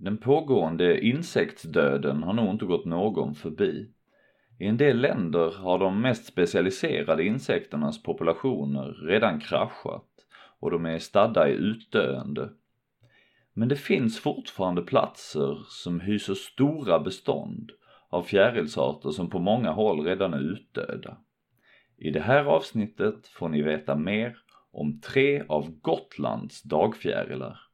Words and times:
Den 0.00 0.18
pågående 0.18 1.00
insektsdöden 1.00 2.22
har 2.22 2.32
nog 2.32 2.50
inte 2.50 2.64
gått 2.64 2.84
någon 2.84 3.34
förbi. 3.34 3.90
I 4.58 4.66
en 4.66 4.76
del 4.76 5.00
länder 5.00 5.50
har 5.50 5.78
de 5.78 6.00
mest 6.00 6.26
specialiserade 6.26 7.24
insekternas 7.24 8.02
populationer 8.02 8.92
redan 8.92 9.40
kraschat 9.40 10.04
och 10.60 10.70
de 10.70 10.86
är 10.86 10.98
stadda 10.98 11.48
i 11.48 11.52
utdöende. 11.52 12.50
Men 13.54 13.68
det 13.68 13.76
finns 13.76 14.20
fortfarande 14.20 14.82
platser 14.82 15.58
som 15.68 16.00
hyser 16.00 16.34
stora 16.34 16.98
bestånd 16.98 17.72
av 18.08 18.22
fjärilsarter 18.22 19.10
som 19.10 19.30
på 19.30 19.38
många 19.38 19.70
håll 19.70 20.04
redan 20.04 20.34
är 20.34 20.52
utdöda. 20.52 21.16
I 21.96 22.10
det 22.10 22.20
här 22.20 22.44
avsnittet 22.44 23.26
får 23.26 23.48
ni 23.48 23.62
veta 23.62 23.96
mer 23.96 24.36
om 24.72 25.00
tre 25.00 25.42
av 25.48 25.70
Gotlands 25.80 26.62
dagfjärilar. 26.62 27.67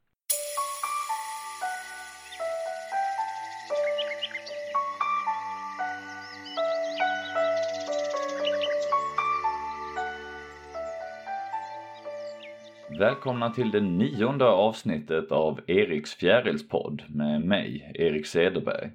Välkomna 12.98 13.50
till 13.50 13.70
det 13.70 13.80
nionde 13.80 14.44
avsnittet 14.44 15.32
av 15.32 15.60
Eriks 15.66 16.14
fjärilspodd 16.14 17.02
med 17.08 17.40
mig, 17.40 17.92
Erik 17.94 18.26
Cederberg. 18.26 18.90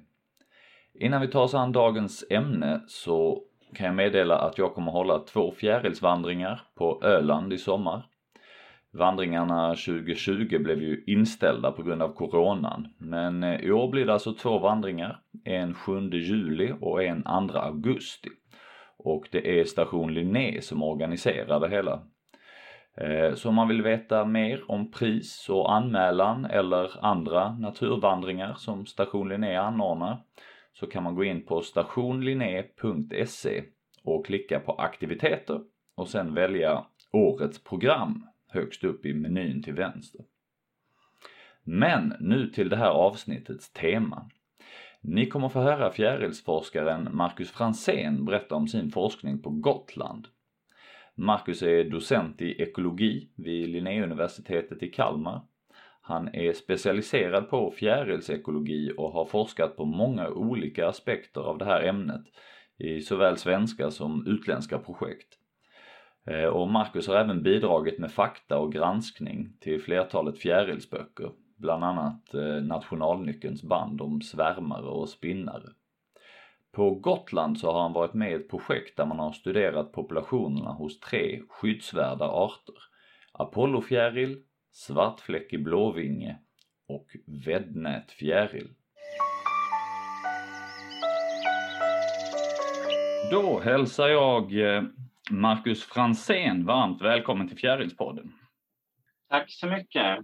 Innan 0.94 1.20
vi 1.20 1.28
tar 1.28 1.42
oss 1.42 1.54
an 1.54 1.72
dagens 1.72 2.24
ämne 2.30 2.80
så 2.86 3.42
kan 3.74 3.86
jag 3.86 3.94
meddela 3.94 4.38
att 4.38 4.58
jag 4.58 4.74
kommer 4.74 4.92
hålla 4.92 5.18
två 5.18 5.52
fjärilsvandringar 5.52 6.62
på 6.74 7.02
Öland 7.02 7.52
i 7.52 7.58
sommar. 7.58 8.06
Vandringarna 8.90 9.68
2020 9.68 10.58
blev 10.58 10.82
ju 10.82 11.04
inställda 11.06 11.72
på 11.72 11.82
grund 11.82 12.02
av 12.02 12.14
coronan, 12.14 12.88
men 12.98 13.42
eh, 13.42 13.60
i 13.60 13.72
år 13.72 13.88
blir 13.88 14.06
det 14.06 14.12
alltså 14.12 14.32
två 14.32 14.58
vandringar, 14.58 15.20
en 15.44 15.74
7 15.74 16.10
juli 16.10 16.72
och 16.80 17.04
en 17.04 17.22
2 17.22 17.58
augusti. 17.58 18.30
Och 18.96 19.28
det 19.30 19.60
är 19.60 19.64
station 19.64 20.14
Linné 20.14 20.60
som 20.62 20.82
organiserar 20.82 21.60
det 21.60 21.68
hela. 21.68 22.02
Eh, 22.96 23.34
så 23.34 23.48
om 23.48 23.54
man 23.54 23.68
vill 23.68 23.82
veta 23.82 24.24
mer 24.24 24.70
om 24.70 24.90
pris 24.90 25.48
och 25.48 25.74
anmälan 25.74 26.44
eller 26.44 27.04
andra 27.04 27.52
naturvandringar 27.52 28.54
som 28.54 28.86
Station 28.86 29.28
Linné 29.28 29.56
anordnar 29.56 30.22
så 30.72 30.86
kan 30.86 31.02
man 31.02 31.14
gå 31.14 31.24
in 31.24 31.46
på 31.46 31.60
stationlinné.se 31.60 33.62
och 34.04 34.26
klicka 34.26 34.60
på 34.60 34.72
aktiviteter 34.72 35.60
och 35.94 36.08
sen 36.08 36.34
välja 36.34 36.86
årets 37.12 37.64
program 37.64 38.26
högst 38.48 38.84
upp 38.84 39.06
i 39.06 39.14
menyn 39.14 39.62
till 39.62 39.74
vänster. 39.74 40.24
Men 41.64 42.14
nu 42.20 42.46
till 42.46 42.68
det 42.68 42.76
här 42.76 42.90
avsnittets 42.90 43.72
tema. 43.72 44.30
Ni 45.00 45.26
kommer 45.26 45.48
få 45.48 45.60
höra 45.60 45.90
fjärilsforskaren 45.90 47.08
Marcus 47.12 47.50
Fransén 47.50 48.24
berätta 48.24 48.54
om 48.54 48.68
sin 48.68 48.90
forskning 48.90 49.42
på 49.42 49.50
Gotland 49.50 50.26
Marcus 51.20 51.62
är 51.62 51.84
docent 51.84 52.42
i 52.42 52.62
ekologi 52.62 53.28
vid 53.36 53.68
Linnéuniversitetet 53.68 54.82
i 54.82 54.88
Kalmar. 54.88 55.42
Han 56.00 56.34
är 56.34 56.52
specialiserad 56.52 57.50
på 57.50 57.70
fjärilsekologi 57.70 58.92
och 58.96 59.12
har 59.12 59.24
forskat 59.24 59.76
på 59.76 59.84
många 59.84 60.28
olika 60.28 60.88
aspekter 60.88 61.40
av 61.40 61.58
det 61.58 61.64
här 61.64 61.82
ämnet 61.82 62.22
i 62.78 63.00
såväl 63.00 63.36
svenska 63.36 63.90
som 63.90 64.26
utländska 64.26 64.78
projekt. 64.78 65.28
Eh, 66.26 66.44
och 66.44 66.70
Marcus 66.70 67.08
har 67.08 67.14
även 67.14 67.42
bidragit 67.42 67.98
med 67.98 68.12
fakta 68.12 68.58
och 68.58 68.72
granskning 68.72 69.52
till 69.60 69.82
flertalet 69.82 70.38
fjärilsböcker, 70.38 71.30
bland 71.56 71.84
annat 71.84 72.34
eh, 72.34 72.62
Nationalnyckelns 72.62 73.62
band 73.62 74.00
om 74.00 74.20
svärmare 74.20 74.86
och 74.86 75.08
spinnare. 75.08 75.68
På 76.72 76.94
Gotland 76.94 77.58
så 77.58 77.72
har 77.72 77.82
han 77.82 77.92
varit 77.92 78.14
med 78.14 78.30
i 78.30 78.34
ett 78.34 78.50
projekt 78.50 78.96
där 78.96 79.06
man 79.06 79.18
har 79.18 79.32
studerat 79.32 79.92
populationerna 79.92 80.70
hos 80.70 81.00
tre 81.00 81.40
skyddsvärda 81.48 82.24
arter. 82.24 82.74
Apollofjäril, 83.32 84.42
svartfläckig 84.72 85.64
blåvinge 85.64 86.38
och 86.88 87.06
väddnätfjäril. 87.26 88.68
Då 93.30 93.60
hälsar 93.60 94.08
jag 94.08 94.74
eh, 94.76 94.82
Marcus 95.30 95.84
Fransén 95.84 96.64
varmt 96.64 97.02
välkommen 97.02 97.48
till 97.48 97.58
Fjärilspodden. 97.58 98.32
Tack 99.28 99.50
så 99.50 99.66
mycket. 99.66 100.18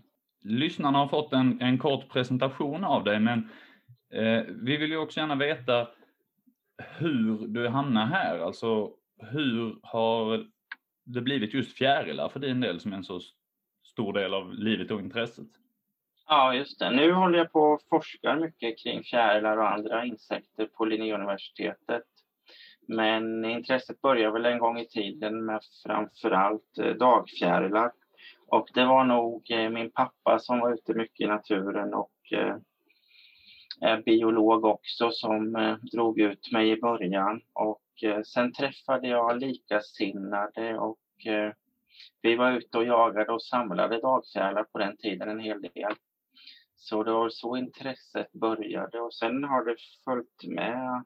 Lyssnarna 0.45 0.99
har 0.99 1.09
fått 1.09 1.33
en, 1.33 1.61
en 1.61 1.78
kort 1.78 2.09
presentation 2.09 2.84
av 2.84 3.05
dig, 3.05 3.21
men 3.21 3.49
eh, 4.13 4.45
vi 4.63 4.77
vill 4.77 4.91
ju 4.91 4.97
också 4.97 5.21
gärna 5.21 5.34
veta 5.34 5.89
hur 6.79 7.47
du 7.47 7.69
hamnar 7.69 8.07
här, 8.07 8.39
alltså 8.39 8.91
hur 9.19 9.79
har 9.83 10.47
det 11.05 11.21
blivit 11.21 11.55
just 11.55 11.79
fjärilar 11.79 12.29
för 12.29 12.41
din 12.41 12.61
del 12.61 12.81
som 12.81 12.93
är 12.93 12.97
en 12.97 13.05
så 13.05 13.21
stor 13.85 14.13
del 14.13 14.35
av 14.35 14.55
livet 14.55 14.91
och 14.91 15.01
intresset? 15.01 15.49
Ja, 16.29 16.55
just 16.55 16.79
det. 16.79 16.91
Nu 16.91 17.13
håller 17.13 17.39
jag 17.39 17.53
på 17.53 17.61
och 17.61 17.81
forskar 17.91 18.37
mycket 18.37 18.79
kring 18.79 19.03
fjärilar 19.03 19.57
och 19.57 19.73
andra 19.73 20.05
insekter 20.05 20.67
på 20.67 20.85
Linnéuniversitetet. 20.85 22.05
Men 22.89 23.45
intresset 23.45 24.01
började 24.01 24.33
väl 24.33 24.47
en 24.47 24.59
gång 24.59 24.79
i 24.79 24.89
tiden 24.89 25.45
med 25.45 25.61
framförallt 25.87 26.79
eh, 26.79 26.95
dagfjärilar. 26.95 27.93
Och 28.47 28.69
det 28.75 28.85
var 28.85 29.05
nog 29.05 29.51
eh, 29.51 29.71
min 29.71 29.91
pappa 29.91 30.39
som 30.39 30.61
var 30.61 30.73
ute 30.73 30.95
mycket 30.95 31.21
i 31.21 31.27
naturen 31.27 31.95
och 31.95 32.33
eh, 32.33 32.57
Eh, 33.83 33.99
biolog 33.99 34.65
också 34.65 35.11
som 35.11 35.57
eh, 35.57 35.77
drog 35.77 36.21
ut 36.21 36.53
mig 36.53 36.71
i 36.71 36.81
början 36.81 37.41
och 37.53 37.83
eh, 38.03 38.23
sen 38.23 38.53
träffade 38.53 39.09
jag 39.09 39.41
likasinnade 39.41 40.79
och 40.79 40.99
vi 42.23 42.37
var 42.37 42.53
ute 42.53 42.79
och 42.79 42.85
jagade 42.85 43.33
och 43.33 43.43
samlade 43.43 44.01
dagfjärilar 44.01 44.65
på 44.65 44.79
den 44.79 44.97
tiden 44.97 45.29
en 45.29 45.41
hel 45.41 45.61
del. 45.63 45.93
Så 46.77 47.03
det 47.03 47.13
var 47.13 47.29
så 47.29 47.57
intresset 47.57 48.33
började 48.33 49.01
och 49.01 49.15
sen 49.15 49.45
har 49.45 49.65
det 49.65 49.77
följt 50.05 50.45
med 50.55 51.05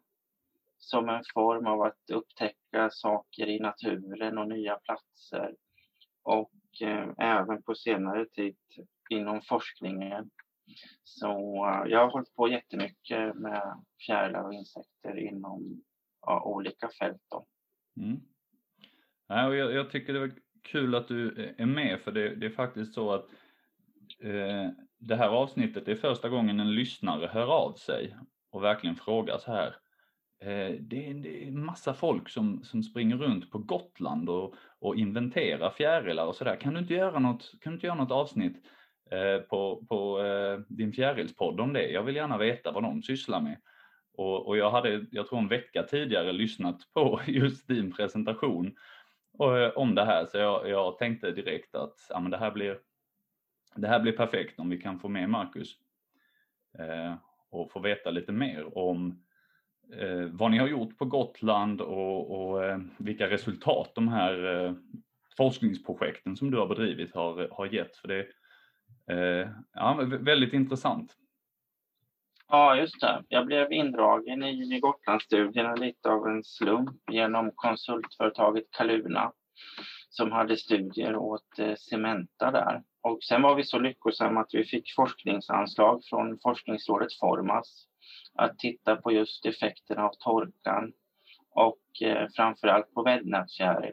som 0.78 1.08
en 1.08 1.22
form 1.34 1.66
av 1.66 1.82
att 1.82 2.10
upptäcka 2.12 2.90
saker 2.90 3.46
i 3.46 3.60
naturen 3.60 4.38
och 4.38 4.48
nya 4.48 4.76
platser. 4.76 5.54
Och 6.22 6.52
eh, 6.80 7.08
även 7.18 7.62
på 7.62 7.74
senare 7.74 8.26
tid 8.26 8.56
inom 9.10 9.40
forskningen 9.42 10.30
så 11.04 11.30
eh, 11.66 11.90
jag 11.90 11.98
har 12.00 12.10
hållit 12.10 12.34
på 12.34 12.48
jättemycket 12.48 13.34
med 13.34 13.84
fjärilar 14.06 14.42
och 14.42 14.54
insekter 14.54 15.18
inom 15.18 15.82
ja, 16.26 16.42
olika 16.44 16.88
fält. 16.98 17.22
Då. 17.30 17.46
Mm. 17.96 18.20
Ja, 19.28 19.46
och 19.46 19.56
jag, 19.56 19.72
jag, 19.72 19.90
tycker 19.90 20.12
det 20.12 20.20
var 20.20 20.32
kul 20.62 20.94
att 20.94 21.08
du 21.08 21.44
eh, 21.44 21.62
är 21.62 21.66
med 21.66 22.00
för 22.00 22.12
det, 22.12 22.34
det 22.34 22.46
är 22.46 22.50
faktiskt 22.50 22.94
så 22.94 23.12
att 23.12 23.26
eh, 24.22 24.70
det 24.98 25.16
här 25.16 25.28
avsnittet 25.28 25.88
är 25.88 25.94
första 25.94 26.28
gången 26.28 26.60
en 26.60 26.74
lyssnare 26.74 27.26
hör 27.26 27.46
av 27.46 27.72
sig 27.72 28.16
och 28.50 28.62
verkligen 28.62 28.96
frågar 28.96 29.38
så 29.38 29.52
här. 29.52 29.76
Eh, 30.40 30.74
det, 30.80 31.10
är, 31.10 31.14
det 31.14 31.46
är 31.46 31.50
massa 31.50 31.94
folk 31.94 32.28
som, 32.28 32.64
som 32.64 32.82
springer 32.82 33.16
runt 33.16 33.50
på 33.50 33.58
Gotland 33.58 34.28
och, 34.28 34.54
och 34.78 34.96
inventerar 34.96 35.70
fjärilar 35.70 36.26
och 36.26 36.36
sådär. 36.36 36.56
Kan 36.56 36.74
du 36.74 36.80
inte 36.80 36.94
göra 36.94 37.18
något, 37.18 37.50
kan 37.60 37.72
du 37.72 37.74
inte 37.74 37.86
göra 37.86 37.96
något 37.96 38.12
avsnitt 38.12 38.56
Eh, 39.10 39.38
på, 39.40 39.84
på 39.88 40.22
eh, 40.22 40.60
din 40.68 40.92
fjärilspodd 40.92 41.60
om 41.60 41.72
det. 41.72 41.90
Jag 41.90 42.02
vill 42.02 42.16
gärna 42.16 42.38
veta 42.38 42.72
vad 42.72 42.82
de 42.82 43.02
sysslar 43.02 43.40
med. 43.40 43.56
Och, 44.14 44.46
och, 44.46 44.56
jag 44.56 44.70
hade, 44.70 45.06
jag 45.10 45.28
tror 45.28 45.38
en 45.38 45.48
vecka 45.48 45.82
tidigare, 45.82 46.32
lyssnat 46.32 46.92
på 46.94 47.20
just 47.26 47.68
din 47.68 47.92
presentation 47.92 48.76
och, 49.32 49.76
om 49.76 49.94
det 49.94 50.04
här 50.04 50.26
så 50.26 50.38
jag, 50.38 50.68
jag 50.68 50.98
tänkte 50.98 51.30
direkt 51.30 51.74
att 51.74 52.06
ja, 52.08 52.20
men 52.20 52.30
det, 52.30 52.38
här 52.38 52.50
blir, 52.50 52.78
det 53.74 53.88
här 53.88 54.00
blir 54.00 54.12
perfekt 54.12 54.58
om 54.58 54.70
vi 54.70 54.80
kan 54.80 55.00
få 55.00 55.08
med 55.08 55.30
Marcus 55.30 55.76
eh, 56.78 57.14
och 57.50 57.72
få 57.72 57.80
veta 57.80 58.10
lite 58.10 58.32
mer 58.32 58.78
om 58.78 59.22
eh, 59.96 60.24
vad 60.32 60.50
ni 60.50 60.58
har 60.58 60.68
gjort 60.68 60.98
på 60.98 61.04
Gotland 61.04 61.80
och, 61.80 62.40
och 62.40 62.64
eh, 62.64 62.78
vilka 62.98 63.30
resultat 63.30 63.92
de 63.94 64.08
här 64.08 64.74
forskningsprojekten 65.36 66.36
som 66.36 66.50
du 66.50 66.58
har 66.58 66.66
bedrivit 66.66 67.14
har, 67.14 67.48
har 67.50 67.66
gett. 67.66 67.96
För 67.96 68.08
det, 68.08 68.26
Eh, 68.26 68.26
Eh, 69.10 69.48
ja, 69.74 70.06
väldigt 70.20 70.52
intressant. 70.52 71.16
Ja, 72.48 72.76
just 72.76 73.00
det. 73.00 73.24
Jag 73.28 73.46
blev 73.46 73.72
indragen 73.72 74.42
i 74.42 74.80
Gotlandsstudierna 74.80 75.74
lite 75.74 76.08
av 76.08 76.26
en 76.26 76.44
slump 76.44 77.10
genom 77.10 77.50
konsultföretaget 77.54 78.64
Kaluna 78.70 79.32
som 80.08 80.32
hade 80.32 80.56
studier 80.56 81.16
åt 81.16 81.58
eh, 81.58 81.74
Cementa 81.74 82.50
där. 82.50 82.82
Och 83.02 83.22
sen 83.22 83.42
var 83.42 83.54
vi 83.54 83.64
så 83.64 83.78
lyckosamma 83.78 84.40
att 84.40 84.54
vi 84.54 84.64
fick 84.64 84.94
forskningsanslag 84.96 86.04
från 86.04 86.38
forskningsrådet 86.42 87.18
Formas 87.20 87.86
att 88.34 88.58
titta 88.58 88.96
på 88.96 89.12
just 89.12 89.46
effekterna 89.46 90.02
av 90.02 90.12
torkan 90.18 90.92
och 91.50 92.02
eh, 92.02 92.28
framförallt 92.36 92.94
på 92.94 93.02
vädnadsfjäril. 93.02 93.92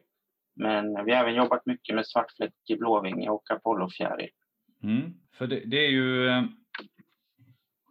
Men 0.55 1.05
vi 1.05 1.13
har 1.13 1.21
även 1.21 1.35
jobbat 1.35 1.65
mycket 1.65 1.95
med 1.95 2.07
svartfläckig 2.07 2.79
blåvinge 2.79 3.29
och 3.29 3.51
apollofjäril. 3.51 4.29
Mm, 4.83 5.13
för 5.31 5.47
det, 5.47 5.59
det, 5.65 5.85
är 5.85 5.89
ju, 5.89 6.27
eh, 6.27 6.43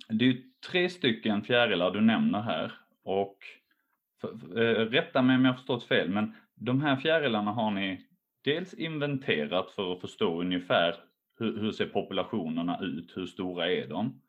det 0.08 0.24
är 0.24 0.36
tre 0.70 0.88
stycken 0.88 1.42
fjärilar 1.42 1.90
du 1.90 2.00
nämner 2.00 2.40
här 2.40 2.72
och 3.04 3.38
för, 4.20 4.38
för, 4.38 4.62
eh, 4.62 4.86
rätta 4.86 5.22
mig 5.22 5.36
om 5.36 5.44
jag 5.44 5.56
förstått 5.56 5.84
fel, 5.84 6.10
men 6.10 6.34
de 6.54 6.82
här 6.82 6.96
fjärilarna 6.96 7.52
har 7.52 7.70
ni 7.70 8.06
dels 8.44 8.74
inventerat 8.74 9.70
för 9.70 9.92
att 9.92 10.00
förstå 10.00 10.40
ungefär 10.40 10.96
hur, 11.38 11.60
hur 11.60 11.72
ser 11.72 11.86
populationerna 11.86 12.80
ut, 12.82 13.16
hur 13.16 13.26
stora 13.26 13.70
är 13.70 13.86
de? 13.88 14.22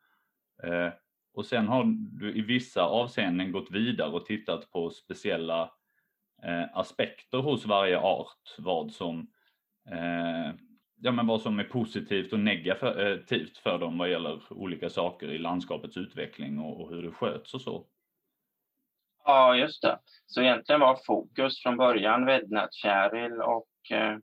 Eh, 0.62 0.92
och 1.34 1.46
sen 1.46 1.68
har 1.68 1.84
du 2.20 2.34
i 2.34 2.40
vissa 2.40 2.82
avseenden 2.82 3.52
gått 3.52 3.70
vidare 3.70 4.10
och 4.10 4.26
tittat 4.26 4.70
på 4.70 4.90
speciella 4.90 5.70
eh, 6.42 6.76
aspekter 6.78 7.38
hos 7.38 7.66
varje 7.66 7.98
art, 7.98 8.54
vad 8.58 8.92
som, 8.92 9.30
eh, 9.90 10.54
ja, 11.00 11.12
men 11.12 11.26
vad 11.26 11.42
som 11.42 11.58
är 11.58 11.64
positivt 11.64 12.32
och 12.32 12.40
negativt 12.40 13.58
för 13.58 13.78
dem 13.78 13.98
vad 13.98 14.10
gäller 14.10 14.40
olika 14.52 14.90
saker 14.90 15.30
i 15.30 15.38
landskapets 15.38 15.96
utveckling 15.96 16.58
och, 16.58 16.80
och 16.80 16.90
hur 16.90 17.02
det 17.02 17.10
sköts 17.10 17.54
och 17.54 17.60
så. 17.60 17.86
Ja, 19.24 19.56
just 19.56 19.82
det. 19.82 19.98
Så 20.26 20.40
egentligen 20.40 20.80
var 20.80 20.98
fokus 21.06 21.62
från 21.62 21.76
början 21.76 22.24
väddnätfjäril 22.24 23.32
och 23.32 23.68
Eh, 23.90 24.16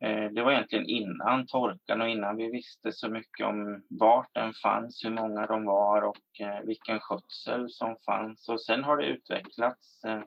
Eh, 0.00 0.30
det 0.30 0.42
var 0.42 0.52
egentligen 0.52 0.86
innan 0.86 1.46
torkan 1.46 2.00
och 2.00 2.08
innan 2.08 2.36
vi 2.36 2.50
visste 2.50 2.92
så 2.92 3.08
mycket 3.08 3.46
om 3.46 3.82
vart 3.90 4.34
den 4.34 4.52
fanns, 4.52 5.04
hur 5.04 5.10
många 5.10 5.46
de 5.46 5.64
var 5.64 6.02
och 6.02 6.40
eh, 6.40 6.60
vilken 6.64 7.00
skötsel 7.00 7.70
som 7.70 7.96
fanns. 8.06 8.48
Och 8.48 8.60
sen 8.60 8.84
har 8.84 8.96
det 8.96 9.06
utvecklats 9.06 10.04
eh, 10.04 10.22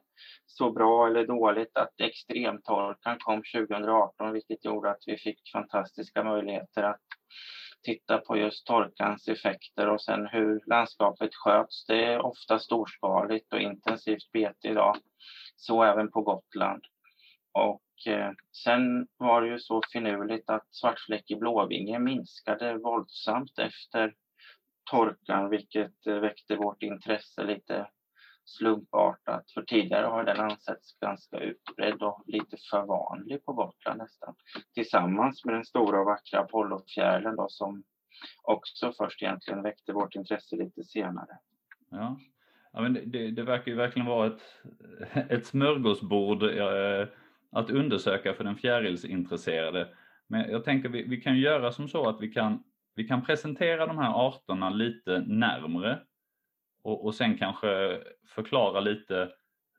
så 0.45 0.71
bra 0.71 1.07
eller 1.07 1.27
dåligt 1.27 1.77
att 1.77 2.01
extremtorkan 2.01 3.17
kom 3.19 3.43
2018 3.55 4.33
vilket 4.33 4.65
gjorde 4.65 4.91
att 4.91 5.03
vi 5.05 5.17
fick 5.17 5.51
fantastiska 5.53 6.23
möjligheter 6.23 6.83
att 6.83 7.01
titta 7.83 8.17
på 8.17 8.37
just 8.37 8.65
torkans 8.65 9.27
effekter 9.27 9.89
och 9.89 10.01
sen 10.01 10.27
hur 10.27 10.61
landskapet 10.67 11.35
sköts. 11.35 11.85
Det 11.85 12.05
är 12.05 12.25
ofta 12.25 12.59
storskaligt 12.59 13.53
och 13.53 13.59
intensivt 13.59 14.31
bete 14.33 14.67
idag. 14.67 14.97
Så 15.55 15.83
även 15.83 16.11
på 16.11 16.21
Gotland. 16.21 16.81
Och 17.51 17.81
Eh, 18.07 18.31
sen 18.63 19.07
var 19.17 19.41
det 19.41 19.47
ju 19.47 19.59
så 19.59 19.81
finurligt 19.93 20.49
att 20.49 20.67
svartfläckig 20.69 21.39
blåvinge 21.39 21.99
minskade 21.99 22.77
våldsamt 22.77 23.59
efter 23.59 24.13
torkan, 24.91 25.49
vilket 25.49 26.07
eh, 26.07 26.15
väckte 26.15 26.55
vårt 26.55 26.83
intresse 26.83 27.43
lite 27.43 27.87
slumpartat. 28.45 29.51
För 29.51 29.61
tidigare 29.61 30.05
har 30.05 30.23
den 30.23 30.39
ansetts 30.39 30.99
ganska 30.99 31.37
utbredd 31.39 32.03
och 32.03 32.23
lite 32.27 32.57
för 32.71 32.85
vanlig 32.85 33.45
på 33.45 33.53
Gotland 33.53 33.97
nästan. 33.97 34.35
Tillsammans 34.73 35.45
med 35.45 35.53
den 35.53 35.65
stora 35.65 35.99
och 35.99 36.05
vackra 36.05 36.39
Apollofjärilen 36.39 37.35
då 37.35 37.45
som 37.49 37.83
också 38.43 38.93
först 38.97 39.21
egentligen 39.21 39.63
väckte 39.63 39.93
vårt 39.93 40.15
intresse 40.15 40.55
lite 40.55 40.83
senare. 40.83 41.37
Ja, 41.89 42.19
ja 42.73 42.81
men 42.81 42.93
det, 42.93 43.01
det, 43.05 43.31
det 43.31 43.43
verkar 43.43 43.71
ju 43.71 43.77
verkligen 43.77 44.07
vara 44.07 44.27
ett, 44.27 44.41
ett 45.29 45.45
smörgåsbord. 45.45 46.43
Eh, 46.43 47.07
att 47.51 47.69
undersöka 47.69 48.33
för 48.33 48.43
den 48.43 48.55
fjärilsintresserade. 48.55 49.87
Men 50.27 50.51
jag 50.51 50.63
tänker 50.63 50.89
vi, 50.89 51.03
vi 51.03 51.21
kan 51.21 51.39
göra 51.39 51.71
som 51.71 51.87
så 51.87 52.09
att 52.09 52.21
vi 52.21 52.27
kan, 52.27 52.63
vi 52.95 53.07
kan 53.07 53.25
presentera 53.25 53.87
de 53.87 53.97
här 53.97 54.27
arterna 54.27 54.69
lite 54.69 55.19
närmre 55.19 55.99
och, 56.83 57.05
och 57.05 57.15
sen 57.15 57.37
kanske 57.37 58.01
förklara 58.27 58.79
lite 58.79 59.29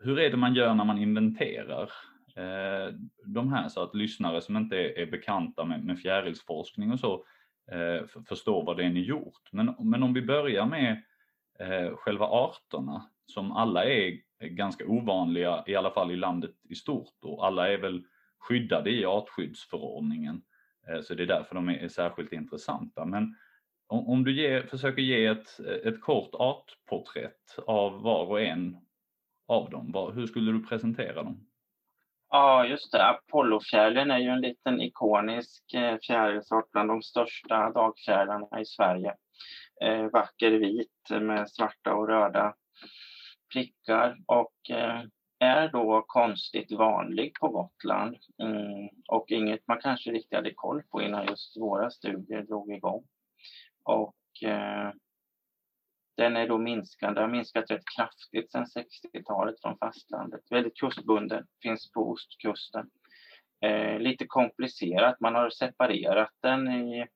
hur 0.01 0.19
är 0.19 0.31
det 0.31 0.37
man 0.37 0.55
gör 0.55 0.75
när 0.75 0.85
man 0.85 0.99
inventerar 0.99 1.91
eh, 2.37 2.95
de 3.27 3.53
här 3.53 3.69
så 3.69 3.83
att 3.83 3.95
lyssnare 3.95 4.41
som 4.41 4.57
inte 4.57 4.77
är, 4.77 4.99
är 4.99 5.07
bekanta 5.07 5.65
med, 5.65 5.85
med 5.85 5.99
fjärilsforskning 5.99 6.93
och 6.93 7.01
så 7.01 7.25
eh, 7.73 8.07
förstår 8.29 8.65
vad 8.65 8.77
det 8.77 8.85
är 8.85 8.91
ni 8.91 9.01
gjort. 9.01 9.49
Men, 9.53 9.75
men 9.79 10.03
om 10.03 10.15
vi 10.15 10.23
börjar 10.23 10.67
med 10.67 11.03
eh, 11.59 11.97
själva 11.97 12.27
arterna 12.27 13.11
som 13.27 13.53
alla 13.53 13.85
är 13.85 14.19
ganska 14.49 14.87
ovanliga, 14.87 15.65
i 15.67 15.77
alla 15.77 15.91
fall 15.91 16.11
i 16.11 16.17
landet 16.17 16.51
i 16.69 16.75
stort 16.75 17.25
och 17.25 17.47
alla 17.47 17.73
är 17.73 17.79
väl 17.79 18.05
skyddade 18.39 18.91
i 18.91 19.05
artskyddsförordningen. 19.05 20.43
Eh, 20.89 21.01
så 21.01 21.15
det 21.15 21.23
är 21.23 21.27
därför 21.27 21.55
de 21.55 21.69
är 21.69 21.89
särskilt 21.89 22.33
intressanta. 22.33 23.05
Men 23.05 23.37
om, 23.87 24.25
du 24.25 24.37
ger, 24.37 24.63
försöker 24.63 25.03
ge 25.03 25.27
ett, 25.27 25.61
ett 25.85 26.01
kort 26.01 26.35
artporträtt 26.35 27.59
av 27.67 28.03
var 28.03 28.27
och 28.27 28.41
en 28.41 28.77
av 29.49 29.71
dem, 29.71 30.13
hur 30.15 30.27
skulle 30.27 30.53
du 30.53 30.67
presentera 30.67 31.23
dem? 31.23 31.47
Ja, 32.31 32.67
just 32.67 32.93
det. 32.93 33.09
Apollofjärilen 33.09 34.11
är 34.11 34.19
ju 34.19 34.29
en 34.29 34.41
liten 34.41 34.81
ikonisk 34.81 35.75
eh, 35.75 35.97
fjärilsort 36.07 36.71
bland 36.73 36.89
de 36.89 37.03
största 37.03 37.71
dagfjärilarna 37.71 38.61
i 38.61 38.65
Sverige. 38.65 39.15
Eh, 39.83 40.05
vacker 40.05 40.51
vit 40.51 41.11
med 41.11 41.51
svarta 41.51 41.95
och 41.95 42.09
röda 42.09 42.55
prickar 43.53 44.19
och 44.27 44.71
eh, 44.71 45.03
är 45.39 45.69
då 45.69 46.05
konstigt 46.07 46.73
vanlig 46.73 47.35
på 47.35 47.49
Gotland 47.49 48.17
mm, 48.43 48.89
och 49.09 49.31
inget 49.31 49.69
man 49.69 49.81
kanske 49.81 50.11
riktigt 50.11 50.37
hade 50.37 50.55
koll 50.55 50.83
på 50.83 51.03
innan 51.03 51.27
just 51.27 51.57
våra 51.57 51.91
studier 51.91 52.43
drog 52.43 52.73
igång. 52.73 53.05
Och 53.83 54.49
eh, 54.49 54.93
den 56.17 56.37
är 56.37 56.49
då 56.49 56.59
minskande, 56.59 57.21
har 57.21 57.29
minskat 57.29 57.71
rätt 57.71 57.83
kraftigt 57.97 58.53
sedan 58.53 58.65
60-talet 58.65 59.61
från 59.63 59.79
fastlandet. 59.79 60.41
Väldigt 60.51 60.77
kustbunden, 60.77 61.47
finns 61.63 61.93
på 61.93 62.11
ostkusten. 62.11 62.91
Eh, 63.65 63.99
lite 63.99 64.27
komplicerat, 64.27 65.21
man 65.21 65.35
har 65.35 65.51
separerat 65.51 66.33
den 66.43 66.69
i 66.69 67.07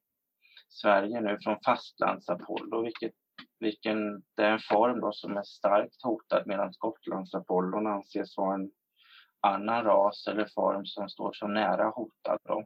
Sverige 0.68 1.20
nu 1.20 1.38
från 1.42 1.58
fastlandsapollo, 1.64 2.82
vilket 2.82 3.12
vilken, 3.60 4.22
det 4.36 4.42
är 4.42 4.50
en 4.50 4.58
form 4.58 5.00
då 5.00 5.12
som 5.12 5.36
är 5.36 5.42
starkt 5.42 6.02
hotad 6.02 6.42
medan 6.46 6.72
Gotlandsapollon 6.78 7.86
anses 7.86 8.36
vara 8.36 8.54
en 8.54 8.70
annan 9.40 9.84
ras 9.84 10.26
eller 10.26 10.48
form 10.54 10.86
som 10.86 11.08
står 11.08 11.32
så 11.32 11.46
nära 11.46 11.84
hotad. 11.84 12.38
Då. 12.44 12.64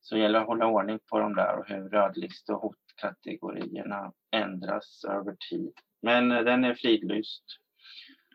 Så 0.00 0.14
det 0.14 0.20
gäller 0.20 0.40
att 0.40 0.46
hålla 0.46 0.66
ordning 0.66 0.98
på 1.10 1.18
de 1.18 1.34
där 1.34 1.58
och 1.58 1.68
hur 1.68 1.88
rödlist 1.88 2.50
och 2.50 2.60
hotkategorierna 2.60 4.12
ändras 4.36 5.04
över 5.04 5.36
tid. 5.50 5.72
Men 6.02 6.32
eh, 6.32 6.42
den 6.42 6.64
är 6.64 6.74
fridlyst 6.74 7.44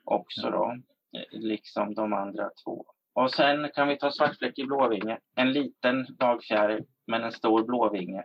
också 0.04 0.50
då, 0.50 0.78
eh, 1.18 1.40
liksom 1.40 1.94
de 1.94 2.14
andra 2.14 2.50
två. 2.64 2.86
Och 3.14 3.31
sen 3.31 3.72
kan 3.76 3.88
vi 3.88 3.98
ta 3.98 4.12
svartfläckig 4.12 4.68
blåvinge, 4.68 5.20
en 5.36 5.52
liten 5.52 6.06
dagfjäril 6.10 6.86
men 7.08 7.24
en 7.24 7.31
stor 7.31 7.64
blåvinge. 7.64 8.24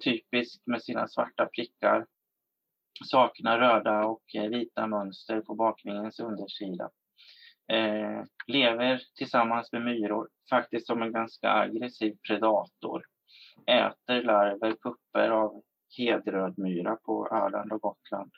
Typisk 0.00 0.62
med 0.66 0.82
sina 0.82 1.08
svarta 1.08 1.46
prickar 1.46 2.06
saknar 3.04 3.58
röda 3.58 4.04
och 4.04 4.34
eh, 4.34 4.48
vita 4.48 4.86
mönster 4.86 5.40
på 5.40 5.54
bakvingens 5.54 6.20
undersida. 6.20 6.90
Eh, 7.72 8.24
lever 8.46 9.02
tillsammans 9.16 9.72
med 9.72 9.82
myror, 9.82 10.28
faktiskt 10.50 10.86
som 10.86 11.02
en 11.02 11.12
ganska 11.12 11.50
aggressiv 11.50 12.16
predator. 12.28 13.02
Äter 13.66 14.22
larver, 14.22 14.76
pupper 14.82 15.30
av 15.30 15.62
hedrödmyra 15.96 16.96
på 16.96 17.28
Öland 17.28 17.72
och 17.72 17.80
Gotland. 17.80 18.30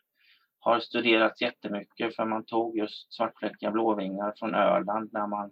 Har 0.59 0.80
studerats 0.80 1.42
jättemycket 1.42 2.16
för 2.16 2.25
man 2.25 2.44
tog 2.44 2.76
just 2.76 3.14
svartfläckiga 3.14 3.71
blåvingar 3.71 4.35
från 4.38 4.54
Öland 4.54 5.11
när 5.12 5.26
man 5.26 5.50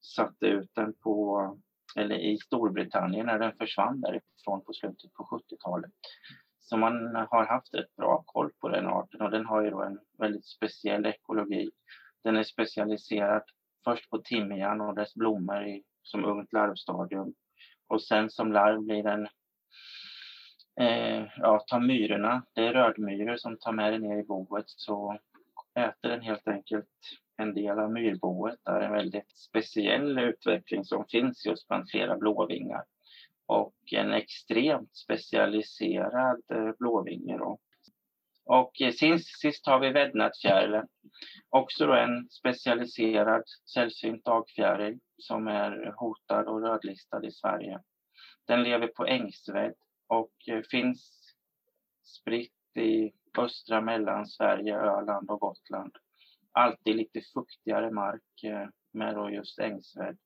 satte 0.00 0.46
ut 0.46 0.70
den 0.74 0.94
på, 0.94 1.58
eller 1.96 2.16
i 2.16 2.38
Storbritannien 2.38 3.26
när 3.26 3.38
den 3.38 3.56
försvann 3.56 4.00
därifrån 4.00 4.64
på 4.64 4.72
slutet 4.72 5.12
på 5.12 5.24
70-talet. 5.24 5.90
Så 6.68 6.76
man 6.76 7.16
har 7.16 7.46
haft 7.46 7.74
rätt 7.74 7.96
bra 7.96 8.22
koll 8.26 8.50
på 8.60 8.68
den 8.68 8.86
arten 8.86 9.20
och 9.20 9.30
den 9.30 9.46
har 9.46 9.62
ju 9.62 9.70
då 9.70 9.82
en 9.82 9.98
väldigt 10.18 10.46
speciell 10.46 11.06
ekologi. 11.06 11.70
Den 12.24 12.36
är 12.36 12.42
specialiserad 12.42 13.42
först 13.84 14.10
på 14.10 14.18
timjan 14.18 14.80
och 14.80 14.94
dess 14.94 15.14
blommor 15.14 15.66
i, 15.66 15.82
som 16.02 16.24
ungt 16.24 16.52
larvstadium 16.52 17.34
och 17.88 18.02
sen 18.02 18.30
som 18.30 18.52
larv 18.52 18.82
blir 18.82 19.02
den 19.02 19.28
eh, 20.80 21.26
ja, 21.36 21.64
tar 21.66 21.80
myrorna, 21.80 22.42
det 22.54 22.66
är 22.66 22.72
rödmyror 22.72 23.36
som 23.36 23.58
tar 23.58 23.72
med 23.72 23.92
den 23.92 24.02
ner 24.02 24.18
i 24.18 24.24
boet 24.24 24.64
så 24.66 25.18
äter 25.74 26.08
den 26.08 26.20
helt 26.20 26.48
enkelt 26.48 26.88
en 27.36 27.54
del 27.54 27.78
av 27.78 27.92
myrboet. 27.92 28.58
Det 28.64 28.70
är 28.70 28.80
en 28.80 28.92
väldigt 28.92 29.30
speciell 29.30 30.18
utveckling 30.18 30.84
som 30.84 31.04
finns 31.08 31.46
just 31.46 31.68
bland 31.68 31.90
flera 31.90 32.16
blåvingar 32.16 32.84
och 33.46 33.74
en 33.92 34.12
extremt 34.12 34.96
specialiserad 34.96 36.42
eh, 36.52 36.70
blåvinge. 36.78 37.38
Då. 37.38 37.58
Och 38.44 38.80
eh, 38.80 38.92
sist, 38.92 39.40
sist 39.40 39.66
har 39.66 39.80
vi 39.80 39.90
väddnadsfjärilen, 39.90 40.86
också 41.48 41.86
då 41.86 41.94
en 41.94 42.28
specialiserad 42.30 43.42
sällsynt 43.74 44.24
dagfjäril 44.24 44.98
som 45.18 45.48
är 45.48 45.94
hotad 45.96 46.48
och 46.48 46.62
rödlistad 46.62 47.26
i 47.26 47.32
Sverige. 47.32 47.80
Den 48.46 48.62
lever 48.62 48.86
på 48.86 49.06
ängsvädd 49.06 49.74
och 50.06 50.32
eh, 50.48 50.62
finns 50.70 51.34
spritt 52.04 52.76
i 52.76 53.12
östra 53.38 53.80
Mellansverige, 53.80 54.76
Öland 54.76 55.30
och 55.30 55.40
Gotland. 55.40 55.96
Alltid 56.52 56.96
lite 56.96 57.20
fuktigare 57.34 57.90
mark 57.90 58.22
med 58.92 59.14
då 59.14 59.30
just 59.30 59.58
ängsvädd 59.58 60.16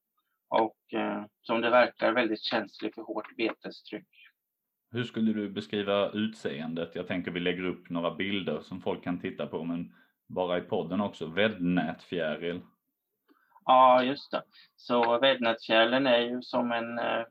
och 0.50 0.98
eh, 1.00 1.24
som 1.42 1.60
det 1.60 1.70
verkar 1.70 2.12
väldigt 2.12 2.42
känslig 2.42 2.94
för 2.94 3.02
hårt 3.02 3.36
betestryck. 3.36 4.08
Hur 4.92 5.04
skulle 5.04 5.32
du 5.32 5.50
beskriva 5.50 6.10
utseendet? 6.10 6.94
Jag 6.94 7.06
tänker 7.06 7.30
vi 7.30 7.40
lägger 7.40 7.64
upp 7.64 7.90
några 7.90 8.14
bilder 8.14 8.60
som 8.60 8.80
folk 8.80 9.04
kan 9.04 9.20
titta 9.20 9.46
på, 9.46 9.64
men 9.64 9.92
bara 10.28 10.58
i 10.58 10.60
podden 10.60 11.00
också. 11.00 11.26
Väddnätfjäril. 11.26 12.60
Ja, 13.64 14.02
just 14.02 14.30
det. 14.30 14.42
Så 14.76 15.18
väddnätfjärilen 15.18 16.06
är 16.06 16.18
ju 16.18 16.42
som 16.42 16.72
en 16.72 16.98
eh, 16.98 17.24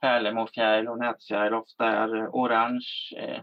pärlemorfjäril 0.00 0.88
och 0.88 0.98
nätfjäril 0.98 1.54
ofta 1.54 1.86
är 1.86 2.28
orange 2.28 3.14
eh, 3.16 3.42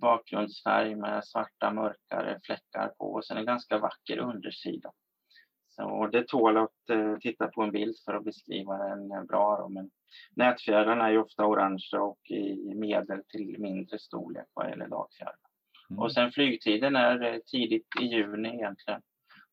bakgrundsfärg 0.00 0.96
med 0.96 1.24
svarta 1.24 1.72
mörkare 1.72 2.40
fläckar 2.42 2.88
på 2.88 3.12
och 3.12 3.24
sen 3.24 3.36
en 3.36 3.46
ganska 3.46 3.78
vacker 3.78 4.18
undersida. 4.18 4.92
Så 5.76 6.06
det 6.06 6.28
tål 6.28 6.56
att 6.56 6.90
eh, 6.90 7.16
titta 7.16 7.48
på 7.48 7.62
en 7.62 7.70
bild 7.70 7.96
för 8.04 8.14
att 8.14 8.24
beskriva 8.24 8.78
den 8.78 9.26
bra. 9.26 9.56
Då. 9.56 9.68
Men 9.68 9.90
nätfjärilarna 10.36 11.10
är 11.10 11.18
ofta 11.18 11.46
orangea 11.46 12.02
och 12.02 12.30
i 12.30 12.74
medel 12.74 13.22
till 13.28 13.56
mindre 13.58 13.98
storlek 13.98 14.46
vad 14.54 14.70
gäller 14.70 14.88
dagfjärilar. 14.88 15.36
Mm. 15.90 16.02
Och 16.02 16.12
sen 16.12 16.30
flygtiden 16.30 16.96
är 16.96 17.22
eh, 17.22 17.38
tidigt 17.46 17.86
i 18.00 18.04
juni 18.04 18.48
egentligen. 18.48 19.00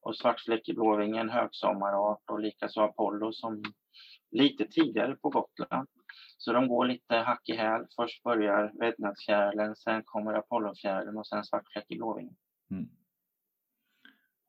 Och 0.01 0.17
svartfläckig 0.17 0.75
blåvinge 0.75 1.31
högsommarart 1.31 2.29
och 2.29 2.39
likaså 2.39 2.81
Apollo 2.81 3.33
som 3.33 3.63
lite 4.31 4.65
tidigare 4.65 5.15
på 5.15 5.29
Gotland. 5.29 5.87
Så 6.37 6.53
de 6.53 6.67
går 6.67 6.85
lite 6.85 7.15
hack 7.15 7.49
i 7.49 7.55
häl. 7.55 7.85
Först 7.95 8.23
börjar 8.23 8.71
väddnadsfjärilen, 8.79 9.75
sen 9.75 10.03
kommer 10.05 10.33
Apollofjärilen 10.33 11.17
och 11.17 11.27
sen 11.27 11.43
svartfläckig 11.43 11.97
blåvinge. 11.97 12.33
Mm. 12.71 12.89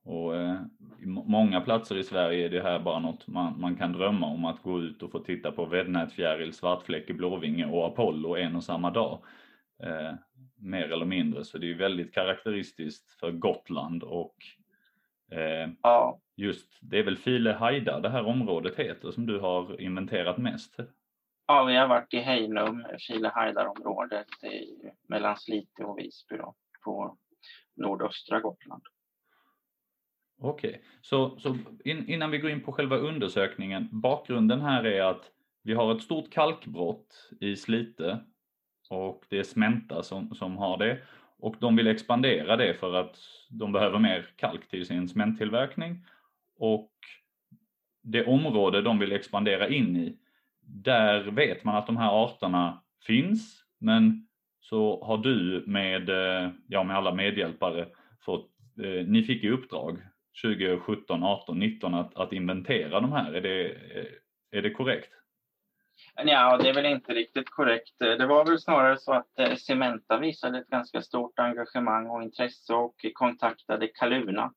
Och 0.05 0.37
eh, 0.37 0.61
många 1.05 1.61
platser 1.61 1.97
i 1.97 2.05
Sverige 2.05 2.47
är 2.47 2.51
det 2.51 2.63
här 2.63 2.79
bara 2.79 2.99
något 2.99 3.27
man, 3.27 3.61
man 3.61 3.77
kan 3.77 3.93
drömma 3.93 4.27
om 4.27 4.45
att 4.45 4.63
gå 4.63 4.81
ut 4.81 5.03
och 5.03 5.13
få 5.13 5.19
titta 5.19 5.53
på 5.53 5.65
väddnätfjäril, 5.65 6.53
svartfläckig 6.53 7.17
blåvinge 7.17 7.67
och 7.67 7.87
Apollo 7.87 8.37
en 8.37 8.57
och 8.57 8.65
samma 8.65 8.91
dag. 8.91 9.23
Eh, 9.83 10.15
mer 10.57 10.93
eller 10.93 11.05
mindre, 11.05 11.45
så 11.45 11.59
det 11.59 11.71
är 11.71 11.75
väldigt 11.75 12.15
karaktäristiskt 12.15 13.21
för 13.21 13.31
Gotland 13.31 14.03
och 14.03 14.37
eh, 15.33 15.71
ja. 15.83 16.21
just, 16.37 16.79
det 16.81 16.99
är 16.99 17.03
väl 17.03 17.17
File 17.17 17.53
Haida 17.53 18.01
det 18.01 18.09
här 18.09 18.25
området 18.25 18.77
heter 18.77 19.11
som 19.11 19.27
du 19.27 19.39
har 19.39 19.81
inventerat 19.81 20.39
mest? 20.39 20.77
Ja, 21.47 21.65
vi 21.65 21.77
har 21.77 21.89
varit 21.89 22.15
i 22.15 22.19
Heinum, 22.19 22.85
File 23.09 23.29
Haidar-området 23.29 24.27
mellan 25.09 25.37
Slite 25.37 25.85
och 25.85 25.99
Visby 25.99 26.37
då, 26.37 26.55
på 26.85 27.17
nordöstra 27.77 28.41
Gotland. 28.41 28.83
Okej, 30.45 30.71
okay. 30.71 30.81
så, 31.01 31.39
så 31.39 31.57
in, 31.85 32.09
innan 32.09 32.31
vi 32.31 32.39
går 32.39 32.51
in 32.51 32.61
på 32.61 32.73
själva 32.73 32.97
undersökningen, 32.97 33.89
bakgrunden 33.93 34.61
här 34.61 34.85
är 34.85 35.03
att 35.03 35.31
vi 35.63 35.75
har 35.75 35.95
ett 35.95 36.03
stort 36.03 36.33
kalkbrott 36.33 37.31
i 37.41 37.57
Slite 37.57 38.19
och 38.91 39.25
det 39.29 39.39
är 39.39 39.43
Smenta 39.43 40.03
som, 40.03 40.35
som 40.35 40.57
har 40.57 40.79
det 40.79 40.99
och 41.39 41.57
de 41.61 41.77
vill 41.77 41.87
expandera 41.87 42.57
det 42.57 42.75
för 42.75 42.95
att 42.95 43.19
de 43.51 43.73
behöver 43.73 43.99
mer 43.99 44.27
kalk 44.37 44.69
till 44.69 44.87
sin 44.87 45.09
cementtillverkning 45.09 46.05
och 46.59 46.93
det 48.03 48.27
område 48.27 48.83
de 48.83 48.99
vill 48.99 49.13
expandera 49.13 49.69
in 49.69 49.97
i, 49.97 50.19
där 50.61 51.23
vet 51.23 51.65
man 51.65 51.77
att 51.77 51.87
de 51.87 51.97
här 51.97 52.25
arterna 52.25 52.83
finns 53.07 53.65
men 53.79 54.29
så 54.61 55.05
har 55.05 55.19
du 55.19 55.65
med, 55.67 56.09
eh, 56.09 56.51
ja, 56.67 56.83
med 56.85 56.97
alla 56.97 57.15
medhjälpare 57.15 57.89
fått, 58.21 58.51
eh, 58.79 59.07
ni 59.07 59.23
fick 59.23 59.45
i 59.45 59.51
uppdrag 59.51 59.99
2017, 60.43 61.23
18, 61.23 61.59
19 61.59 61.95
att, 61.95 62.17
att 62.17 62.33
inventera 62.33 63.01
de 63.01 63.13
här. 63.13 63.33
Är 63.33 63.41
det, 63.41 63.71
eh, 63.71 64.07
är 64.51 64.63
det 64.63 64.71
korrekt? 64.71 65.13
Ja, 66.15 66.57
det 66.57 66.69
är 66.69 66.75
väl 66.75 66.87
inte 66.87 67.15
riktigt 67.15 67.51
korrekt. 67.51 67.99
Det 67.99 68.27
var 68.27 68.45
väl 68.45 68.61
snarare 68.61 68.99
så 68.99 69.13
att 69.13 69.39
eh, 69.39 69.55
Cementa 69.55 70.19
visade 70.19 70.59
ett 70.59 70.69
ganska 70.69 71.03
stort 71.03 71.39
engagemang 71.39 72.07
och 72.07 72.23
intresse 72.23 72.75
och 72.75 72.95
kontaktade 73.15 73.89
Kaluna 73.89 74.53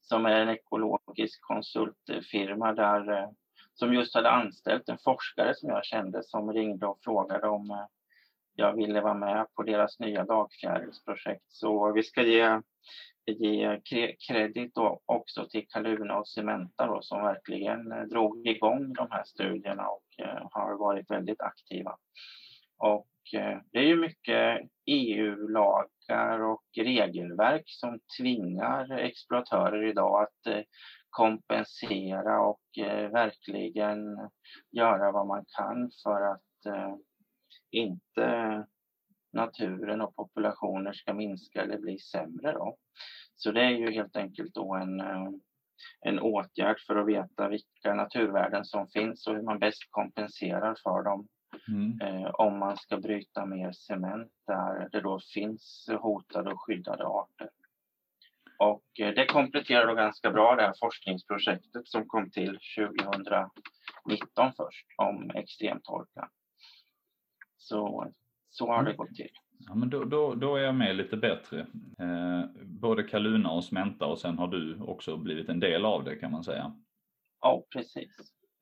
som 0.00 0.26
är 0.26 0.40
en 0.40 0.48
ekologisk 0.48 1.40
konsultfirma 1.40 2.72
där, 2.72 3.12
eh, 3.12 3.28
som 3.74 3.94
just 3.94 4.14
hade 4.14 4.30
anställt 4.30 4.88
en 4.88 4.98
forskare 4.98 5.54
som 5.54 5.68
jag 5.68 5.84
kände 5.84 6.22
som 6.22 6.52
ringde 6.52 6.86
och 6.86 6.98
frågade 7.04 7.48
om 7.48 7.86
jag 8.54 8.76
ville 8.76 9.00
vara 9.00 9.14
med 9.14 9.46
på 9.54 9.62
deras 9.62 9.98
nya 9.98 10.24
dagfjärilsprojekt. 10.24 11.44
Så 11.48 11.92
vi 11.92 12.02
ska 12.02 12.22
ge 12.22 12.60
ge 13.26 13.80
kredit 14.28 14.72
också 15.06 15.48
till 15.48 15.66
Kaluna 15.68 16.18
och 16.18 16.28
Cementa 16.28 16.86
då, 16.86 17.02
som 17.02 17.22
verkligen 17.22 17.92
eh, 17.92 18.02
drog 18.02 18.46
igång 18.46 18.92
de 18.92 19.08
här 19.10 19.24
studierna 19.24 19.88
och 19.88 20.04
eh, 20.18 20.48
har 20.50 20.78
varit 20.78 21.10
väldigt 21.10 21.40
aktiva. 21.40 21.96
Och 22.78 23.08
eh, 23.34 23.58
det 23.72 23.78
är 23.78 23.86
ju 23.86 23.96
mycket 23.96 24.60
EU-lagar 24.86 26.40
och 26.40 26.64
regelverk 26.76 27.64
som 27.66 28.00
tvingar 28.20 28.98
exploatörer 28.98 29.84
idag 29.90 30.22
att 30.22 30.66
kompensera 31.10 32.40
och 32.40 32.60
verkligen 33.12 34.18
göra 34.70 35.12
vad 35.12 35.26
man 35.26 35.44
kan 35.56 35.90
för 36.04 36.32
att 36.32 36.42
inte 37.70 38.66
naturen 39.32 40.00
och 40.00 40.16
populationer 40.16 40.92
ska 40.92 41.14
minska 41.14 41.62
eller 41.62 41.78
bli 41.78 41.98
sämre. 41.98 42.52
Då. 42.52 42.76
Så 43.36 43.52
det 43.52 43.60
är 43.60 43.70
ju 43.70 43.90
helt 43.90 44.16
enkelt 44.16 44.54
då 44.54 44.74
en, 44.74 45.00
eh, 45.00 45.28
en 46.00 46.20
åtgärd 46.20 46.80
för 46.86 46.96
att 46.96 47.06
veta 47.06 47.48
vilka 47.48 47.94
naturvärden 47.94 48.64
som 48.64 48.88
finns 48.88 49.26
och 49.26 49.34
hur 49.34 49.42
man 49.42 49.58
bäst 49.58 49.90
kompenserar 49.90 50.76
för 50.82 51.02
dem 51.02 51.28
mm. 51.68 52.00
eh, 52.00 52.30
om 52.30 52.58
man 52.58 52.76
ska 52.76 52.96
bryta 52.96 53.46
mer 53.46 53.72
cement 53.72 54.32
där 54.46 54.88
det 54.92 55.00
då 55.00 55.20
finns 55.34 55.90
hotade 56.00 56.52
och 56.52 56.60
skyddade 56.60 57.06
arter. 57.06 57.50
Och 58.58 59.00
eh, 59.00 59.14
det 59.14 59.26
kompletterar 59.26 59.86
då 59.86 59.94
ganska 59.94 60.30
bra 60.30 60.56
det 60.56 60.62
här 60.62 60.74
forskningsprojektet 60.80 61.88
som 61.88 62.08
kom 62.08 62.30
till 62.30 62.58
2019 62.78 64.52
först 64.56 64.86
om 64.96 65.30
extremtorka. 65.30 66.28
Så, 67.56 68.12
så 68.56 68.66
har 68.66 68.82
det 68.82 68.92
gått 68.92 69.14
till. 69.14 69.28
Ja, 69.58 69.74
men 69.74 69.90
då, 69.90 70.04
då, 70.04 70.34
då 70.34 70.56
är 70.56 70.62
jag 70.62 70.74
med 70.74 70.96
lite 70.96 71.16
bättre. 71.16 71.60
Eh, 71.98 72.44
både 72.64 73.02
Kaluna 73.02 73.50
och 73.50 73.64
Smenta 73.64 74.06
och 74.06 74.18
sen 74.18 74.38
har 74.38 74.48
du 74.48 74.80
också 74.80 75.16
blivit 75.16 75.48
en 75.48 75.60
del 75.60 75.84
av 75.84 76.04
det 76.04 76.16
kan 76.16 76.32
man 76.32 76.44
säga. 76.44 76.72
Ja, 77.40 77.64
precis. 77.72 78.16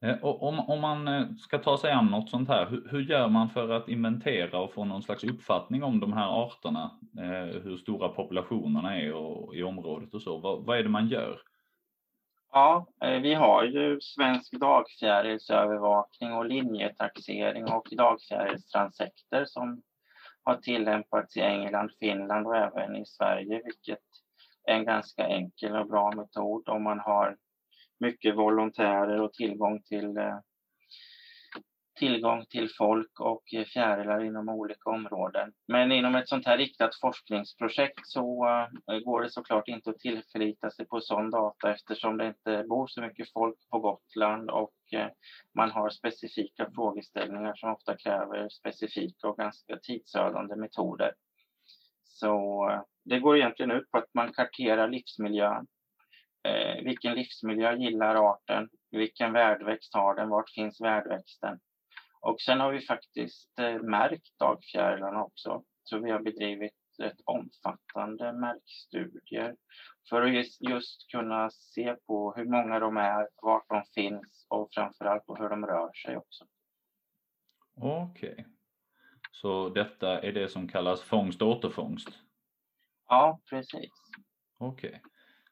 Eh, 0.05 0.17
och 0.23 0.43
om, 0.43 0.61
om 0.61 0.81
man 0.81 1.09
eh, 1.09 1.27
ska 1.35 1.59
ta 1.59 1.79
sig 1.79 1.93
an 1.93 2.07
något 2.07 2.31
sånt 2.31 2.49
här, 2.49 2.67
hur, 2.71 2.89
hur, 2.91 3.01
gör 3.01 3.29
man 3.29 3.49
för 3.49 3.69
att 3.69 3.89
inventera 3.89 4.59
och 4.59 4.73
få 4.73 4.85
någon 4.85 5.03
slags 5.03 5.25
uppfattning 5.25 5.83
om 5.83 6.01
de 6.01 6.13
här 6.13 6.45
arterna? 6.45 6.91
Eh, 7.19 7.63
hur 7.63 7.77
stora 7.77 8.09
populationerna 8.09 9.01
är 9.01 9.13
och, 9.13 9.57
i 9.57 9.63
området 9.63 10.15
och 10.15 10.23
så. 10.23 10.39
Vad, 10.39 10.65
vad 10.65 10.79
är 10.79 10.83
det 10.83 10.89
man 10.89 11.09
gör? 11.09 11.39
Ja, 12.57 12.87
eh, 13.05 13.21
vi 13.21 13.35
har 13.35 13.65
ju 13.65 14.01
svensk 14.01 14.53
dagfjärilsövervakning 14.53 16.33
och 16.33 16.45
linjetaxering 16.45 17.65
och 17.65 17.89
dagfjärilstranssekter 17.93 19.45
som 19.45 19.83
har 20.43 20.57
tillämpats 20.57 21.37
i 21.37 21.41
England, 21.41 21.91
Finland 22.01 22.47
och 22.47 22.57
även 22.57 22.97
i 22.97 23.07
Sverige, 23.07 23.63
vilket 23.65 23.99
är 24.65 24.75
en 24.75 24.85
ganska 24.85 25.27
enkel 25.27 25.77
och 25.77 25.89
bra 25.89 26.13
metod 26.17 26.69
om 26.69 26.83
man 26.83 27.01
har 27.01 27.37
mycket 28.01 28.37
volontärer 28.37 29.21
och 29.21 29.33
tillgång 29.33 29.83
till 29.83 30.17
eh, 30.17 30.39
tillgång 31.95 32.47
till 32.47 32.71
folk 32.79 33.21
och 33.21 33.55
eh, 33.55 33.65
fjärilar 33.65 34.25
inom 34.25 34.49
olika 34.49 34.91
områden. 34.91 35.53
Men 35.69 35.93
inom 35.93 36.15
ett 36.15 36.29
sånt 36.29 36.47
här 36.47 36.59
riktat 36.59 37.01
forskningsprojekt 37.01 38.01
så 38.07 38.49
eh, 38.91 38.99
går 38.99 39.23
det 39.23 39.31
såklart 39.31 39.69
inte 39.69 39.91
att 39.91 39.99
tillförlita 39.99 40.71
sig 40.71 40.87
på 40.87 41.01
sån 41.01 41.31
data 41.31 41.73
eftersom 41.73 42.17
det 42.17 42.27
inte 42.27 42.65
bor 42.69 42.87
så 42.87 43.01
mycket 43.01 43.33
folk 43.33 43.57
på 43.71 43.79
Gotland 43.79 44.51
och 44.51 44.75
eh, 44.93 45.09
man 45.55 45.71
har 45.71 45.91
specifika 45.91 46.71
frågeställningar 46.75 47.55
som 47.55 47.73
ofta 47.73 47.97
kräver 47.97 48.49
specifika 48.49 49.29
och 49.29 49.37
ganska 49.37 49.77
tidsödande 49.77 50.57
metoder. 50.57 51.13
Så 52.05 52.69
det 53.05 53.21
går 53.21 53.37
egentligen 53.37 53.71
ut 53.71 53.91
på 53.91 53.99
att 53.99 54.15
man 54.15 54.33
karterar 54.33 54.89
livsmiljön. 54.89 55.67
vilken 56.85 57.15
livsmiljö 57.15 57.77
gillar 57.77 58.31
arten? 58.33 58.69
Vilken 58.91 59.33
värdväxt 59.33 59.95
har 59.95 60.15
den? 60.15 60.29
Vart 60.29 60.51
finns 60.51 60.81
värdväxten? 60.81 61.59
Och 62.25 62.41
sen 62.41 62.61
har 62.61 62.73
vi 62.73 62.81
faktiskt 62.81 63.59
eh, 63.59 63.83
märkt 63.83 64.39
dagfjärilarna 64.39 65.25
också. 65.25 65.65
Så 65.85 65.99
vi 65.99 66.11
har 66.11 66.21
bedrivit 66.21 66.73
ett 67.03 67.21
omfattande 67.25 68.33
märkstudier 68.33 69.57
för 70.09 70.23
att 70.23 70.61
just 70.61 71.11
kunna 71.11 71.51
se 71.51 71.97
på 72.07 72.35
hur 72.37 72.45
många 72.45 72.79
de 72.79 72.97
är, 72.97 73.29
vart 73.43 73.69
de 73.69 73.83
finns 73.95 74.47
och 74.49 74.69
framförallt 74.75 75.27
på 75.27 75.37
hur 75.37 75.49
de 75.49 75.67
rör 75.67 75.93
sig 75.93 76.17
också. 76.17 76.45
Okej. 77.77 78.33
Okay. 78.33 78.45
Så 79.33 79.69
detta 79.69 80.21
är 80.21 80.33
det 80.33 80.49
som 80.49 80.69
kallas 80.69 81.03
fångst 81.03 81.43
och 81.43 81.49
återfångst? 81.49 82.09
Ja, 83.09 83.41
precis. 83.51 83.91
Okej. 84.59 84.89
Okay. 84.89 85.01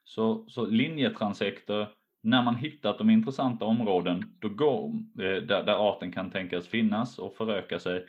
Så, 0.05 0.49
så 0.49 0.67
linjetransekter 0.67 1.95
när 2.23 2.43
man 2.43 2.57
hittat 2.57 2.99
de 2.99 3.11
intressanta 3.11 3.64
områden 3.64 4.25
då 4.38 4.49
går, 4.49 4.85
eh, 5.21 5.43
där, 5.43 5.62
där 5.62 5.88
arten 5.88 6.12
kan 6.12 6.31
tänkas 6.31 6.69
finnas 6.69 7.19
och 7.19 7.37
föröka 7.37 7.79
sig, 7.79 8.07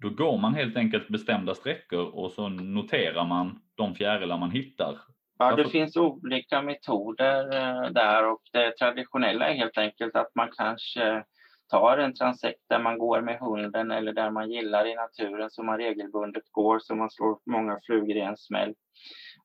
då 0.00 0.10
går 0.10 0.38
man 0.38 0.54
helt 0.54 0.76
enkelt 0.76 1.08
bestämda 1.08 1.54
sträckor 1.54 2.04
och 2.14 2.32
så 2.32 2.48
noterar 2.48 3.24
man 3.24 3.62
de 3.74 3.94
fjärilar 3.94 4.38
man 4.38 4.50
hittar. 4.50 4.98
Ja, 5.38 5.56
det 5.56 5.68
finns 5.68 5.96
olika 5.96 6.62
metoder 6.62 7.54
eh, 7.54 7.90
där 7.90 8.30
och 8.30 8.42
det 8.52 8.76
traditionella 8.76 9.48
är 9.48 9.54
helt 9.54 9.78
enkelt 9.78 10.16
att 10.16 10.34
man 10.34 10.48
kanske 10.56 11.24
tar 11.70 11.98
en 11.98 12.14
transekt 12.14 12.64
där 12.68 12.78
man 12.78 12.98
går 12.98 13.20
med 13.20 13.38
hunden 13.38 13.90
eller 13.90 14.12
där 14.12 14.30
man 14.30 14.50
gillar 14.50 14.86
i 14.86 14.94
naturen 14.94 15.50
som 15.50 15.66
man 15.66 15.78
regelbundet 15.78 16.42
går 16.50 16.78
så 16.78 16.94
man 16.94 17.10
slår 17.10 17.38
många 17.46 17.78
flugor 17.86 18.16
i 18.16 18.20
en 18.20 18.36
smäll. 18.36 18.74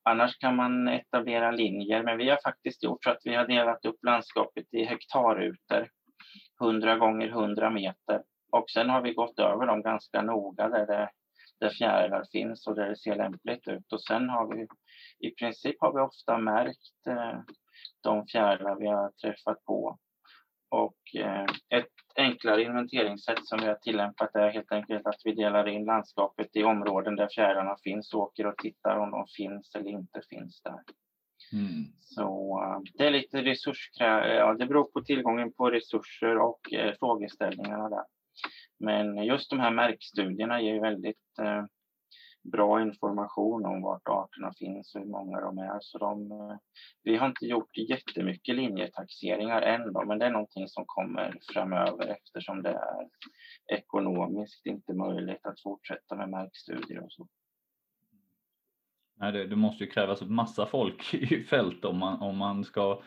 Annars 0.08 0.38
kan 0.38 0.56
man 0.56 0.88
etablera 0.88 1.52
linjer, 1.52 2.04
men 2.04 2.18
vi 2.18 2.30
har 2.30 2.40
faktiskt 2.44 2.84
gjort 2.84 3.04
så 3.04 3.10
att 3.10 3.22
vi 3.24 3.36
har 3.36 3.48
delat 3.48 3.86
upp 3.86 4.04
landskapet 4.04 4.66
i 4.72 4.84
hektarrutor, 4.84 5.90
100 6.62 6.98
gånger 6.98 7.28
100 7.28 7.70
meter. 7.70 8.24
Och 8.52 8.70
sen 8.70 8.90
har 8.90 9.02
vi 9.02 9.14
gått 9.14 9.40
över 9.40 9.68
dem 9.68 9.82
ganska 9.82 10.22
noga 10.22 10.70
där, 10.70 10.88
det, 10.88 11.10
där 11.60 11.70
fjärilar 11.70 12.24
finns 12.32 12.68
och 12.68 12.76
där 12.76 12.90
det 12.90 12.98
ser 12.98 13.16
lämpligt 13.16 13.68
ut. 13.68 13.94
Och 13.94 14.02
sen 14.02 14.30
har 14.30 14.56
vi 14.56 14.68
i 15.28 15.32
princip 15.32 15.76
har 15.80 15.94
vi 15.94 16.00
ofta 16.00 16.38
märkt 16.38 17.08
eh, 17.08 17.40
de 18.04 18.28
fjärilar 18.28 18.76
vi 18.76 18.88
har 18.88 19.12
träffat 19.12 19.66
på. 19.66 19.98
Och 20.70 21.16
eh, 21.16 21.46
ett 21.70 21.97
enklare 22.18 22.64
inventeringssätt 22.64 23.48
som 23.48 23.60
vi 23.60 23.68
har 23.68 23.76
tillämpat 23.76 24.36
är 24.36 24.50
helt 24.50 24.72
enkelt 24.72 25.08
att 25.08 25.22
vi 25.24 25.34
delar 25.34 25.68
in 25.68 25.86
landskapet 25.86 26.56
i 26.56 26.64
områden 26.64 27.16
där 27.16 27.28
fjärilarna 27.36 27.76
finns 27.84 28.14
och 28.14 28.22
åker 28.22 28.46
och 28.46 28.58
tittar 28.58 28.98
om 28.98 29.12
de 29.12 29.26
finns 29.38 29.76
eller 29.76 29.90
inte 29.90 30.22
finns 30.30 30.62
där. 30.62 30.80
Mm. 31.54 31.86
Så 32.00 32.60
uh, 32.64 32.80
det 32.98 33.08
är 33.08 33.12
lite 33.12 33.42
resurskrävande, 33.42 34.36
ja, 34.36 34.54
det 34.54 34.66
beror 34.66 34.84
på 34.84 35.02
tillgången 35.02 35.54
på 35.54 35.72
resurser 35.72 36.38
och 36.38 36.60
uh, 36.74 36.94
frågeställningarna 37.00 37.90
där. 37.90 38.04
Men 38.80 39.24
just 39.24 39.50
de 39.50 39.60
här 39.60 39.72
märkstudierna 39.72 40.62
ger 40.62 40.82
väldigt 40.82 41.40
uh, 41.42 41.66
bra 42.52 42.82
information 42.82 43.66
om 43.66 43.82
vart 43.82 44.08
arterna 44.08 44.54
finns 44.60 44.96
och 44.96 45.02
hur 45.02 45.08
många 45.08 45.42
de 45.42 45.58
är. 45.58 45.78
Så 45.82 45.98
de, 45.98 46.32
eh, 46.32 46.58
vi 47.04 47.16
har 47.18 47.28
inte 47.28 47.46
gjort 47.46 47.78
jättemycket 47.78 48.56
linjetaxeringar 48.56 49.62
än 49.62 49.94
då, 49.94 50.06
men 50.06 50.20
det 50.20 50.26
är 50.26 50.32
någonting 50.32 50.68
som 50.68 50.84
kommer 50.88 51.38
framöver 51.54 52.08
eftersom 52.08 52.64
det 52.64 52.70
är 52.70 53.08
ekonomiskt 53.78 54.66
inte 54.66 54.94
möjligt 54.94 55.46
att 55.46 55.62
fortsätta 55.62 56.16
med 56.16 56.30
markstudier 56.30 57.04
och 57.04 57.12
så. 57.12 57.28
Nej, 59.20 59.32
det, 59.32 59.48
det 59.48 59.56
måste 59.56 59.84
ju 59.84 59.90
krävas 59.90 60.22
massa 60.22 60.66
folk 60.66 61.14
i 61.32 61.44
fält 61.44 61.86
om 61.86 61.98
man, 61.98 62.22
om 62.22 62.38
man 62.38 62.64
ska 62.64 63.02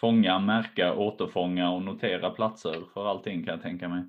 fånga, 0.00 0.38
märka, 0.38 0.94
återfånga 0.94 1.70
och 1.70 1.82
notera 1.82 2.30
platser 2.30 2.82
för 2.94 3.06
allting 3.06 3.44
kan 3.44 3.54
jag 3.54 3.62
tänka 3.62 3.88
mig. 3.88 4.02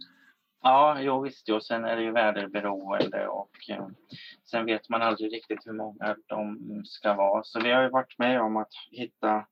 Ja, 0.62 1.01
jo 1.01 1.22
visst. 1.22 1.50
Och 1.50 1.66
sen 1.66 1.86
är 1.86 1.96
det 1.96 2.01
ju 2.01 2.12
väderberoende 2.12 3.28
och 3.28 3.70
eh, 3.70 3.88
sen 4.51 4.66
vet 4.66 4.89
man 4.89 5.01
aldrig 5.01 5.34
riktigt 5.34 5.68
hur 5.68 5.74
många 5.74 6.16
de 6.28 6.60
ska 6.86 7.13
vara. 7.13 7.44
Så 7.44 7.60
vi 7.60 7.72
har 7.72 7.82
ju 7.82 7.89
varit 7.89 8.20
med 8.20 8.42
om 8.42 8.58
att 8.58 8.72
hitta 8.92 9.46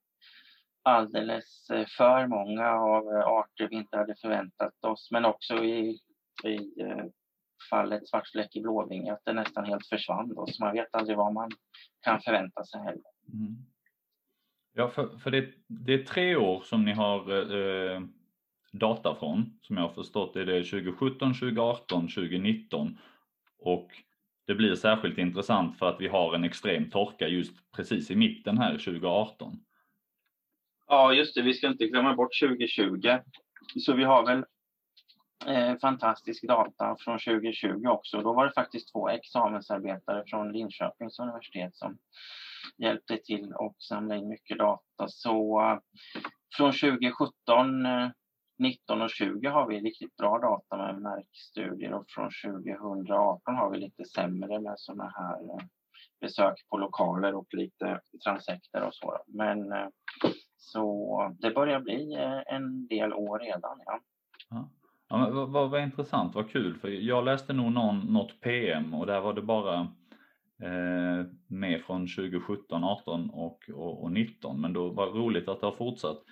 alldeles 0.84 1.70
eh, 1.70 1.86
för 1.98 2.28
många 2.28 2.72
av 2.72 3.04
eh, 3.16 3.28
arter 3.28 3.68
vi 3.70 3.76
inte 3.76 3.98
hade 3.98 4.16
förväntat 4.22 4.84
oss. 4.84 5.12
Men 5.12 5.26
också 5.26 5.64
i, 5.64 6.00
i 6.44 6.82
eh, 6.82 7.06
fallet 7.70 8.08
svartfläckig 8.08 8.62
blåvinge 8.62 9.14
att 9.14 9.26
det 9.26 9.34
nästan 9.34 9.66
helt 9.66 9.88
försvann 9.88 10.34
då. 10.36 10.48
Så 10.48 10.64
man 10.64 10.74
vet 10.74 10.96
aldrig 10.96 11.18
vad 11.18 11.34
man 11.34 11.52
kan 12.02 12.22
förvänta 12.22 12.64
sig 12.64 12.80
heller. 12.80 13.12
Mm. 13.34 13.56
Ja, 14.74 14.90
för, 14.90 15.18
för 15.18 15.32
det, 15.32 15.54
det, 15.68 15.94
är 15.94 16.04
tre 16.04 16.36
år 16.36 16.62
som 16.62 16.86
ni 16.86 16.94
har 16.94 17.32
eh, 17.32 17.96
eh 17.96 18.02
data 18.80 19.16
från, 19.16 19.60
som 19.62 19.78
jag 19.78 19.84
har 19.84 19.94
förstått 19.94 20.36
är 20.36 20.46
det 20.46 20.64
2017, 20.64 21.34
2018, 21.34 22.02
2019 22.02 22.98
och 23.60 23.92
det 24.48 24.56
blir 24.56 24.76
särskilt 24.76 25.18
intressant 25.18 25.80
för 25.80 25.90
att 25.90 26.02
vi 26.02 26.08
har 26.08 26.36
en 26.36 26.44
extrem 26.44 26.90
torka 26.90 27.28
just 27.28 27.72
precis 27.72 28.12
i 28.12 28.16
mitten 28.16 28.58
här 28.58 28.72
2018. 28.72 29.60
Ja, 30.88 31.14
just 31.14 31.36
det. 31.36 31.42
Vi 31.42 31.54
ska 31.54 31.68
inte 31.68 31.88
glömma 31.88 32.16
bort 32.16 32.40
2020. 32.42 33.18
Så 33.80 33.94
vi 33.94 34.04
har 34.04 34.26
väl 34.26 34.46
eh, 35.46 35.78
fantastisk 35.78 36.48
data 36.48 36.96
från 37.00 37.20
2020 37.20 37.88
också. 37.88 38.22
Då 38.22 38.34
var 38.34 38.46
det 38.46 38.52
faktiskt 38.52 38.92
två 38.92 39.10
examensarbetare 39.10 40.24
från 40.28 40.52
Linköpings 40.52 41.20
universitet 41.20 41.76
som 41.76 41.98
hjälpte 42.78 43.18
till 43.18 43.54
och 43.54 43.76
samla 43.80 44.16
in 44.16 44.28
mycket 44.28 44.58
data. 44.58 45.08
Så 45.08 45.62
eh, 45.62 45.80
från 46.58 46.72
2017 46.72 47.86
eh, 47.86 48.10
19 48.60 49.02
och 49.02 49.10
20 49.10 49.48
har 49.48 49.68
vi 49.68 49.80
riktigt 49.80 50.16
bra 50.16 50.40
data 50.40 50.78
med 50.78 51.02
märkstudier 51.02 51.94
och 51.94 52.06
från 52.10 52.30
2018 52.44 53.56
har 53.56 53.72
vi 53.72 53.78
lite 53.78 54.06
sämre 54.06 54.60
med 54.60 54.74
sådana 54.78 55.14
här 55.16 55.44
eh, 55.44 55.66
besök 56.22 56.56
på 56.70 56.78
lokaler 56.78 57.36
och 57.36 57.48
lite 57.54 58.00
transekter 58.26 58.82
och 58.82 58.94
så. 58.94 59.18
Men 59.28 59.72
eh, 59.72 59.88
så 60.58 61.36
det 61.40 61.52
börjar 61.52 61.80
bli 61.80 62.14
eh, 62.14 62.56
en 62.56 62.88
del 62.88 63.14
år 63.14 63.40
redan. 63.40 63.80
Ja. 63.86 64.00
ja. 64.50 64.70
ja 65.10 65.18
men 65.18 65.36
vad, 65.36 65.50
vad, 65.50 65.70
vad 65.70 65.82
intressant, 65.82 66.36
vad 66.36 66.50
kul. 66.50 66.78
För 66.78 66.88
jag 66.88 67.26
läste 67.26 67.54
nog 67.54 67.72
någon, 67.72 68.00
något 68.00 68.42
PM 68.42 68.94
och 68.94 69.06
där 69.06 69.22
var 69.22 69.34
det 69.34 69.42
bara 69.42 69.80
eh, 70.64 71.26
med 71.48 71.82
från 71.82 72.08
2017, 72.08 72.84
18 72.84 73.30
och, 73.30 73.70
och, 73.74 74.04
och 74.04 74.12
19. 74.12 74.62
Men 74.62 74.74
då 74.74 74.90
var 74.90 75.06
det 75.06 75.20
roligt 75.20 75.48
att 75.48 75.60
det 75.60 75.68
har 75.68 75.76
fortsatt. 75.76 76.24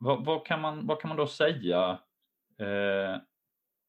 Vad, 0.00 0.24
vad, 0.24 0.46
kan, 0.46 0.60
man, 0.60 0.86
vad 0.86 1.00
kan 1.00 1.08
man 1.08 1.16
då 1.16 1.26
säga? 1.26 1.98
Eh, 2.58 3.20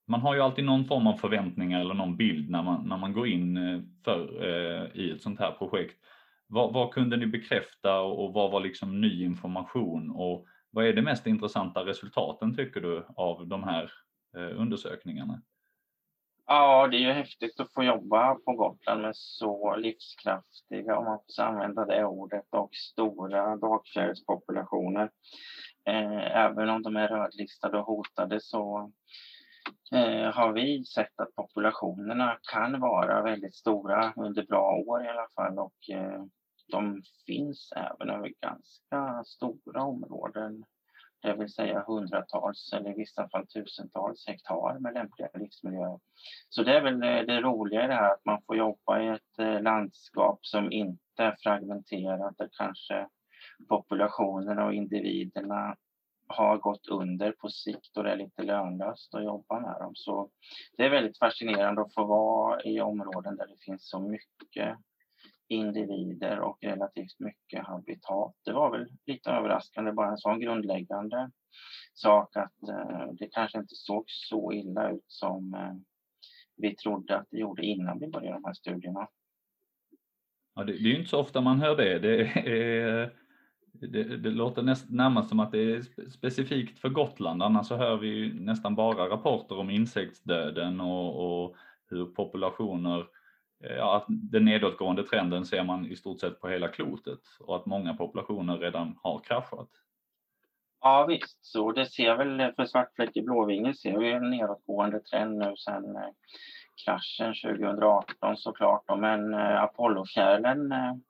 man 0.08 0.22
har 0.22 0.36
ju 0.36 0.42
alltid 0.42 0.66
någon 0.66 0.86
form 0.86 1.08
av 1.08 1.18
förväntningar 1.18 1.80
eller 1.80 1.94
någon 1.94 2.18
bild 2.18 2.50
när 2.50 2.64
man, 2.64 2.88
när 2.88 2.98
man 2.98 3.14
går 3.14 3.28
in 3.28 3.58
eh, 3.58 3.80
för, 4.06 4.44
eh, 4.44 5.02
i 5.02 5.12
ett 5.12 5.22
sånt 5.22 5.40
här 5.40 5.52
projekt. 5.52 5.96
Vad, 6.48 6.74
vad 6.74 6.94
kunde 6.94 7.18
ni 7.18 7.28
bekräfta 7.28 8.02
och, 8.02 8.26
och 8.26 8.34
vad 8.34 8.52
var 8.52 8.60
liksom 8.60 9.02
ny 9.02 9.24
information 9.24 10.12
och 10.12 10.46
vad 10.70 10.86
är 10.86 10.94
det 10.94 11.02
mest 11.02 11.28
intressanta 11.28 11.86
resultaten 11.86 12.56
tycker 12.56 12.82
du 12.82 13.06
av 13.16 13.48
de 13.48 13.64
här 13.64 13.92
eh, 14.38 14.62
undersökningarna? 14.62 15.42
Ja, 16.46 16.88
det 16.88 16.98
är 16.98 17.00
ju 17.00 17.12
häftigt 17.12 17.60
att 17.60 17.74
få 17.74 17.84
jobba 17.84 18.36
på 18.36 18.54
Gotland 18.54 19.02
med 19.02 19.16
så 19.16 19.76
livskraftiga, 19.76 20.98
om 20.98 21.06
man 21.06 21.20
får 21.36 21.44
använda 21.44 21.86
det 21.86 22.06
ordet, 22.06 22.46
och 22.50 22.76
stora 22.76 23.56
dagfjärilspopulationer. 23.56 25.10
Eh, 25.86 26.38
även 26.38 26.70
om 26.70 26.82
de 26.82 26.96
är 26.96 27.08
rödlistade 27.08 27.78
och 27.78 27.86
hotade 27.86 28.42
så 28.42 28.92
eh, 29.94 30.34
har 30.34 30.54
vi 30.54 30.86
sett 30.86 31.20
att 31.20 31.36
populationerna 31.36 32.38
kan 32.52 32.80
vara 32.80 33.22
väldigt 33.22 33.56
stora 33.56 34.14
under 34.16 34.44
bra 34.44 34.84
år 34.88 35.06
i 35.06 35.08
alla 35.08 35.28
fall 35.36 35.60
och 35.60 35.90
eh, 35.90 36.24
de 36.72 37.02
finns 37.26 37.74
även 37.76 38.10
över 38.10 38.34
ganska 38.42 39.24
stora 39.24 39.84
områden. 39.84 40.64
Det 41.22 41.34
vill 41.34 41.54
säga 41.54 41.84
hundratals 41.88 42.74
eller 42.74 42.90
i 42.90 42.98
vissa 42.98 43.30
fall 43.30 43.48
tusentals 43.48 44.28
hektar 44.28 44.80
med 44.80 44.94
lämpliga 44.94 45.30
livsmiljöer. 45.34 46.00
Så 46.50 46.64
det 46.64 46.78
är 46.78 46.82
väl 46.82 47.00
det 47.00 47.42
roliga 47.42 47.86
i 47.86 47.88
det 47.88 47.94
här 47.94 48.14
att 48.14 48.26
man 48.26 48.42
får 48.48 48.58
jobba 48.58 49.02
i 49.02 49.08
ett 49.08 49.64
landskap 49.64 50.40
som 50.42 50.72
inte 50.72 51.24
är 51.24 51.36
fragmenterat 51.44 52.38
där 52.38 52.50
kanske 52.58 53.08
populationerna 53.68 54.66
och 54.66 54.74
individerna 54.74 55.76
har 56.28 56.58
gått 56.58 56.88
under 56.88 57.32
på 57.32 57.50
sikt 57.50 57.98
och 57.98 58.04
det 58.04 58.12
är 58.12 58.18
lite 58.18 58.44
lönlöst 58.44 59.16
att 59.16 59.24
jobba 59.24 59.60
med 59.60 59.76
dem. 59.80 59.92
Så 59.96 60.30
det 60.78 60.86
är 60.86 60.90
väldigt 60.90 61.18
fascinerande 61.18 61.82
att 61.82 61.94
få 61.94 62.06
vara 62.06 62.64
i 62.64 62.82
områden 62.82 63.36
där 63.36 63.48
det 63.48 63.66
finns 63.66 63.90
så 63.90 64.00
mycket 64.00 64.78
individer 65.48 66.40
och 66.40 66.58
relativt 66.62 67.20
mycket 67.20 67.68
habitat. 67.68 68.36
Det 68.46 68.54
var 68.54 68.72
väl 68.72 68.88
lite 69.06 69.32
överraskande, 69.32 69.92
bara 69.92 70.12
en 70.12 70.18
sån 70.18 70.40
grundläggande 70.40 71.32
sak 71.94 72.36
att 72.36 72.70
eh, 72.70 73.14
det 73.14 73.28
kanske 73.32 73.58
inte 73.58 73.76
såg 73.76 74.04
så 74.08 74.54
illa 74.54 74.92
ut 74.92 75.06
som 75.08 75.54
eh, 75.54 75.74
vi 76.56 76.76
trodde 76.76 77.18
att 77.18 77.28
det 77.32 77.38
gjorde 77.38 77.66
innan 77.66 78.00
vi 78.00 78.08
började 78.08 78.36
de 78.36 78.46
här 78.46 78.54
studierna. 78.54 79.08
Ja, 80.56 80.64
det, 80.64 80.74
det 80.74 80.80
är 80.80 80.92
ju 80.92 80.98
inte 80.98 81.10
så 81.10 81.20
ofta 81.20 81.42
man 81.42 81.60
hör 81.60 81.76
det. 81.76 82.00
Det 82.00 82.22
är 82.50 83.21
det, 83.72 84.04
det 84.04 84.30
låter 84.30 84.62
näst, 84.62 84.90
närmast 84.90 85.30
som 85.30 85.40
att 85.40 85.52
det 85.52 85.76
är 85.76 86.10
specifikt 86.10 86.80
för 86.80 86.90
Gotland, 86.90 87.44
annars 87.44 87.68
så 87.68 87.76
hör 87.76 87.98
vi 87.98 88.34
nästan 88.34 88.76
bara 88.76 89.10
rapporter 89.10 89.60
om 89.60 89.70
insektsdöden 89.70 90.82
och, 90.82 91.44
och 91.44 91.56
hur 91.90 92.06
populationer, 92.06 93.00
eh, 93.64 93.76
ja, 93.76 93.98
att 93.98 94.06
den 94.08 94.46
nedåtgående 94.46 95.04
trenden 95.04 95.46
ser 95.46 95.64
man 95.64 95.86
i 95.86 95.96
stort 95.96 96.20
sett 96.20 96.42
på 96.42 96.48
hela 96.48 96.68
klotet 96.68 97.20
och 97.40 97.56
att 97.56 97.66
många 97.66 97.94
populationer 97.94 98.58
redan 98.58 99.00
har 99.04 99.20
kraschat. 99.20 99.70
Ja 100.82 101.06
visst, 101.06 101.46
så 101.46 101.72
det 101.72 101.86
ser 101.86 102.16
väl 102.16 102.54
för 102.56 102.66
svartfläckig 102.66 103.26
blåvinge 103.26 103.74
ser 103.74 103.98
vi 103.98 104.12
en 104.12 104.30
nedåtgående 104.30 105.00
trend 105.00 105.38
nu 105.38 105.56
sedan 105.56 105.96
eh, 105.96 106.10
kraschen 106.86 107.34
2018 107.60 108.38
såklart. 108.38 108.84
Men 108.98 109.34
eh, 109.34 109.64
Apollokärlen 109.64 110.72
Apollofjärilen 110.72 111.02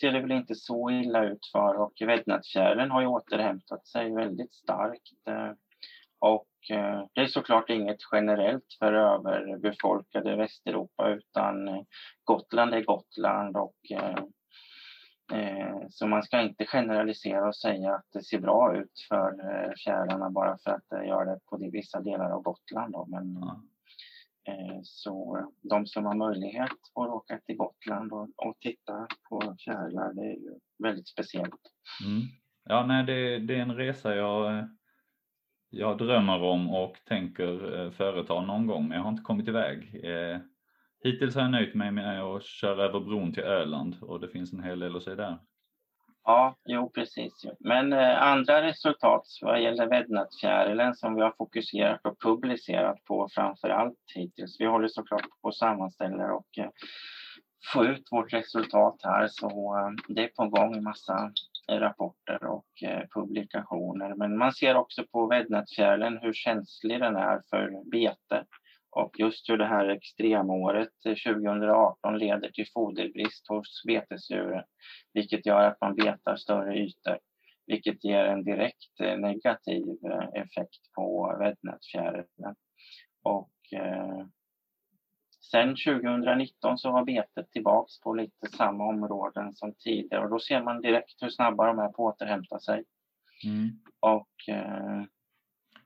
ser 0.00 0.12
det 0.12 0.20
väl 0.20 0.32
inte 0.32 0.54
så 0.54 0.90
illa 0.90 1.24
ut 1.24 1.46
för 1.52 1.74
och 1.76 1.92
Väddnadsfjärilen 2.00 2.90
har 2.90 3.00
ju 3.00 3.06
återhämtat 3.06 3.86
sig 3.86 4.14
väldigt 4.14 4.54
starkt. 4.54 5.28
Eh, 5.28 5.52
och 6.18 6.48
eh, 6.70 7.04
det 7.12 7.20
är 7.20 7.26
såklart 7.26 7.70
inget 7.70 7.98
generellt 8.12 8.66
för 8.78 8.92
överbefolkade 8.92 10.36
Västeuropa 10.36 11.08
utan 11.08 11.68
eh, 11.68 11.82
Gotland 12.24 12.74
är 12.74 12.84
Gotland 12.84 13.56
och 13.56 13.74
så 15.90 16.06
man 16.06 16.22
ska 16.22 16.40
inte 16.40 16.66
generalisera 16.66 17.48
och 17.48 17.56
säga 17.56 17.94
att 17.94 18.06
det 18.12 18.24
ser 18.24 18.38
bra 18.38 18.76
ut 18.76 18.92
för 19.08 19.34
fjärilarna 19.84 20.30
bara 20.30 20.58
för 20.64 20.70
att 20.70 20.82
det 20.90 21.06
gör 21.06 21.24
det 21.24 21.40
på 21.50 21.70
vissa 21.72 22.00
delar 22.00 22.30
av 22.30 22.42
Gotland. 22.42 22.92
Då. 22.92 23.06
Men, 23.08 23.38
ja. 23.40 23.62
Eh, 24.48 24.80
så 24.82 25.46
de 25.62 25.86
som 25.86 26.04
har 26.04 26.14
möjlighet 26.14 26.70
att 26.94 27.08
åka 27.08 27.40
till 27.46 27.56
Gotland 27.56 28.12
och, 28.12 28.28
och 28.36 28.56
titta 28.60 29.06
på 29.28 29.56
fjärilar, 29.64 30.12
det 30.12 30.22
är 30.22 30.36
ju 30.36 30.58
väldigt 30.78 31.08
speciellt. 31.08 31.60
Mm. 32.04 32.22
Ja, 32.64 32.86
nej, 32.86 33.04
det, 33.04 33.38
det, 33.38 33.54
är 33.54 33.60
en 33.60 33.76
resa 33.76 34.14
jag, 34.14 34.68
jag 35.70 35.98
drömmer 35.98 36.42
om 36.42 36.70
och 36.70 36.96
tänker 37.04 37.80
eh, 37.80 37.90
företa 37.90 38.40
någon 38.40 38.66
gång, 38.66 38.88
men 38.88 38.96
jag 38.96 39.02
har 39.02 39.10
inte 39.10 39.22
kommit 39.22 39.48
iväg. 39.48 40.04
Eh, 40.04 40.38
hittills 41.04 41.34
har 41.34 41.42
jag 41.42 41.50
nöjt 41.50 41.74
mig 41.74 41.90
med 41.90 42.22
att 42.22 42.44
köra 42.44 42.84
över 42.84 43.00
bron 43.00 43.32
till 43.32 43.42
Öland 43.42 43.96
och 44.00 44.20
det 44.20 44.28
finns 44.28 44.52
en 44.52 44.62
hel 44.62 44.78
del 44.78 44.96
att 44.96 45.02
se 45.02 45.14
där. 45.14 45.38
Ja, 46.26 46.56
jo 46.64 46.90
precis. 46.90 47.46
Men 47.60 47.92
eh, 47.92 48.22
andra 48.22 48.62
resultat 48.62 49.26
vad 49.42 49.62
gäller 49.62 49.86
väddnadsfjärilen 49.86 50.94
som 50.94 51.14
vi 51.14 51.22
har 51.22 51.34
fokuserat 51.38 52.06
och 52.06 52.20
publicerat 52.20 53.04
på 53.04 53.28
framför 53.34 53.68
allt 53.68 53.98
hittills. 54.14 54.60
Vi 54.60 54.66
håller 54.66 54.88
såklart 54.88 55.26
på 55.42 55.48
att 55.48 55.54
sammanställa 55.54 56.32
och 56.32 56.58
eh, 56.58 56.68
få 57.72 57.84
ut 57.84 58.08
vårt 58.10 58.32
resultat 58.32 59.00
här 59.02 59.28
så 59.30 59.76
eh, 59.78 60.14
det 60.14 60.24
är 60.24 60.28
på 60.28 60.48
gång 60.48 60.76
en 60.76 60.82
massa 60.82 61.32
rapporter 61.70 62.44
och 62.44 62.82
eh, 62.82 63.02
publikationer. 63.14 64.14
Men 64.14 64.36
man 64.38 64.52
ser 64.52 64.76
också 64.76 65.04
på 65.12 65.26
väddnadsfjärilen 65.26 66.18
hur 66.22 66.32
känslig 66.32 67.00
den 67.00 67.16
är 67.16 67.42
för 67.50 67.90
bete 67.90 68.44
och 68.94 69.18
just 69.18 69.50
hur 69.50 69.56
det 69.56 69.66
här 69.66 69.88
extremåret 69.88 70.88
2018 71.02 72.18
leder 72.18 72.50
till 72.50 72.66
foderbrist 72.74 73.48
hos 73.48 73.82
betesdjuren, 73.86 74.64
vilket 75.12 75.46
gör 75.46 75.64
att 75.64 75.80
man 75.80 75.94
betar 75.94 76.36
större 76.36 76.78
ytor, 76.78 77.18
vilket 77.66 78.04
ger 78.04 78.24
en 78.24 78.44
direkt 78.44 79.00
eh, 79.00 79.18
negativ 79.18 79.84
effekt 80.34 80.92
på 80.94 81.36
väddnadsfjärilen. 81.38 82.54
Och 83.22 83.50
eh, 83.72 84.26
Sen 85.50 85.68
2019 85.68 86.78
så 86.78 86.90
var 86.90 87.04
betet 87.04 87.50
tillbaks 87.50 88.00
på 88.00 88.14
lite 88.14 88.46
samma 88.56 88.84
områden 88.84 89.52
som 89.54 89.74
tidigare 89.78 90.24
och 90.24 90.30
då 90.30 90.38
ser 90.38 90.62
man 90.62 90.80
direkt 90.80 91.22
hur 91.22 91.28
snabba 91.28 91.66
de 91.66 91.78
är 91.78 91.88
på 91.88 92.08
att 92.08 92.14
återhämta 92.14 92.58
sig. 92.58 92.84
Mm. 93.44 93.70
Och 94.00 94.48
eh, 94.48 95.02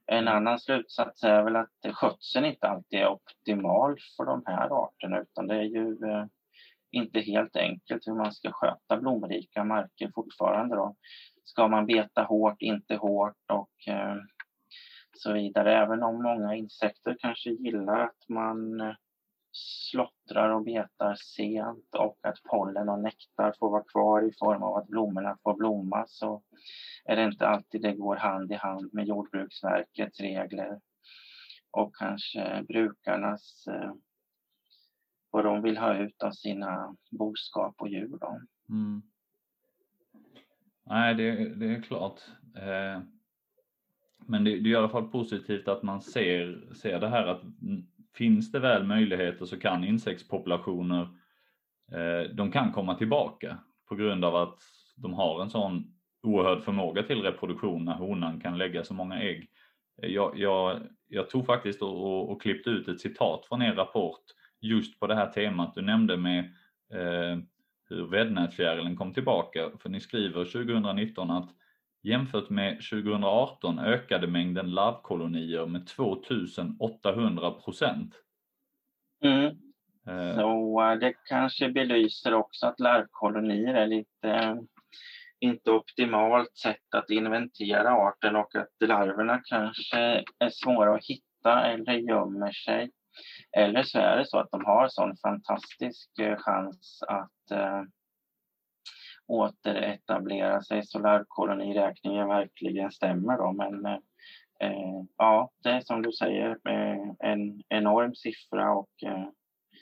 en 0.09 0.29
annan 0.29 0.59
slutsats 0.59 1.25
är 1.25 1.43
väl 1.43 1.57
att 1.57 1.95
skötseln 1.95 2.45
inte 2.45 2.69
alltid 2.69 3.01
är 3.01 3.09
optimal 3.09 3.97
för 4.17 4.25
de 4.25 4.43
här 4.47 4.85
arterna 4.85 5.21
utan 5.21 5.47
det 5.47 5.55
är 5.55 5.63
ju 5.63 5.89
eh, 5.89 6.25
inte 6.91 7.21
helt 7.21 7.57
enkelt 7.57 8.07
hur 8.07 8.15
man 8.15 8.33
ska 8.33 8.53
sköta 8.53 8.97
blomrika 8.97 9.65
marker 9.65 10.11
fortfarande. 10.15 10.77
Då. 10.77 10.97
Ska 11.45 11.69
man 11.69 11.87
beta 11.87 12.23
hårt, 12.23 12.63
inte 12.63 12.97
hårt 12.97 13.51
och 13.53 13.95
eh, 13.95 14.17
så 15.13 15.33
vidare. 15.33 15.77
Även 15.77 16.03
om 16.03 16.23
många 16.23 16.55
insekter 16.55 17.17
kanske 17.19 17.51
gillar 17.51 18.01
att 18.01 18.29
man 18.29 18.81
eh, 18.81 18.95
slottrar 19.53 20.51
och 20.51 20.65
betar 20.65 21.15
sent 21.15 21.95
och 21.95 22.19
att 22.23 22.43
pollen 22.51 22.89
och 22.89 22.99
nektar 22.99 23.55
får 23.59 23.71
vara 23.71 23.85
kvar 23.85 24.23
i 24.23 24.33
form 24.39 24.63
av 24.63 24.77
att 24.77 24.89
blommorna 24.89 25.39
får 25.43 25.55
blomma 25.55 26.05
så 26.09 26.43
är 27.05 27.17
det 27.17 27.25
inte 27.25 27.49
alltid 27.49 27.83
det 27.83 27.93
går 27.93 28.17
hand 28.17 28.53
i 28.53 28.55
hand 28.55 28.91
med 28.93 29.07
Jordbruksverkets 29.07 30.21
regler 30.21 30.81
och 31.71 31.97
kanske 31.97 32.65
brukarnas 32.69 33.67
eh, 33.67 33.93
vad 35.31 35.45
de 35.45 35.63
vill 35.63 35.79
ha 35.79 35.97
ut 35.97 36.23
av 36.23 36.31
sina 36.31 36.97
boskap 37.11 37.75
och 37.79 37.89
djur. 37.89 38.19
Då. 38.21 38.41
Mm. 38.69 39.03
Nej, 40.87 41.15
det, 41.15 41.55
det, 41.55 41.67
är 41.67 41.83
klart. 41.83 42.21
Eh, 42.57 43.03
men 44.27 44.45
det, 44.45 44.51
det 44.51 44.69
är 44.69 44.73
i 44.73 44.77
alla 44.77 44.89
fall 44.89 45.09
positivt 45.09 45.69
att 45.69 45.83
man 45.83 46.03
ser, 46.03 46.75
ser 46.75 47.01
det 47.01 47.09
här 47.09 47.27
att 47.27 47.43
finns 48.19 48.53
det 48.53 48.59
väl 48.59 48.85
möjligheter 48.85 49.47
så 49.47 49.61
kan 49.61 49.85
insektspopulationer 49.85 51.09
eh, 51.93 52.31
de 52.35 52.53
kan 52.53 52.73
komma 52.73 52.95
tillbaka 52.95 53.59
på 53.89 53.95
grund 53.95 54.25
av 54.25 54.37
att 54.37 54.59
de 54.97 55.15
har 55.15 55.43
en 55.43 55.51
sån 55.51 55.95
oerhörd 56.23 56.63
förmåga 56.63 57.03
till 57.03 57.23
reproduktion 57.23 57.85
när 57.85 57.95
honan 57.95 58.41
kan 58.41 58.59
lägga 58.59 58.85
så 58.85 58.95
många 58.95 59.21
ägg. 59.21 59.51
Eh, 60.03 60.11
jag, 60.11 60.39
jag, 60.39 60.81
jag 61.09 61.31
tog 61.31 61.47
faktiskt 61.47 61.83
och, 61.83 62.31
och 62.31 62.43
klippte 62.43 62.71
ut 62.71 62.89
ett 62.89 63.01
citat 63.01 63.47
från 63.47 63.63
er 63.63 63.75
rapport 63.75 64.23
just 64.61 65.01
på 65.01 65.07
det 65.07 65.15
här 65.15 65.31
temat 65.33 65.75
du 65.75 65.83
nämnde 65.83 66.17
med 66.17 66.39
eh, 66.95 67.39
hur 67.89 68.07
väddnätfjärilen 68.11 68.97
kom 68.97 69.15
tillbaka. 69.15 69.71
För 69.79 69.89
ni 69.89 70.01
skriver 70.01 70.45
2019 70.45 71.31
att 71.31 71.51
Jämfört 72.03 72.51
med 72.51 72.75
2018 72.91 73.79
ökade 73.79 74.27
mängden 74.27 74.71
larvkolonier 74.71 75.67
med 75.67 75.87
2800 75.87 77.51
procent. 77.51 78.15
Mm. 79.25 79.47
Eh. 80.09 80.35
Så 80.35 80.83
uh, 80.83 80.99
det 80.99 81.15
kanske 81.29 81.69
belyser 81.69 82.35
också 82.35 82.67
att 82.67 82.81
larvkolonier 82.81 83.75
är 83.75 83.87
lite 83.87 84.29
uh, 84.29 84.61
inte 85.41 85.71
optimalt 85.71 86.57
sätt 86.57 86.95
att 86.97 87.11
inventera 87.11 87.91
arten 87.91 88.37
och 88.37 88.57
att 88.57 88.89
larverna 88.89 89.41
kanske 89.45 90.25
är 90.39 90.51
svåra 90.51 90.95
att 90.95 91.05
hitta 91.05 91.67
eller 91.67 91.93
gömmer 91.93 92.53
sig. 92.53 92.91
Eller 93.57 93.83
så 93.83 93.99
är 93.99 94.17
det 94.17 94.27
så 94.27 94.39
att 94.39 94.51
de 94.51 94.65
har 94.65 94.89
sån 94.89 95.17
fantastisk 95.17 96.11
uh, 96.21 96.37
chans 96.37 97.03
att 97.09 97.59
återetablera 99.29 100.63
sig 100.63 100.87
så 100.87 100.99
larvkoloniräkningen 100.99 102.29
verkligen 102.29 102.91
stämmer. 102.91 103.37
Då. 103.37 103.53
Men 103.53 103.87
eh, 104.61 105.03
ja, 105.17 105.51
det 105.63 105.71
är 105.71 105.81
som 105.81 106.03
du 106.03 106.13
säger 106.13 106.51
eh, 106.51 107.31
en 107.31 107.63
enorm 107.69 108.15
siffra 108.15 108.73
och 108.73 108.91
eh, 109.03 109.29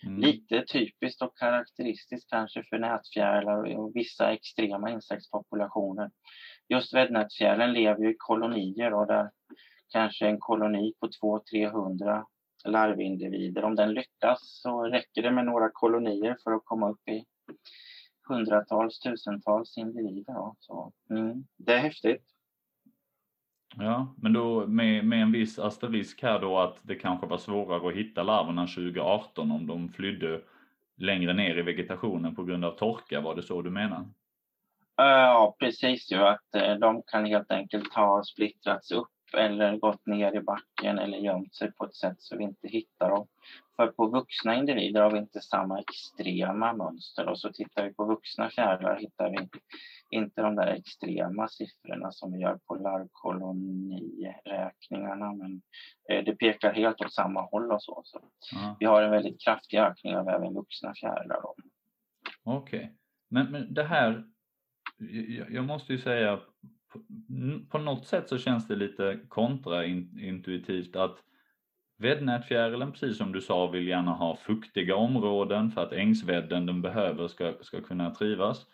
mm. 0.06 0.20
lite 0.20 0.64
typiskt 0.72 1.22
och 1.22 1.38
karaktäristiskt 1.38 2.30
kanske 2.30 2.62
för 2.62 2.78
nätfjärilar 2.78 3.76
och 3.76 3.96
vissa 3.96 4.32
extrema 4.32 4.90
insektspopulationer. 4.90 6.10
Just 6.68 6.94
väddnätfjärilen 6.94 7.72
lever 7.72 8.02
ju 8.02 8.10
i 8.10 8.16
kolonier 8.18 8.94
och 8.94 9.06
där 9.06 9.30
kanske 9.88 10.26
en 10.26 10.40
koloni 10.40 10.94
på 11.00 11.06
200-300 11.52 12.24
larvindivider. 12.64 13.64
Om 13.64 13.74
den 13.74 13.94
lyckas 13.94 14.38
så 14.62 14.82
räcker 14.82 15.22
det 15.22 15.30
med 15.30 15.44
några 15.44 15.70
kolonier 15.72 16.36
för 16.44 16.52
att 16.52 16.64
komma 16.64 16.90
upp 16.90 17.08
i 17.08 17.24
hundratals, 18.28 18.98
tusentals 18.98 19.78
individer. 19.78 20.52
Så, 20.58 20.92
mm, 21.10 21.44
det 21.56 21.72
är 21.72 21.78
häftigt. 21.78 22.22
Ja, 23.78 24.14
men 24.16 24.32
då 24.32 24.66
med, 24.66 25.04
med 25.04 25.22
en 25.22 25.32
viss 25.32 25.58
asterisk 25.58 26.22
här 26.22 26.40
då 26.40 26.58
att 26.58 26.78
det 26.82 26.94
kanske 26.94 27.26
var 27.26 27.38
svårare 27.38 27.88
att 27.88 27.94
hitta 27.94 28.22
larverna 28.22 28.66
2018 28.66 29.50
om 29.50 29.66
de 29.66 29.88
flydde 29.88 30.40
längre 30.96 31.32
ner 31.32 31.58
i 31.58 31.62
vegetationen 31.62 32.34
på 32.34 32.44
grund 32.44 32.64
av 32.64 32.70
torka, 32.70 33.20
var 33.20 33.34
det 33.34 33.42
så 33.42 33.62
du 33.62 33.70
menar? 33.70 34.04
Ja, 34.96 35.56
precis 35.58 36.12
ju 36.12 36.16
att 36.16 36.54
eh, 36.54 36.74
de 36.74 37.02
kan 37.06 37.26
helt 37.26 37.50
enkelt 37.50 37.94
ha 37.94 38.24
splittrats 38.24 38.90
upp 38.90 39.08
eller 39.32 39.76
gått 39.76 40.06
ner 40.06 40.36
i 40.36 40.40
backen 40.40 40.98
eller 40.98 41.18
gömt 41.18 41.54
sig 41.54 41.72
på 41.72 41.84
ett 41.84 41.94
sätt 41.94 42.16
så 42.18 42.36
vi 42.36 42.44
inte 42.44 42.68
hittar 42.68 43.10
dem. 43.10 43.26
För 43.76 43.86
på 43.86 44.06
vuxna 44.06 44.54
individer 44.54 45.02
har 45.02 45.10
vi 45.10 45.18
inte 45.18 45.40
samma 45.40 45.80
extrema 45.80 46.72
mönster 46.72 47.28
och 47.28 47.38
så 47.38 47.52
tittar 47.52 47.84
vi 47.84 47.94
på 47.94 48.04
vuxna 48.04 48.50
fjärilar 48.50 48.96
hittar 48.96 49.30
vi 49.30 49.48
inte 50.10 50.42
de 50.42 50.56
där 50.56 50.66
extrema 50.66 51.48
siffrorna 51.48 52.12
som 52.12 52.32
vi 52.32 52.38
gör 52.38 52.58
på 52.66 52.74
larvkoloniräkningarna 52.74 55.32
men 55.32 55.62
eh, 56.10 56.24
det 56.24 56.36
pekar 56.36 56.72
helt 56.72 57.00
åt 57.00 57.12
samma 57.12 57.40
håll 57.40 57.72
och 57.72 57.82
så. 57.82 58.02
så 58.04 58.18
mm. 58.18 58.30
Vi 58.80 58.86
har 58.86 59.02
en 59.02 59.10
väldigt 59.10 59.44
kraftig 59.44 59.78
ökning 59.78 60.16
av 60.16 60.28
även 60.28 60.54
vuxna 60.54 60.94
fjärilar. 60.94 61.40
Okej, 61.44 61.64
okay. 62.78 62.88
men, 63.28 63.52
men 63.52 63.74
det 63.74 63.84
här, 63.84 64.24
jag, 64.98 65.50
jag 65.50 65.64
måste 65.64 65.92
ju 65.92 65.98
säga 65.98 66.40
på 67.68 67.78
något 67.78 68.06
sätt 68.06 68.28
så 68.28 68.38
känns 68.38 68.68
det 68.68 68.76
lite 68.76 69.18
kontraintuitivt 69.28 70.96
att 70.96 71.22
Väddnätfjärilen, 71.98 72.92
precis 72.92 73.18
som 73.18 73.32
du 73.32 73.40
sa, 73.40 73.66
vill 73.66 73.88
gärna 73.88 74.12
ha 74.12 74.36
fuktiga 74.36 74.96
områden 74.96 75.70
för 75.70 75.82
att 75.82 75.92
ängsvedden 75.92 76.66
den 76.66 76.82
behöver 76.82 77.28
ska, 77.28 77.52
ska 77.60 77.80
kunna 77.80 78.10
trivas. 78.10 78.66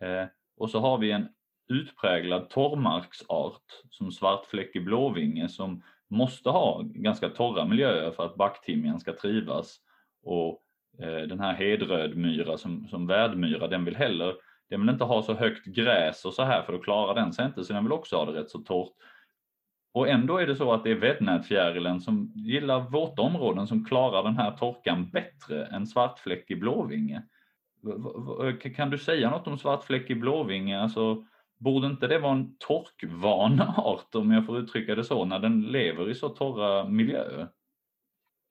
Eh, 0.00 0.24
och 0.56 0.70
så 0.70 0.80
har 0.80 0.98
vi 0.98 1.10
en 1.10 1.28
utpräglad 1.68 2.50
torrmarksart 2.50 3.62
som 3.90 4.12
svartfläckig 4.12 4.84
blåvinge 4.84 5.48
som 5.48 5.82
måste 6.08 6.50
ha 6.50 6.82
ganska 6.84 7.28
torra 7.28 7.64
miljöer 7.64 8.10
för 8.10 8.26
att 8.26 8.36
backtimjan 8.36 9.00
ska 9.00 9.12
trivas. 9.12 9.80
Och 10.22 10.62
eh, 10.98 11.22
den 11.28 11.40
här 11.40 11.54
hedrödmyra 11.54 12.58
som, 12.58 12.88
som 12.88 13.06
värdmyra, 13.06 13.68
den 13.68 13.84
vill 13.84 13.96
heller 13.96 14.34
den 14.70 14.80
vill 14.80 14.90
inte 14.90 15.04
ha 15.04 15.22
så 15.22 15.34
högt 15.34 15.66
gräs 15.66 16.24
och 16.24 16.34
så 16.34 16.42
här 16.42 16.62
för 16.62 16.72
då 16.72 16.78
klarar 16.78 17.14
den 17.14 17.32
sig 17.32 17.46
inte 17.46 17.64
så 17.64 17.72
den 17.72 17.84
vill 17.84 17.92
också 17.92 18.16
ha 18.16 18.24
det 18.24 18.40
rätt 18.40 18.50
så 18.50 18.58
torrt. 18.58 18.92
Och 19.92 20.08
ändå 20.08 20.38
är 20.38 20.46
det 20.46 20.56
så 20.56 20.72
att 20.72 20.84
det 20.84 20.90
är 20.90 20.94
väddnätfjärilen 20.94 22.00
som 22.00 22.32
gillar 22.34 22.80
våta 22.80 23.22
områden 23.22 23.66
som 23.66 23.84
klarar 23.84 24.22
den 24.22 24.36
här 24.36 24.50
torkan 24.50 25.10
bättre 25.10 25.66
än 25.66 25.86
svartfläckig 25.86 26.60
blåvinge. 26.60 27.22
Kan 28.76 28.90
du 28.90 28.98
säga 28.98 29.30
något 29.30 29.46
om 29.46 29.58
svartfläckig 29.58 30.20
blåvinge? 30.20 30.80
Alltså, 30.80 31.24
borde 31.58 31.86
inte 31.86 32.06
det 32.06 32.18
vara 32.18 32.32
en 32.32 32.56
torkvan 32.58 33.60
art 33.76 34.14
om 34.14 34.30
jag 34.30 34.46
får 34.46 34.58
uttrycka 34.58 34.94
det 34.94 35.04
så, 35.04 35.24
när 35.24 35.38
den 35.38 35.62
lever 35.62 36.10
i 36.10 36.14
så 36.14 36.28
torra 36.28 36.84
miljöer? 36.88 37.48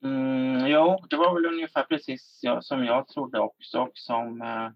Mm, 0.03 0.67
jo, 0.67 0.99
det 1.09 1.15
var 1.15 1.33
väl 1.33 1.45
ungefär 1.45 1.83
precis 1.83 2.41
som 2.61 2.85
jag 2.85 3.07
trodde 3.07 3.39
också 3.39 3.79
och 3.79 3.91
som 3.93 4.41
eh, 4.41 4.69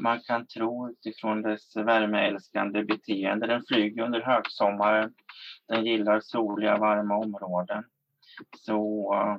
man 0.00 0.20
kan 0.20 0.46
tro 0.46 0.90
utifrån 0.90 1.42
dess 1.42 1.76
värmeälskande 1.76 2.84
beteende. 2.84 3.46
Den 3.46 3.62
flyger 3.68 4.02
under 4.02 4.20
högsommaren. 4.20 5.14
Den 5.68 5.84
gillar 5.84 6.20
soliga, 6.20 6.78
varma 6.78 7.16
områden. 7.16 7.84
Så, 8.56 8.80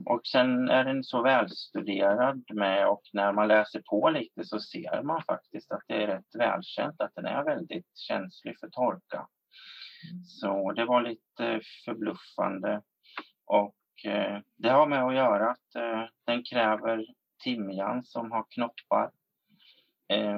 och 0.06 0.22
sen 0.28 0.70
är 0.70 0.84
den 0.84 1.04
så 1.04 1.22
välstuderad 1.22 2.44
med 2.54 2.88
och 2.88 3.02
när 3.14 3.34
man 3.34 3.48
läser 3.48 3.82
på 3.90 4.10
lite 4.10 4.46
så 4.46 4.60
ser 4.60 5.04
man 5.04 5.22
faktiskt 5.24 5.72
att 5.72 5.84
det 5.88 6.04
är 6.04 6.08
rätt 6.08 6.36
välkänt 6.38 7.02
att 7.02 7.16
den 7.16 7.26
är 7.26 7.44
väldigt 7.44 7.98
känslig 7.98 8.60
för 8.60 8.70
torka. 8.70 9.28
Så 10.24 10.72
det 10.72 10.86
var 10.86 11.02
lite 11.02 11.62
förbluffande. 11.86 12.82
Och 13.46 13.76
eh, 14.06 14.40
det 14.58 14.70
har 14.70 14.88
med 14.88 15.04
att 15.04 15.16
göra 15.16 15.50
att 15.50 15.76
eh, 15.76 16.04
den 16.26 16.44
kräver 16.44 17.06
timjan 17.44 18.04
som 18.04 18.32
har 18.32 18.46
knoppar 18.50 19.12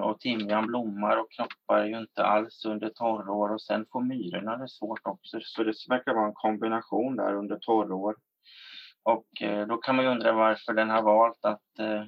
och 0.04 0.20
timjan 0.20 0.68
blommar 0.68 1.18
och 1.18 1.32
knoppar 1.32 1.86
ju 1.86 1.98
inte 1.98 2.24
alls 2.24 2.66
under 2.66 2.90
torrår 2.90 3.54
och 3.54 3.62
sen 3.62 3.86
får 3.92 4.02
myrorna 4.02 4.58
det 4.58 4.70
svårt 4.70 5.08
också. 5.08 5.40
Så 5.42 5.64
det 5.64 5.74
verkar 5.90 6.14
vara 6.14 6.28
en 6.28 6.34
kombination 6.34 7.16
där 7.16 7.34
under 7.34 7.56
torrår. 7.56 8.16
Och 9.04 9.42
eh, 9.42 9.68
då 9.68 9.78
kan 9.78 9.96
man 9.96 10.06
ju 10.06 10.12
undra 10.12 10.32
varför 10.32 10.74
den 10.74 10.90
har 10.90 11.02
valt 11.02 11.46
att 11.46 11.80
eh, 11.80 12.04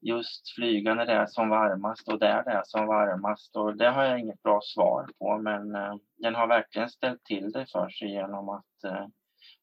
just 0.00 0.54
flyga 0.54 0.94
när 0.94 1.06
det 1.06 1.12
är 1.12 1.26
som 1.26 1.48
varmast 1.48 2.08
och 2.08 2.18
där 2.18 2.42
det 2.44 2.50
är 2.50 2.62
som 2.64 2.86
varmast. 2.86 3.56
Och 3.56 3.76
det 3.76 3.90
har 3.90 4.04
jag 4.04 4.20
inget 4.20 4.42
bra 4.42 4.60
svar 4.62 5.08
på 5.18 5.38
men 5.38 5.72
den 6.16 6.34
har 6.34 6.46
verkligen 6.46 6.88
ställt 6.88 7.24
till 7.24 7.52
det 7.52 7.66
för 7.72 7.88
sig 7.88 8.10
genom 8.10 8.48
att 8.48 8.64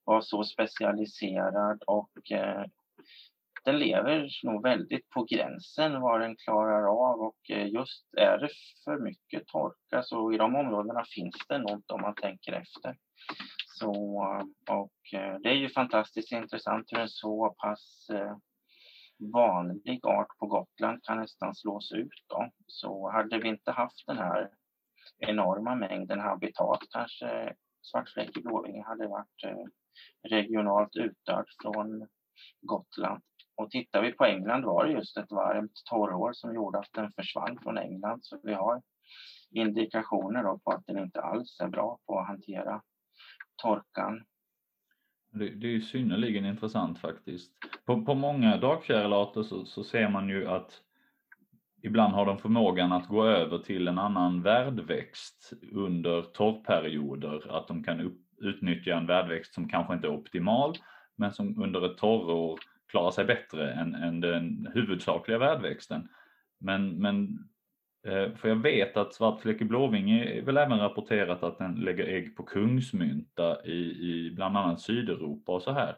vara 0.03 0.21
så 0.21 0.43
specialiserad 0.43 1.83
och 1.87 2.11
den 3.65 3.79
lever 3.79 4.29
nog 4.43 4.63
väldigt 4.63 5.09
på 5.09 5.23
gränsen 5.23 6.01
vad 6.01 6.21
den 6.21 6.35
klarar 6.35 6.83
av 6.83 7.19
och 7.19 7.49
eh, 7.49 7.67
just 7.67 8.13
är 8.17 8.37
det 8.37 8.49
för 8.83 8.99
mycket 8.99 9.47
torka 9.47 10.03
så 10.03 10.33
i 10.33 10.37
de 10.37 10.55
områdena 10.55 11.03
finns 11.15 11.35
det 11.49 11.57
något 11.57 11.91
om 11.91 12.01
man 12.01 12.15
tänker 12.15 12.53
efter. 12.53 12.97
Så, 13.67 13.93
eh, 14.23 14.75
och 14.75 15.19
eh, 15.19 15.39
det 15.39 15.49
är 15.49 15.55
ju 15.55 15.69
fantastiskt 15.69 16.31
intressant 16.31 16.91
hur 16.91 16.99
en 16.99 17.09
så 17.09 17.55
pass 17.57 18.07
vanlig 19.33 20.05
art 20.05 20.37
på 20.39 20.47
Gotland 20.47 21.03
kan 21.03 21.17
nästan 21.17 21.55
slås 21.55 21.91
ut. 21.91 22.25
Då. 22.27 22.49
Så 22.67 23.11
hade 23.11 23.39
vi 23.39 23.47
inte 23.47 23.71
haft 23.71 24.07
den 24.07 24.17
här 24.17 24.49
enorma 25.17 25.75
mängden 25.75 26.19
habitat 26.19 26.79
kanske 26.89 27.53
svartfläckig 27.81 28.43
blåvinge 28.43 28.83
hade 28.83 29.07
varit 29.07 29.67
regionalt 30.29 30.95
utdöd 30.95 31.45
från 31.61 32.07
Gotland. 32.61 33.21
Och 33.57 33.71
tittar 33.71 34.01
vi 34.01 34.11
på 34.11 34.25
England 34.25 34.65
var 34.65 34.85
det 34.85 34.91
just 34.91 35.17
ett 35.17 35.31
varmt 35.31 35.81
torrår 35.89 36.33
som 36.33 36.55
gjorde 36.55 36.79
att 36.79 36.93
den 36.93 37.11
försvann 37.11 37.59
från 37.63 37.77
England. 37.77 38.19
Så 38.23 38.39
vi 38.43 38.53
har 38.53 38.81
indikationer 39.51 40.57
på 40.57 40.71
att 40.71 40.85
den 40.87 40.97
inte 40.97 41.21
alls 41.21 41.59
är 41.59 41.67
bra 41.67 41.99
på 42.05 42.19
att 42.19 42.27
hantera 42.27 42.81
torkan. 43.55 44.23
Det, 45.31 45.49
det 45.49 45.75
är 45.75 45.79
synnerligen 45.79 46.45
intressant 46.45 46.99
faktiskt. 46.99 47.51
På, 47.85 48.05
på 48.05 48.13
många 48.13 48.57
dagfjärilarter 48.57 49.43
så, 49.43 49.65
så 49.65 49.83
ser 49.83 50.09
man 50.09 50.29
ju 50.29 50.47
att 50.47 50.81
ibland 51.83 52.13
har 52.13 52.25
de 52.25 52.37
förmågan 52.37 52.91
att 52.91 53.07
gå 53.07 53.25
över 53.25 53.57
till 53.57 53.87
en 53.87 53.99
annan 53.99 54.41
värdväxt 54.41 55.53
under 55.71 56.21
torrperioder. 56.21 57.57
Att 57.57 57.67
de 57.67 57.83
kan 57.83 58.01
upp, 58.01 58.21
utnyttja 58.37 58.95
en 58.95 59.07
värdväxt 59.07 59.53
som 59.53 59.69
kanske 59.69 59.93
inte 59.93 60.07
är 60.07 60.13
optimal 60.13 60.77
men 61.15 61.33
som 61.33 61.63
under 61.63 61.85
ett 61.85 61.97
torrår 61.97 62.59
klarar 62.87 63.11
sig 63.11 63.25
bättre 63.25 63.71
än, 63.71 63.95
än 63.95 64.21
den 64.21 64.71
huvudsakliga 64.73 65.37
värdväxten. 65.37 66.09
Men, 66.59 67.01
men 67.01 67.39
eh, 68.07 68.35
för 68.35 68.49
jag 68.49 68.55
vet 68.55 68.97
att 68.97 69.13
svartfläckig 69.13 69.67
blåvinge 69.67 70.25
är 70.25 70.41
väl 70.41 70.57
även 70.57 70.79
rapporterat 70.79 71.43
att 71.43 71.57
den 71.57 71.75
lägger 71.75 72.07
ägg 72.07 72.35
på 72.35 72.43
kungsmynta 72.43 73.65
i, 73.65 73.79
i 73.81 74.31
bland 74.35 74.57
annat 74.57 74.81
Sydeuropa 74.81 75.51
och 75.51 75.61
så 75.61 75.71
här. 75.71 75.95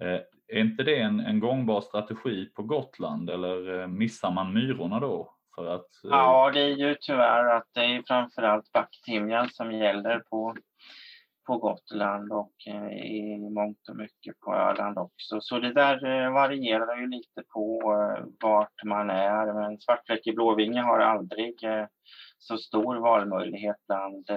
Eh, 0.00 0.20
är 0.48 0.60
inte 0.60 0.82
det 0.82 1.00
en, 1.00 1.20
en 1.20 1.40
gångbar 1.40 1.80
strategi 1.80 2.46
på 2.46 2.62
Gotland 2.62 3.30
eller 3.30 3.80
eh, 3.80 3.86
missar 3.86 4.30
man 4.30 4.54
myrorna 4.54 5.00
då? 5.00 5.34
För 5.54 5.74
att, 5.74 5.88
Ja, 6.02 6.50
det 6.54 6.60
är 6.60 6.76
ju 6.76 6.96
tyvärr 7.00 7.56
att 7.56 7.68
det 7.74 7.80
är 7.80 8.02
framförallt 8.06 8.72
backtimjan 8.72 9.48
som 9.48 9.72
gäller 9.72 10.18
på 10.18 10.56
på 11.46 11.58
Gotland 11.58 12.32
och 12.32 12.52
eh, 12.66 12.88
i 12.92 13.50
mångt 13.50 13.88
och 13.88 13.96
mycket 13.96 14.40
på 14.40 14.54
Öland 14.54 14.98
också. 14.98 15.40
Så 15.40 15.58
det 15.58 15.72
där 15.72 16.06
eh, 16.06 16.32
varierar 16.32 16.96
ju 16.96 17.06
lite 17.06 17.42
på 17.54 17.80
eh, 17.92 18.24
vart 18.40 18.84
man 18.84 19.10
är. 19.10 19.52
Men 19.52 19.80
svartfläckig 19.80 20.34
blåvinge 20.34 20.80
har 20.80 20.98
aldrig 20.98 21.54
så 22.38 22.58
stor 22.58 22.96
valmöjlighet 22.96 23.76
bland 23.86 24.30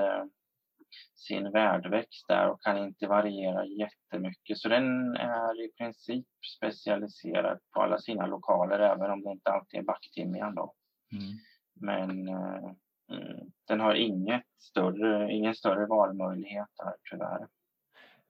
sin 1.15 1.52
värdväxt 1.52 2.28
där 2.28 2.50
och 2.50 2.62
kan 2.62 2.78
inte 2.78 3.08
variera 3.08 3.65
jättemycket. 3.65 4.58
Så 4.58 4.70
den 4.70 5.15
är 5.15 5.65
i 5.65 5.72
princip 5.78 6.26
specialiserad 6.58 7.60
på 7.74 7.82
alla 7.82 7.98
sina 7.98 8.26
lokaler 8.26 8.80
även 8.80 9.12
om 9.12 9.24
det 9.24 9.32
inte 9.32 9.52
alltid 9.52 9.80
är 9.80 9.84
backtimjan 9.84 10.56
då. 10.56 10.74
Mm. 11.12 11.34
Men 11.82 12.30
Mm. 13.12 13.52
den 13.67 13.80
har 13.80 13.93
inget 13.93 14.43
större, 14.60 15.32
ingen 15.32 15.56
större 15.56 15.86
valmöjlighet 15.86 16.67
där 16.78 16.93
tyvärr. 17.10 17.48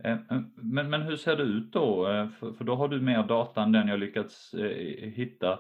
Eh, 0.04 0.12
eh, 0.12 0.42
men, 0.56 0.90
men 0.90 1.02
hur 1.02 1.16
ser 1.16 1.36
det 1.36 1.44
ut 1.44 1.72
då? 1.72 2.08
Eh, 2.08 2.30
för, 2.30 2.54
för 2.54 2.64
då 2.64 2.76
har 2.76 2.88
du 2.88 3.02
mer 3.02 3.24
data 3.24 3.64
än 3.64 3.72
den 3.72 3.88
jag 3.88 4.00
lyckats 4.00 4.56
hitta. 5.00 5.60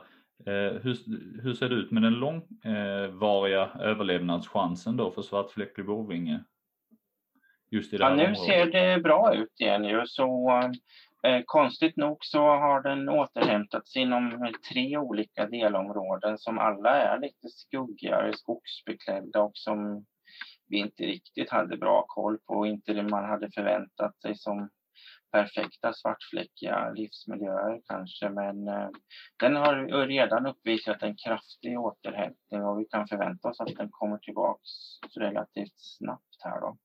Hur, 0.81 0.97
hur 1.41 1.53
ser 1.53 1.69
det 1.69 1.75
ut 1.75 1.91
med 1.91 2.03
den 2.03 2.13
långvariga 2.13 3.69
överlevnadschansen 3.79 4.97
då 4.97 5.11
för 5.11 5.21
svartfläckig 5.21 5.85
bovinge? 5.85 6.43
Just 7.69 7.93
i 7.93 7.97
det 7.97 8.03
ja, 8.03 8.09
nu 8.09 8.23
området? 8.23 8.37
ser 8.37 8.65
det 8.65 9.01
bra 9.01 9.33
ut 9.33 9.59
igen 9.59 9.83
ju 9.83 10.01
så 10.05 10.51
Eh, 11.23 11.41
konstigt 11.45 11.97
nog 11.97 12.17
så 12.21 12.39
har 12.39 12.81
den 12.81 13.09
återhämtat 13.09 13.87
sig 13.87 14.01
inom 14.01 14.53
tre 14.71 14.97
olika 14.97 15.45
delområden 15.45 16.37
som 16.37 16.59
alla 16.59 16.89
är 16.89 17.19
lite 17.19 17.47
skuggigare, 17.49 18.33
skogsbeklädda 18.33 19.41
och 19.41 19.51
som 19.53 20.05
vi 20.69 20.77
inte 20.77 21.03
riktigt 21.03 21.49
hade 21.49 21.77
bra 21.77 22.05
koll 22.07 22.37
på 22.37 22.65
inte 22.65 22.93
det 22.93 23.03
man 23.03 23.25
hade 23.25 23.51
förväntat 23.51 24.21
sig 24.21 24.35
som 24.35 24.69
perfekta 25.31 25.93
svartfläckiga 25.93 26.91
livsmiljöer 26.91 27.81
kanske. 27.85 28.29
Men 28.29 28.67
eh, 28.67 28.89
den 29.39 29.55
har 29.55 30.07
redan 30.07 30.45
uppvisat 30.45 31.03
en 31.03 31.15
kraftig 31.15 31.79
återhämtning 31.79 32.63
och 32.65 32.79
vi 32.79 32.85
kan 32.85 33.07
förvänta 33.07 33.49
oss 33.49 33.59
att 33.59 33.75
den 33.75 33.89
kommer 33.91 34.17
tillbaks 34.17 34.69
relativt 35.15 35.77
snabbt 35.77 36.23
här 36.43 36.61
då. 36.61 36.77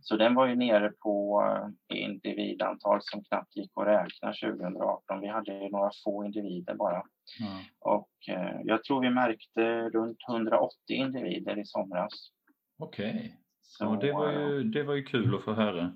Så 0.00 0.16
den 0.16 0.34
var 0.34 0.46
ju 0.46 0.54
nere 0.54 0.90
på 0.90 1.42
eh, 1.90 1.98
individantal 1.98 2.98
som 3.02 3.24
knappt 3.24 3.56
gick 3.56 3.70
att 3.74 3.86
räkna 3.86 4.32
2018. 4.32 5.20
Vi 5.20 5.28
hade 5.28 5.52
ju 5.52 5.70
några 5.70 5.90
få 6.04 6.24
individer 6.24 6.74
bara. 6.74 7.02
Mm. 7.40 7.62
Och 7.80 8.10
eh, 8.28 8.60
jag 8.64 8.84
tror 8.84 9.00
vi 9.00 9.10
märkte 9.10 9.88
runt 9.88 10.18
180 10.28 10.74
individer 10.88 11.58
i 11.58 11.64
somras. 11.64 12.30
Okej, 12.76 13.10
okay. 13.10 13.30
så 13.60 13.96
det, 13.96 14.12
var 14.12 14.32
ju, 14.32 14.64
det 14.64 14.82
var 14.82 14.94
ju 14.94 15.02
kul 15.02 15.34
att 15.34 15.44
få 15.44 15.52
höra. 15.52 15.92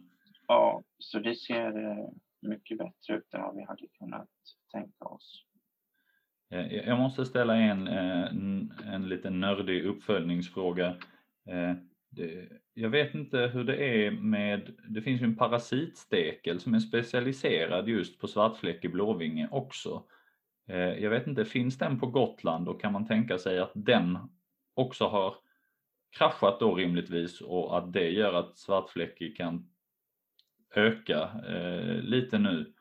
Ja, 0.46 0.82
så 0.98 1.18
det 1.18 1.34
ser 1.34 1.90
eh, 1.90 2.08
mycket 2.40 2.78
bättre 2.78 3.16
ut 3.16 3.34
än 3.34 3.42
vad 3.42 3.56
vi 3.56 3.64
hade 3.64 3.86
kunnat 3.98 4.28
tänka 4.72 5.04
oss. 5.04 5.44
Jag 6.70 6.98
måste 6.98 7.26
ställa 7.26 7.56
en, 7.56 7.88
en, 7.88 8.72
en 8.86 9.08
liten 9.08 9.40
nördig 9.40 9.84
uppföljningsfråga. 9.84 10.96
Jag 12.74 12.90
vet 12.90 13.14
inte 13.14 13.38
hur 13.38 13.64
det 13.64 13.76
är 13.76 14.10
med, 14.10 14.74
det 14.88 15.02
finns 15.02 15.20
ju 15.20 15.24
en 15.24 15.36
parasitstekel 15.36 16.60
som 16.60 16.74
är 16.74 16.78
specialiserad 16.78 17.88
just 17.88 18.20
på 18.20 18.26
svartfläckig 18.26 18.92
blåvinge 18.92 19.48
också. 19.50 20.04
Eh, 20.68 20.76
jag 20.78 21.10
vet 21.10 21.26
inte, 21.26 21.44
finns 21.44 21.78
den 21.78 22.00
på 22.00 22.06
Gotland 22.06 22.68
och 22.68 22.80
kan 22.80 22.92
man 22.92 23.06
tänka 23.06 23.38
sig 23.38 23.58
att 23.58 23.72
den 23.74 24.18
också 24.74 25.08
har 25.08 25.34
kraschat 26.10 26.60
då 26.60 26.74
rimligtvis 26.74 27.40
och 27.40 27.78
att 27.78 27.92
det 27.92 28.10
gör 28.10 28.32
att 28.32 28.58
svartfläckig 28.58 29.36
kan 29.36 29.70
öka 30.74 31.30
eh, 31.48 32.02
lite 32.02 32.38
nu 32.38 32.74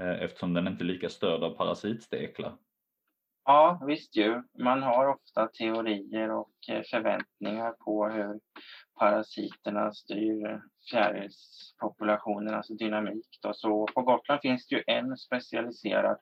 eh, 0.00 0.22
eftersom 0.22 0.54
den 0.54 0.66
inte 0.68 0.84
är 0.84 0.86
lika 0.86 1.08
störd 1.08 1.42
av 1.42 1.50
parasitsteklar? 1.50 2.56
Ja, 3.44 3.82
visst 3.86 4.16
ju. 4.16 4.42
Man 4.58 4.82
har 4.82 5.08
ofta 5.08 5.46
teorier 5.46 6.30
och 6.30 6.52
eh, 6.68 6.82
förväntningar 6.90 7.72
på 7.72 8.08
hur 8.08 8.40
parasiterna 8.98 9.92
styr 9.92 10.60
fjärilspopulationernas 10.90 12.56
alltså 12.56 12.74
dynamik. 12.74 13.38
Då. 13.42 13.52
Så 13.54 13.86
på 13.94 14.02
Gotland 14.02 14.40
finns 14.40 14.66
det 14.66 14.74
ju 14.76 14.82
en 14.86 15.16
specialiserad 15.16 16.18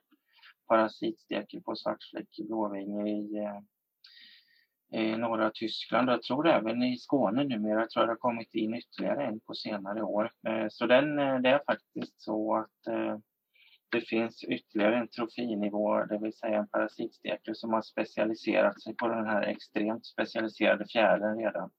parasitstekel 0.67 1.61
på 1.61 1.75
svartfläckig 1.75 2.47
blåvinge 2.47 3.09
i, 3.09 3.37
eh, 3.37 3.59
i 4.93 5.17
norra 5.17 5.51
Tyskland. 5.53 6.09
Jag 6.09 6.23
tror 6.23 6.47
även 6.47 6.83
i 6.83 6.97
Skåne 6.97 7.43
numera. 7.43 7.79
Jag 7.79 7.89
tror 7.89 8.03
det 8.03 8.11
har 8.11 8.15
kommit 8.15 8.53
in 8.53 8.75
ytterligare 8.75 9.25
en 9.25 9.39
på 9.39 9.53
senare 9.53 10.03
år. 10.03 10.31
Eh, 10.47 10.67
så 10.69 10.85
den, 10.85 11.19
eh, 11.19 11.39
det 11.39 11.49
är 11.49 11.61
faktiskt 11.67 12.21
så 12.21 12.55
att 12.55 12.87
eh, 12.87 13.17
det 13.91 14.01
finns 14.01 14.43
ytterligare 14.43 14.97
en 14.97 15.07
trofinivå, 15.07 16.03
det 16.05 16.17
vill 16.17 16.33
säga 16.33 16.57
en 16.57 16.67
parasitstekel 16.67 17.55
som 17.55 17.73
har 17.73 17.81
specialiserat 17.81 18.81
sig 18.81 18.95
på 18.95 19.07
den 19.07 19.25
här 19.25 19.41
extremt 19.41 20.05
specialiserade 20.05 20.85
fjärilen 20.87 21.37
redan. 21.37 21.69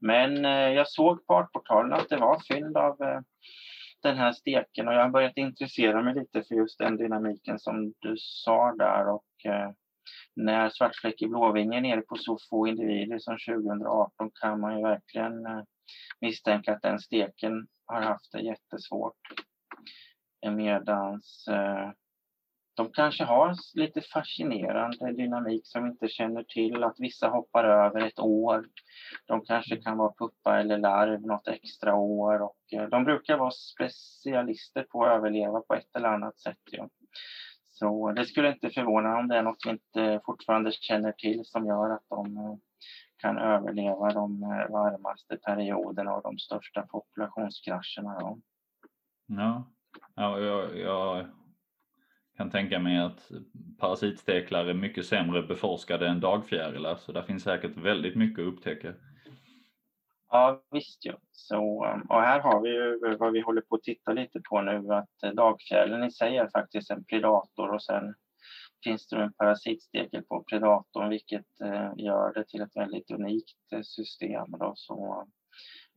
Men 0.00 0.44
eh, 0.44 0.70
jag 0.70 0.88
såg 0.88 1.26
på 1.26 1.34
Artportalen 1.34 1.92
att 1.92 2.08
det 2.08 2.16
var 2.16 2.40
fynd 2.48 2.76
av 2.76 3.02
eh, 3.02 3.20
den 4.02 4.16
här 4.16 4.32
steken 4.32 4.88
och 4.88 4.94
jag 4.94 5.02
har 5.02 5.10
börjat 5.10 5.36
intressera 5.36 6.02
mig 6.02 6.14
lite 6.14 6.42
för 6.42 6.54
just 6.54 6.78
den 6.78 6.96
dynamiken 6.96 7.58
som 7.58 7.92
du 7.98 8.16
sa 8.18 8.74
där 8.78 9.08
och 9.08 9.52
eh, 9.52 9.70
när 10.36 10.62
när 10.62 10.70
svartfläckig 10.70 11.30
blåvinge 11.30 11.76
är 11.76 11.80
nere 11.80 12.00
på 12.00 12.16
så 12.16 12.38
få 12.50 12.66
individer 12.66 13.18
som 13.18 13.38
2018 13.48 14.30
kan 14.40 14.60
man 14.60 14.76
ju 14.76 14.82
verkligen 14.82 15.46
eh, 15.46 15.62
misstänka 16.20 16.72
att 16.72 16.82
den 16.82 16.98
steken 16.98 17.66
har 17.86 18.00
haft 18.00 18.32
det 18.32 18.40
jättesvårt. 18.40 19.16
Eh, 20.44 20.52
medans 20.52 21.48
eh, 21.48 21.90
de 22.74 22.92
kanske 22.92 23.24
har 23.24 23.54
lite 23.74 24.00
fascinerande 24.00 25.12
dynamik 25.12 25.62
som 25.64 25.84
vi 25.84 25.90
inte 25.90 26.08
känner 26.08 26.42
till. 26.42 26.84
Att 26.84 27.00
vissa 27.00 27.28
hoppar 27.28 27.64
över 27.64 28.00
ett 28.06 28.18
år. 28.18 28.64
De 29.26 29.44
kanske 29.44 29.76
kan 29.76 29.98
vara 29.98 30.12
puppa 30.18 30.60
eller 30.60 30.78
larv 30.78 31.20
något 31.20 31.48
extra 31.48 31.94
år. 31.94 32.42
Och, 32.42 32.56
de 32.90 33.04
brukar 33.04 33.36
vara 33.36 33.50
specialister 33.50 34.82
på 34.82 35.04
att 35.04 35.18
överleva 35.18 35.60
på 35.60 35.74
ett 35.74 35.96
eller 35.96 36.08
annat 36.08 36.40
sätt. 36.40 36.58
Ja. 36.70 36.88
Så 37.72 38.12
det 38.12 38.24
skulle 38.24 38.52
inte 38.52 38.70
förvåna 38.70 39.18
om 39.18 39.28
det 39.28 39.36
är 39.36 39.42
något 39.42 39.66
vi 39.66 39.70
inte 39.70 40.20
fortfarande 40.24 40.72
känner 40.72 41.12
till 41.12 41.44
som 41.44 41.66
gör 41.66 41.90
att 41.90 42.04
de 42.08 42.36
eh, 42.36 42.54
kan 43.16 43.38
överleva 43.38 44.12
de 44.12 44.42
eh, 44.42 44.72
varmaste 44.72 45.36
perioderna 45.36 46.14
och 46.14 46.22
de 46.22 46.38
största 46.38 46.82
populationskrascherna. 46.82 48.16
Ja. 48.20 48.38
ja. 49.26 49.72
Ja, 50.14 50.38
jag, 50.38 50.78
jag 50.78 51.26
kan 52.36 52.50
tänka 52.50 52.78
mig 52.78 52.98
att 52.98 53.30
parasitsteklar 53.78 54.66
är 54.66 54.74
mycket 54.74 55.06
sämre 55.06 55.42
beforskade 55.42 56.08
än 56.08 56.20
dagfjärilar 56.20 56.96
så 56.96 57.12
där 57.12 57.22
finns 57.22 57.42
säkert 57.42 57.76
väldigt 57.76 58.16
mycket 58.16 58.38
att 58.38 58.52
upptäcka. 58.52 58.92
Ja 60.32 60.62
visst 60.70 61.06
ju. 61.06 61.12
Så, 61.32 61.86
um, 61.86 62.02
och 62.02 62.22
här 62.22 62.40
har 62.40 62.60
vi 62.60 62.68
ju 62.68 63.16
vad 63.16 63.32
vi 63.32 63.40
håller 63.40 63.60
på 63.60 63.74
att 63.74 63.82
titta 63.82 64.12
lite 64.12 64.40
på 64.40 64.62
nu 64.62 64.94
att 64.94 65.22
eh, 65.22 65.30
dagfjärilen 65.30 66.04
i 66.04 66.10
sig 66.10 66.36
är 66.36 66.48
faktiskt 66.48 66.90
en 66.90 67.04
predator 67.04 67.74
och 67.74 67.82
sen 67.82 68.14
finns 68.84 69.08
det 69.08 69.22
en 69.22 69.32
parasitstekel 69.32 70.22
på 70.22 70.44
predatorn 70.50 71.08
vilket 71.08 71.60
eh, 71.64 71.92
gör 71.96 72.34
det 72.34 72.44
till 72.44 72.62
ett 72.62 72.76
väldigt 72.76 73.10
unikt 73.10 73.72
eh, 73.72 73.82
system. 73.82 74.50
Då, 74.50 74.72
så 74.76 75.26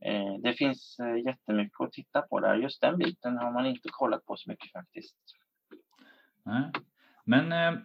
Eh, 0.04 0.40
det 0.42 0.52
finns 0.52 0.96
jättemycket 1.24 1.80
att 1.80 1.92
titta 1.92 2.22
på 2.22 2.40
där. 2.40 2.56
Just 2.56 2.80
den 2.80 2.98
biten 2.98 3.38
har 3.38 3.52
man 3.52 3.66
inte 3.66 3.88
kollat 3.92 4.26
på 4.26 4.36
så 4.36 4.50
mycket 4.50 4.72
faktiskt. 4.72 5.16
Nej. 6.42 6.70
Men 7.24 7.52
eh, 7.52 7.80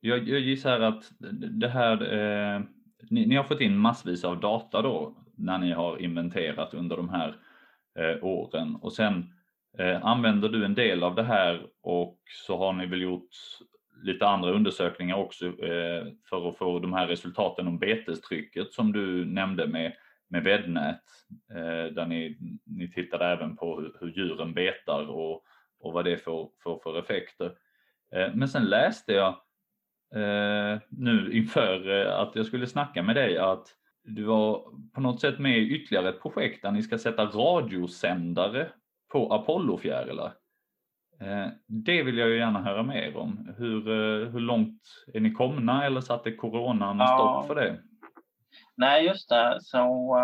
jag, 0.00 0.28
jag 0.28 0.40
gissar 0.40 0.80
att 0.80 1.12
det 1.60 1.68
här, 1.68 2.12
eh, 2.12 2.62
ni, 3.10 3.26
ni, 3.26 3.36
har 3.36 3.44
fått 3.44 3.60
in 3.60 3.78
massvis 3.78 4.24
av 4.24 4.40
data 4.40 4.82
då 4.82 5.16
när 5.36 5.58
ni 5.58 5.72
har 5.72 6.02
inventerat 6.02 6.74
under 6.74 6.96
de 6.96 7.08
här 7.08 7.36
eh, 7.98 8.24
åren 8.24 8.76
och 8.76 8.92
sen 8.92 9.32
eh, 9.78 10.04
använder 10.04 10.48
du 10.48 10.64
en 10.64 10.74
del 10.74 11.02
av 11.02 11.14
det 11.14 11.22
här 11.22 11.66
och 11.82 12.18
så 12.46 12.58
har 12.58 12.72
ni 12.72 12.86
väl 12.86 13.02
gjort 13.02 13.30
lite 14.02 14.26
andra 14.26 14.50
undersökningar 14.50 15.16
också 15.16 15.46
eh, 15.46 16.06
för 16.30 16.48
att 16.48 16.56
få 16.56 16.78
de 16.78 16.92
här 16.92 17.06
resultaten 17.06 17.66
om 17.66 17.78
betestrycket 17.78 18.72
som 18.72 18.92
du 18.92 19.24
nämnde 19.24 19.66
med 19.66 19.92
med 20.28 20.44
vednät 20.44 21.02
eh, 21.50 21.92
där 21.94 22.06
ni, 22.06 22.38
ni 22.64 22.90
tittade 22.90 23.24
även 23.26 23.56
på 23.56 23.80
hur, 23.80 23.96
hur 24.00 24.08
djuren 24.08 24.54
betar 24.54 25.06
och, 25.06 25.44
och 25.80 25.92
vad 25.92 26.04
det 26.04 26.16
får, 26.16 26.50
får 26.62 26.78
för 26.78 26.98
effekter. 26.98 27.52
Eh, 28.12 28.34
men 28.34 28.48
sen 28.48 28.64
läste 28.64 29.12
jag 29.12 29.28
eh, 30.14 30.80
nu 30.88 31.32
inför 31.32 31.90
eh, 31.90 32.20
att 32.20 32.36
jag 32.36 32.46
skulle 32.46 32.66
snacka 32.66 33.02
med 33.02 33.16
dig 33.16 33.38
att 33.38 33.68
du 34.06 34.24
var 34.24 34.64
på 34.94 35.00
något 35.00 35.20
sätt 35.20 35.38
med 35.38 35.58
i 35.58 35.70
ytterligare 35.70 36.08
ett 36.08 36.22
projekt 36.22 36.62
där 36.62 36.70
ni 36.70 36.82
ska 36.82 36.98
sätta 36.98 37.24
radiosändare 37.24 38.68
på 39.12 39.32
Apollofjärilar. 39.32 40.32
Det 41.66 42.02
vill 42.02 42.18
jag 42.18 42.28
ju 42.28 42.36
gärna 42.36 42.62
höra 42.62 42.82
mer 42.82 43.16
om. 43.16 43.54
Hur, 43.58 43.84
hur 44.26 44.40
långt 44.40 44.82
är 45.14 45.20
ni 45.20 45.32
komna 45.32 45.86
eller 45.86 46.00
satte 46.00 46.32
coronan 46.32 46.98
ja. 46.98 47.06
stopp 47.06 47.46
för 47.46 47.64
det? 47.64 47.80
Nej, 48.76 49.06
just 49.06 49.28
det. 49.28 49.58
Så 49.60 50.16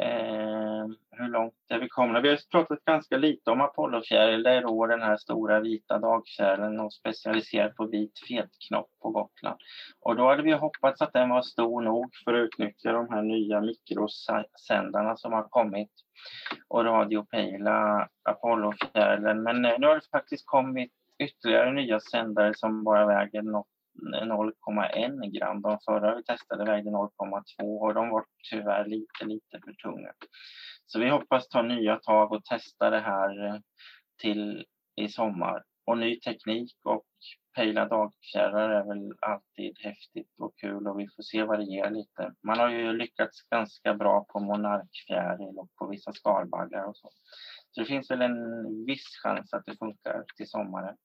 eh, 0.00 0.86
hur 1.10 1.28
långt 1.28 1.54
är 1.68 1.78
vi 1.78 1.88
komna? 1.88 2.20
Vi 2.20 2.28
har 2.28 2.38
pratat 2.50 2.84
ganska 2.84 3.16
lite 3.16 3.50
om 3.50 3.60
Apollofjäril. 3.60 4.42
Det 4.42 4.50
är 4.50 4.62
då 4.62 4.86
den 4.86 5.02
här 5.02 5.16
stora 5.16 5.60
vita 5.60 5.98
dagfjärilen 5.98 6.80
och 6.80 6.92
specialiserad 6.92 7.76
på 7.76 7.86
vit 7.86 8.12
fetknopp 8.28 8.90
på 9.02 9.10
Gotland. 9.10 9.60
Och 10.00 10.16
då 10.16 10.28
hade 10.28 10.42
vi 10.42 10.52
hoppats 10.52 11.02
att 11.02 11.12
den 11.12 11.28
var 11.28 11.42
stor 11.42 11.82
nog 11.82 12.10
för 12.24 12.34
att 12.34 12.46
utnyttja 12.46 12.92
de 12.92 13.08
här 13.08 13.22
nya 13.22 13.60
mikrosändarna 13.60 15.16
som 15.16 15.32
har 15.32 15.48
kommit 15.48 15.92
och 16.68 16.84
radiopejla 16.84 18.08
Apollofjärilen. 18.22 19.42
Men 19.42 19.62
nu 19.62 19.86
har 19.86 19.94
det 19.94 20.10
faktiskt 20.10 20.46
kommit 20.46 20.92
ytterligare 21.18 21.72
nya 21.72 22.00
sändare 22.00 22.54
som 22.54 22.84
bara 22.84 23.06
väger 23.06 23.42
något 23.42 23.66
0,1 23.98 25.38
gram. 25.38 25.62
De 25.62 25.78
förra 25.84 26.16
vi 26.16 26.24
testade 26.24 26.64
vägde 26.64 26.90
0,2 26.90 27.78
och 27.78 27.94
de 27.94 28.10
var 28.10 28.24
tyvärr 28.50 28.84
lite, 28.84 29.24
lite 29.24 29.60
för 29.64 29.72
tunga. 29.72 30.12
Så 30.86 30.98
vi 30.98 31.08
hoppas 31.08 31.48
ta 31.48 31.62
nya 31.62 31.96
tag 31.96 32.32
och 32.32 32.44
testa 32.44 32.90
det 32.90 33.00
här 33.00 33.46
eh, 33.46 33.56
till 34.22 34.66
i 34.96 35.08
sommar. 35.08 35.62
Och 35.86 35.98
ny 35.98 36.20
teknik 36.20 36.76
och 36.84 37.06
pejla 37.56 37.88
dagfjärilar 37.88 38.70
är 38.70 38.84
väl 38.84 39.12
alltid 39.20 39.78
häftigt 39.78 40.34
och 40.38 40.52
kul 40.56 40.86
och 40.86 41.00
vi 41.00 41.08
får 41.16 41.22
se 41.22 41.44
vad 41.44 41.58
det 41.58 41.64
ger 41.64 41.90
lite. 41.90 42.32
Man 42.42 42.58
har 42.58 42.68
ju 42.68 42.92
lyckats 42.92 43.42
ganska 43.42 43.94
bra 43.94 44.24
på 44.28 44.40
monarkfjäril 44.40 45.58
och 45.58 45.68
på 45.78 45.86
vissa 45.86 46.12
skalbaggar 46.12 46.84
och 46.84 46.96
så. 46.96 47.08
Så 47.70 47.80
det 47.80 47.86
finns 47.86 48.10
väl 48.10 48.22
en 48.22 48.84
viss 48.86 49.16
chans 49.22 49.52
att 49.52 49.66
det 49.66 49.78
funkar 49.78 50.24
till 50.36 50.48
sommaren. 50.48 50.96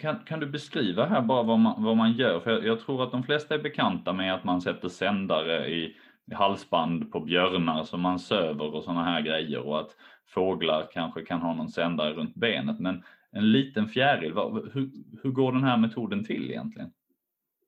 Kan, 0.00 0.18
kan 0.24 0.40
du 0.40 0.46
beskriva 0.46 1.06
här 1.06 1.20
bara 1.20 1.42
vad 1.42 1.58
man, 1.58 1.82
vad 1.82 1.96
man 1.96 2.12
gör? 2.12 2.40
För 2.40 2.50
jag, 2.50 2.66
jag, 2.66 2.80
tror 2.80 3.02
att 3.02 3.10
de 3.10 3.22
flesta 3.22 3.54
är 3.54 3.58
bekanta 3.58 4.12
med 4.12 4.34
att 4.34 4.44
man 4.44 4.60
sätter 4.60 4.88
sändare 4.88 5.68
i, 5.68 5.96
i 6.30 6.34
halsband 6.34 7.12
på 7.12 7.20
björnar 7.20 7.84
som 7.84 8.00
man 8.00 8.18
söver 8.18 8.74
och 8.74 8.84
sådana 8.84 9.04
här 9.04 9.20
grejer 9.20 9.66
och 9.66 9.80
att 9.80 9.96
fåglar 10.26 10.88
kanske 10.92 11.24
kan 11.24 11.40
ha 11.40 11.54
någon 11.54 11.68
sändare 11.68 12.12
runt 12.12 12.34
benet. 12.34 12.80
Men 12.80 13.04
en 13.32 13.52
liten 13.52 13.88
fjäril, 13.88 14.32
vad, 14.32 14.72
hur, 14.72 14.90
hur 15.22 15.30
går 15.30 15.52
den 15.52 15.64
här 15.64 15.76
metoden 15.76 16.24
till 16.24 16.50
egentligen? 16.50 16.92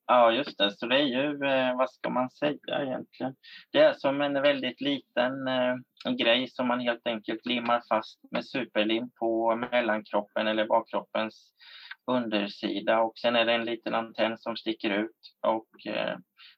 Ja, 0.06 0.32
just 0.32 0.58
det. 0.58 0.70
Så 0.70 0.86
det 0.86 0.96
är 0.96 1.04
ju, 1.04 1.46
eh, 1.46 1.76
vad 1.76 1.90
ska 1.90 2.10
man 2.10 2.30
säga 2.30 2.82
egentligen? 2.82 3.34
Det 3.72 3.78
är 3.78 3.92
som 3.92 4.20
en 4.20 4.42
väldigt 4.42 4.80
liten 4.80 5.48
eh, 5.48 5.76
grej 6.18 6.48
som 6.48 6.68
man 6.68 6.80
helt 6.80 7.06
enkelt 7.06 7.46
limmar 7.46 7.82
fast 7.88 8.20
med 8.30 8.44
superlim 8.44 9.10
på 9.18 9.56
mellankroppen 9.56 10.46
eller 10.46 10.66
bakkroppens 10.66 11.52
undersida 12.16 13.00
och 13.00 13.18
sen 13.18 13.36
är 13.36 13.44
det 13.44 13.52
en 13.52 13.64
liten 13.64 13.94
antenn 13.94 14.38
som 14.38 14.56
sticker 14.56 14.90
ut 14.90 15.16
och 15.40 15.86
eh, 15.86 16.16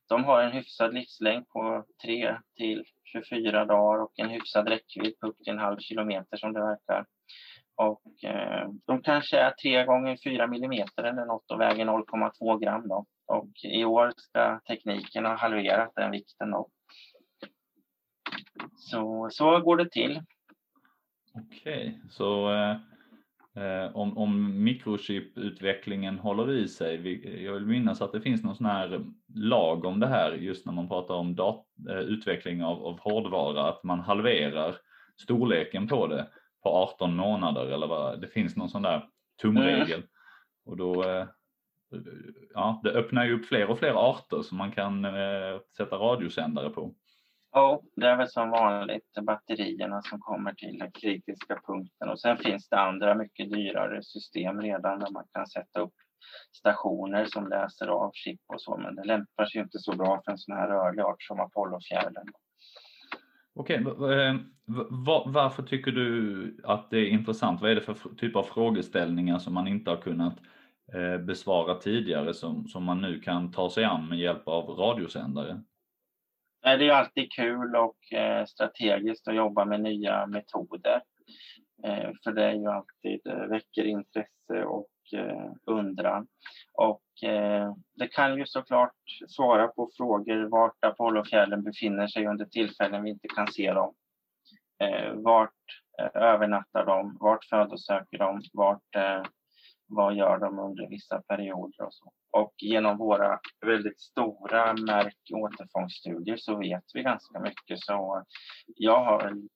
de 0.09 0.25
har 0.25 0.43
en 0.43 0.53
hyfsad 0.53 0.95
livslängd 0.95 1.49
på 1.49 1.85
3 2.05 2.37
till 2.57 2.85
24 3.05 3.65
dagar 3.65 4.03
och 4.03 4.13
en 4.17 4.29
hyfsad 4.29 4.69
räckvidd 4.69 5.19
på 5.21 5.27
upp 5.27 5.39
till 5.39 5.53
en 5.53 5.59
halv 5.59 5.79
kilometer 5.79 6.37
som 6.37 6.53
det 6.53 6.61
verkar. 6.61 7.07
Och 7.75 8.25
eh, 8.25 8.69
de 8.87 9.03
kanske 9.03 9.39
är 9.39 9.51
3 9.51 9.85
gånger 9.85 10.17
4 10.25 10.47
millimeter 10.47 11.03
eller 11.03 11.25
något 11.25 11.51
och 11.51 11.61
väger 11.61 11.85
0,2 11.85 12.59
gram 12.59 12.89
då. 12.89 13.07
Och 13.27 13.51
i 13.65 13.85
år 13.85 14.13
ska 14.17 14.61
tekniken 14.69 15.25
ha 15.25 15.37
halverat 15.37 15.93
den 15.97 16.11
vikten 16.11 16.51
då. 16.51 16.69
Så, 18.77 19.29
så 19.33 19.61
går 19.61 19.77
det 19.77 19.91
till. 19.91 20.23
Okej, 21.35 22.01
så 22.11 22.55
eh, 22.55 22.77
om, 23.93 24.19
om 24.19 24.65
mikrochiputvecklingen 24.65 26.19
håller 26.19 26.53
i 26.53 26.69
sig. 26.69 27.45
Jag 27.45 27.53
vill 27.53 27.67
minnas 27.67 28.03
att 28.03 28.13
det 28.13 28.21
finns 28.21 28.43
någon 28.43 28.57
sån 28.57 28.67
här 28.67 29.05
lag 29.35 29.85
om 29.85 30.01
det 30.01 30.07
här 30.07 30.33
just 30.33 30.67
när 30.67 30.73
man 30.73 30.89
pratar 30.89 31.15
om 31.15 31.35
dat, 31.35 31.67
eh, 31.89 31.99
utveckling 31.99 32.65
av, 32.65 32.85
av 32.87 33.01
hårdvara, 33.01 33.69
att 33.69 33.85
man 33.85 34.01
halverar 34.01 34.77
storleken 35.23 35.89
på 35.89 36.07
det 36.07 36.27
på 36.63 36.69
18 36.69 37.17
månader 37.17 37.67
eller 37.67 37.87
vad 37.87 38.21
det 38.21 38.29
finns 38.29 38.57
någon 38.57 38.69
sån 38.69 38.83
där 38.83 39.09
tumregel. 39.43 39.93
Mm. 39.93 40.09
Och 40.65 40.77
då, 40.77 41.05
eh, 41.05 41.27
ja, 42.55 42.81
det 42.85 42.91
öppnar 42.91 43.25
ju 43.25 43.33
upp 43.33 43.47
fler 43.47 43.71
och 43.71 43.79
fler 43.79 44.11
arter 44.11 44.43
som 44.43 44.59
man 44.59 44.73
kan 44.73 45.05
eh, 45.05 45.61
sätta 45.77 45.97
radiosändare 45.97 46.71
på. 46.71 46.95
Ja, 47.55 47.83
det 47.97 48.07
är 48.07 48.17
väl 48.17 48.29
som 48.29 48.51
vanligt 48.51 49.19
batterierna 49.23 50.03
som 50.03 50.21
kommer 50.21 50.55
till 50.55 50.79
den 50.79 50.93
kritiska 50.93 51.61
punkten 51.67 52.09
och 52.09 52.21
sen 52.21 52.37
finns 52.37 52.69
det 52.69 52.81
andra 52.81 53.15
mycket 53.15 53.51
dyrare 53.51 54.03
system 54.03 54.61
redan 54.61 54.99
där 54.99 55.11
man 55.11 55.25
kan 55.33 55.47
sätta 55.47 55.81
upp 55.81 55.95
stationer 56.53 57.25
som 57.25 57.49
läser 57.49 57.87
av 57.87 58.11
chip 58.15 58.41
och 58.47 58.61
så, 58.61 58.77
men 58.77 58.95
det 58.95 59.05
lämpar 59.05 59.45
sig 59.45 59.61
inte 59.61 59.79
så 59.79 59.97
bra 59.97 60.23
för 60.25 60.33
en 60.33 60.39
sån 60.39 60.57
här 60.57 60.69
rörlig 60.69 61.03
art 61.03 61.23
som 61.23 61.41
Apollofjärilen. 61.41 62.27
Okej, 63.55 63.77
eh, 63.77 64.37
varför 65.27 65.63
tycker 65.63 65.91
du 65.91 66.57
att 66.65 66.91
det 66.91 66.99
är 66.99 67.07
intressant? 67.07 67.61
Vad 67.61 67.71
är 67.71 67.75
det 67.75 67.81
för 67.81 67.97
typ 68.17 68.37
av 68.37 68.43
frågeställningar 68.43 69.39
som 69.39 69.55
man 69.55 69.69
inte 69.69 69.91
har 69.91 69.97
kunnat 69.97 70.39
eh, 70.93 71.19
besvara 71.19 71.75
tidigare 71.75 72.35
som, 72.35 72.69
som 72.69 72.85
man 72.85 73.01
nu 73.01 73.21
kan 73.21 73.53
ta 73.53 73.71
sig 73.71 73.85
an 73.85 74.09
med 74.09 74.19
hjälp 74.19 74.49
av 74.49 74.65
radiosändare? 74.65 75.63
Det 76.63 76.69
är 76.89 76.93
alltid 76.93 77.33
kul 77.33 77.77
och 77.77 78.13
eh, 78.13 78.45
strategiskt 78.45 79.29
att 79.29 79.35
jobba 79.35 79.65
med 79.65 79.81
nya 79.81 80.27
metoder. 80.27 81.03
Eh, 81.85 82.11
för 82.25 82.33
det 82.33 82.45
är 82.45 82.53
ju 82.53 82.67
alltid, 82.67 83.27
eh, 83.27 83.47
väcker 83.47 83.85
intresse 83.85 84.65
och 84.65 84.89
undran. 85.67 86.27
Och 86.73 87.03
det 87.95 88.07
kan 88.13 88.39
ju 88.39 88.47
såklart 88.47 88.97
svara 89.29 89.69
på 89.69 89.91
frågor 89.97 90.49
vart 90.49 90.85
Apollofjällen 90.85 91.63
befinner 91.63 92.07
sig 92.07 92.27
under 92.27 92.45
tillfällen 92.45 93.03
vi 93.03 93.11
inte 93.11 93.29
kan 93.29 93.53
se 93.53 93.73
dem. 93.73 93.95
Vart 95.15 95.51
övernattar 96.15 96.87
de? 96.87 97.17
Vart 97.21 97.45
födosöker 97.45 98.19
de? 98.19 98.41
Vart 98.53 98.97
vad 99.87 100.15
gör 100.15 100.39
de 100.39 100.59
under 100.59 100.89
vissa 100.89 101.23
perioder 101.23 101.83
och 101.85 101.95
så. 101.95 102.13
Och 102.31 102.55
genom 102.59 102.99
våra 102.99 103.41
väldigt 103.67 104.01
stora 104.01 104.75
märk 104.75 105.17
återfångsstudier 105.35 106.37
så 106.37 106.59
vet 106.59 106.85
vi 106.95 107.03
ganska 107.03 107.41
mycket. 107.41 107.81
Så 107.81 108.25
jag 108.67 109.05
har 109.05 109.21
en 109.21 109.49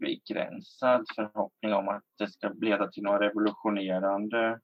begränsad 0.00 1.04
förhoppning 1.14 1.74
om 1.74 1.88
att 1.88 2.02
det 2.18 2.28
ska 2.28 2.48
leda 2.48 2.88
till 2.88 3.02
några 3.02 3.20
revolutionerande 3.20 4.60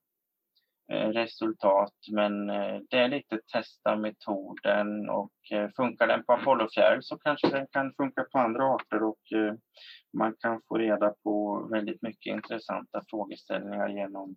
eh, 0.92 1.08
resultat. 1.08 1.94
Men 2.12 2.50
eh, 2.50 2.80
det 2.90 2.98
är 2.98 3.08
lite 3.08 3.40
testa 3.52 3.96
metoden 3.96 5.10
och 5.10 5.52
eh, 5.52 5.70
funkar 5.76 6.06
den 6.06 6.24
på 6.24 6.32
Apollofjäril 6.32 7.02
så 7.02 7.18
kanske 7.18 7.50
den 7.50 7.66
kan 7.70 7.94
funka 7.94 8.24
på 8.32 8.38
andra 8.38 8.64
arter 8.64 9.02
och 9.02 9.20
man 10.12 10.34
kan 10.38 10.60
få 10.68 10.78
reda 10.78 11.14
på 11.22 11.66
väldigt 11.72 12.02
mycket 12.02 12.34
intressanta 12.34 13.02
frågeställningar 13.10 13.88
genom 13.88 14.36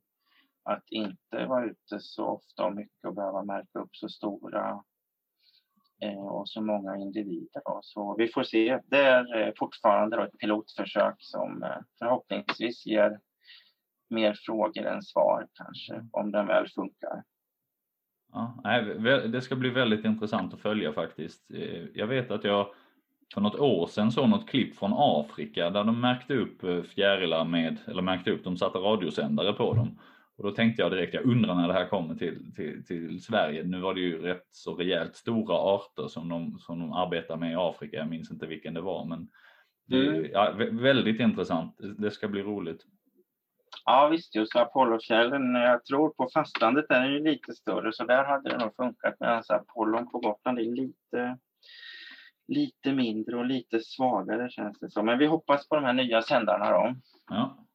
att 0.63 0.83
inte 0.91 1.45
vara 1.45 1.65
ute 1.65 1.99
så 1.99 2.25
ofta 2.25 2.65
och 2.65 2.75
mycket 2.75 3.05
och 3.07 3.15
behöva 3.15 3.43
märka 3.43 3.79
upp 3.79 3.95
så 3.95 4.09
stora 4.09 4.83
eh, 6.01 6.25
och 6.25 6.49
så 6.49 6.61
många 6.61 6.97
individer. 6.97 7.61
Då. 7.65 7.79
Så 7.83 8.15
vi 8.17 8.27
får 8.27 8.43
se. 8.43 8.79
Det 8.87 9.01
är 9.01 9.41
eh, 9.41 9.53
fortfarande 9.57 10.23
ett 10.23 10.37
pilotförsök 10.39 11.15
som 11.17 11.63
eh, 11.63 11.77
förhoppningsvis 11.99 12.85
ger 12.85 13.19
mer 14.09 14.33
frågor 14.45 14.85
än 14.85 15.03
svar 15.03 15.47
kanske, 15.53 16.07
om 16.11 16.31
den 16.31 16.47
väl 16.47 16.67
funkar. 16.67 17.23
Ja, 18.33 18.61
det 19.27 19.41
ska 19.41 19.55
bli 19.55 19.69
väldigt 19.69 20.05
intressant 20.05 20.53
att 20.53 20.61
följa 20.61 20.93
faktiskt. 20.93 21.45
Jag 21.93 22.07
vet 22.07 22.31
att 22.31 22.43
jag 22.43 22.67
för 23.33 23.41
något 23.41 23.59
år 23.59 23.87
sedan 23.87 24.11
såg 24.11 24.29
något 24.29 24.49
klipp 24.49 24.75
från 24.75 24.93
Afrika 24.95 25.69
där 25.69 25.83
de 25.83 26.01
märkte 26.01 26.33
upp 26.33 26.87
fjärilar 26.87 27.45
med, 27.45 27.77
eller 27.85 28.01
märkte 28.01 28.31
upp, 28.31 28.43
de 28.43 28.57
satte 28.57 28.77
radiosändare 28.77 29.53
på 29.53 29.73
dem 29.73 29.99
och 30.37 30.43
då 30.43 30.51
tänkte 30.51 30.81
jag 30.81 30.91
direkt, 30.91 31.13
jag 31.13 31.25
undrar 31.25 31.55
när 31.55 31.67
det 31.67 31.73
här 31.73 31.87
kommer 31.87 32.15
till, 32.15 32.53
till, 32.55 32.85
till 32.85 33.23
Sverige. 33.23 33.63
Nu 33.63 33.79
var 33.79 33.93
det 33.93 33.99
ju 33.99 34.21
rätt 34.21 34.47
så 34.51 34.75
rejält 34.75 35.15
stora 35.15 35.55
arter 35.55 36.07
som 36.07 36.29
de, 36.29 36.57
som 36.59 36.79
de 36.79 36.93
arbetar 36.93 37.37
med 37.37 37.51
i 37.51 37.55
Afrika. 37.55 37.97
Jag 37.97 38.09
minns 38.09 38.31
inte 38.31 38.45
vilken 38.45 38.73
det 38.73 38.81
var, 38.81 39.05
men 39.05 39.27
det, 39.87 40.07
mm. 40.07 40.31
ja, 40.31 40.53
väldigt 40.71 41.19
intressant. 41.19 41.79
Det 41.97 42.11
ska 42.11 42.27
bli 42.27 42.41
roligt. 42.41 42.85
Ja 43.85 44.07
visst, 44.07 44.35
just 44.35 44.55
Apollofjällen, 44.55 45.55
jag 45.55 45.85
tror 45.85 46.09
på 46.09 46.29
fastlandet 46.33 46.85
är 46.89 47.01
den 47.01 47.13
ju 47.13 47.19
lite 47.19 47.53
större 47.53 47.93
så 47.93 48.05
där 48.05 48.23
hade 48.23 48.49
det 48.49 48.57
nog 48.57 48.75
funkat 48.75 49.15
medan 49.19 49.43
Apollon 49.49 50.11
på 50.11 50.19
Gotland 50.19 50.59
är 50.59 50.63
lite, 50.63 51.37
lite 52.47 52.93
mindre 52.93 53.37
och 53.37 53.45
lite 53.45 53.79
svagare 53.79 54.49
känns 54.49 54.79
det 54.79 54.89
som. 54.89 55.05
Men 55.05 55.17
vi 55.17 55.25
hoppas 55.25 55.69
på 55.69 55.75
de 55.75 55.83
här 55.83 55.93
nya 55.93 56.21
sändarna 56.21 56.71
då. 56.71 56.95
Ja. 57.29 57.65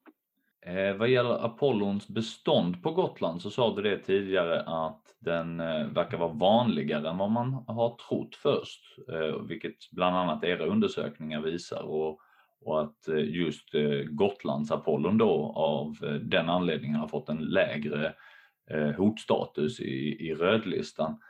Eh, 0.68 0.96
vad 0.96 1.08
gäller 1.08 1.44
Apollons 1.44 2.08
bestånd 2.08 2.82
på 2.82 2.90
Gotland 2.90 3.42
så 3.42 3.50
sa 3.50 3.74
du 3.74 3.82
det 3.82 3.98
tidigare 3.98 4.62
att 4.62 5.02
den 5.18 5.60
eh, 5.60 5.86
verkar 5.86 6.18
vara 6.18 6.32
vanligare 6.32 7.08
än 7.08 7.18
vad 7.18 7.30
man 7.30 7.52
har 7.52 7.96
trott 8.08 8.36
först, 8.36 8.80
eh, 9.12 9.42
vilket 9.42 9.90
bland 9.90 10.16
annat 10.16 10.44
era 10.44 10.64
undersökningar 10.64 11.40
visar 11.40 11.82
och, 11.82 12.20
och 12.64 12.82
att 12.82 13.08
eh, 13.08 13.24
just 13.24 13.74
eh, 13.74 14.02
Gotlands 14.10 14.70
Apollon 14.70 15.18
då 15.18 15.52
av 15.56 16.08
eh, 16.08 16.14
den 16.14 16.48
anledningen 16.48 17.00
har 17.00 17.08
fått 17.08 17.28
en 17.28 17.44
lägre 17.44 18.14
eh, 18.70 18.90
hotstatus 18.90 19.80
i, 19.80 20.28
i 20.28 20.34
rödlistan. 20.34 21.20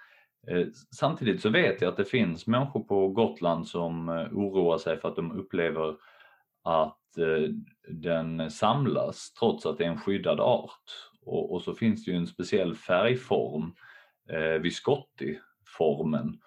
Eh, 0.49 0.67
samtidigt 0.97 1.43
så 1.43 1.49
vet 1.49 1.81
jag 1.81 1.89
att 1.89 1.97
det 1.97 2.05
finns 2.05 2.47
människor 2.47 2.81
på 2.81 3.09
Gotland 3.09 3.69
som 3.69 4.09
eh, 4.09 4.15
oroar 4.15 4.79
sig 4.79 5.01
för 5.01 5.09
att 5.09 5.17
de 5.17 5.33
upplever 5.33 5.95
att 6.65 6.98
Eh, 7.17 7.51
den 7.89 8.51
samlas 8.51 9.33
trots 9.33 9.67
att 9.67 9.79
det 9.79 9.85
är 9.85 9.89
en 9.89 10.01
skyddad 10.01 10.41
art. 10.41 10.85
Och, 11.29 11.53
och 11.53 11.63
så 11.63 11.75
finns 11.75 12.05
det 12.05 12.11
ju 12.11 12.17
en 12.17 12.27
speciell 12.27 12.75
färgform, 12.75 13.75
eh, 14.31 14.61
Viscotti-formen, 14.63 16.41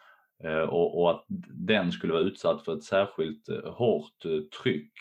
eh, 0.43 0.69
och, 0.69 1.01
och, 1.01 1.11
att 1.11 1.25
den 1.49 1.91
skulle 1.91 2.13
vara 2.13 2.23
utsatt 2.23 2.65
för 2.65 2.73
ett 2.73 2.83
särskilt 2.83 3.49
eh, 3.49 3.73
hårt 3.73 4.25
eh, 4.25 4.39
tryck 4.61 4.93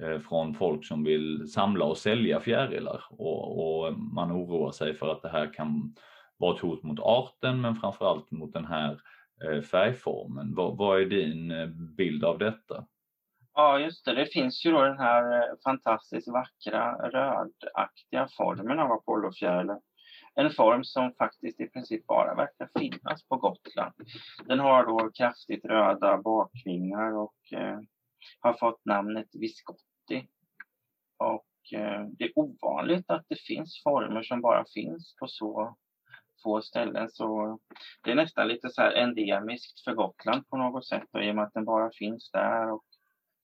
eh, 0.00 0.18
från 0.18 0.54
folk 0.54 0.86
som 0.86 1.04
vill 1.04 1.48
samla 1.48 1.84
och 1.84 1.98
sälja 1.98 2.40
fjärilar 2.40 3.04
och, 3.10 3.58
och, 3.58 3.98
man 3.98 4.32
oroar 4.32 4.70
sig 4.70 4.94
för 4.94 5.12
att 5.12 5.22
det 5.22 5.28
här 5.28 5.54
kan 5.54 5.94
vara 6.36 6.54
ett 6.54 6.62
hot 6.62 6.82
mot 6.82 7.00
arten 7.00 7.60
men 7.60 7.76
framförallt 7.76 8.30
mot 8.30 8.52
den 8.52 8.66
här 8.66 9.00
eh, 9.44 9.62
färgformen. 9.62 10.54
Vad, 10.54 10.76
vad 10.76 11.00
är 11.00 11.04
din 11.04 11.52
bild 11.96 12.24
av 12.24 12.38
detta? 12.38 12.86
Ja, 13.54 13.78
just 13.78 14.04
det. 14.04 14.14
Det 14.14 14.26
finns 14.26 14.64
ju 14.66 14.70
då 14.72 14.82
den 14.82 14.98
här 14.98 15.32
eh, 15.32 15.54
fantastiskt 15.64 16.28
vackra 16.28 17.08
rödaktiga 17.08 18.28
formen 18.36 18.78
av 18.78 18.92
Apollofjärilen. 18.92 19.80
En 20.34 20.50
form 20.50 20.84
som 20.84 21.12
faktiskt 21.14 21.60
i 21.60 21.66
princip 21.66 22.06
bara 22.06 22.34
verkar 22.34 22.68
finnas 22.78 23.28
på 23.28 23.36
Gotland. 23.36 23.92
Den 24.44 24.58
har 24.58 24.86
då 24.86 25.10
kraftigt 25.10 25.64
röda 25.64 26.18
bakvingar 26.18 27.16
och 27.16 27.52
eh, 27.52 27.78
har 28.40 28.52
fått 28.52 28.84
namnet 28.84 29.28
Viscotti. 29.32 30.28
Och 31.18 31.78
eh, 31.80 32.06
det 32.18 32.24
är 32.24 32.32
ovanligt 32.34 33.10
att 33.10 33.24
det 33.28 33.40
finns 33.40 33.82
former 33.82 34.22
som 34.22 34.40
bara 34.40 34.64
finns 34.74 35.16
på 35.16 35.26
så 35.28 35.76
få 36.42 36.62
ställen. 36.62 37.08
Så 37.10 37.58
det 38.04 38.10
är 38.10 38.14
nästan 38.14 38.48
lite 38.48 38.70
så 38.70 38.82
här 38.82 38.92
endemiskt 38.92 39.84
för 39.84 39.94
Gotland 39.94 40.48
på 40.48 40.56
något 40.56 40.86
sätt 40.86 41.08
och 41.12 41.24
i 41.24 41.30
och 41.30 41.34
med 41.34 41.44
att 41.44 41.54
den 41.54 41.64
bara 41.64 41.90
finns 41.98 42.30
där 42.30 42.72
och 42.72 42.84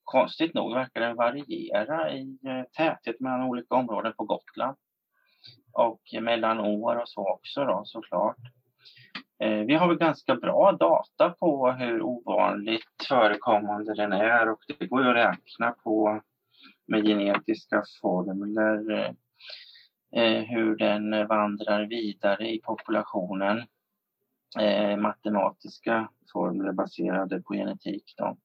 Konstigt 0.06 0.54
nog 0.54 0.74
verkar 0.74 1.00
den 1.00 1.16
variera 1.16 2.12
i 2.12 2.38
eh, 2.46 2.62
täthet 2.76 3.20
mellan 3.20 3.42
olika 3.42 3.74
områden 3.74 4.12
på 4.16 4.24
Gotland. 4.24 4.76
Och 5.72 6.00
mellan 6.22 6.60
år 6.60 6.96
och 6.96 7.08
så 7.08 7.28
också 7.28 7.64
då 7.64 7.82
såklart. 7.84 8.36
Eh, 9.38 9.58
vi 9.58 9.74
har 9.74 9.88
väl 9.88 9.98
ganska 9.98 10.34
bra 10.34 10.72
data 10.72 11.30
på 11.30 11.72
hur 11.72 12.02
ovanligt 12.02 13.04
förekommande 13.08 13.94
den 13.94 14.12
är 14.12 14.48
och 14.48 14.60
det 14.78 14.86
går 14.86 15.02
ju 15.02 15.08
att 15.10 15.16
räkna 15.16 15.70
på 15.70 16.20
med 16.86 17.04
genetiska 17.04 17.82
formler 18.02 18.90
eh, 20.16 20.42
hur 20.42 20.76
den 20.76 21.26
vandrar 21.26 21.86
vidare 21.86 22.50
i 22.50 22.60
populationen. 22.60 23.66
Matematiska 24.98 26.08
formler 26.32 26.72
baserade 26.72 27.42
på 27.42 27.54
genetik. 27.54 28.14
Då. 28.16 28.36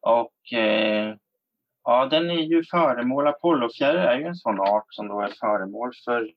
Och 0.00 0.58
eh, 0.58 1.14
ja, 1.84 2.06
den 2.06 2.30
är 2.30 2.42
ju 2.42 2.64
föremål, 2.70 3.26
Apollofjäril 3.26 4.00
är 4.00 4.18
ju 4.18 4.24
en 4.24 4.34
sån 4.34 4.60
art 4.60 4.86
som 4.88 5.08
då 5.08 5.20
är 5.20 5.32
föremål 5.40 5.92
för 6.04 6.30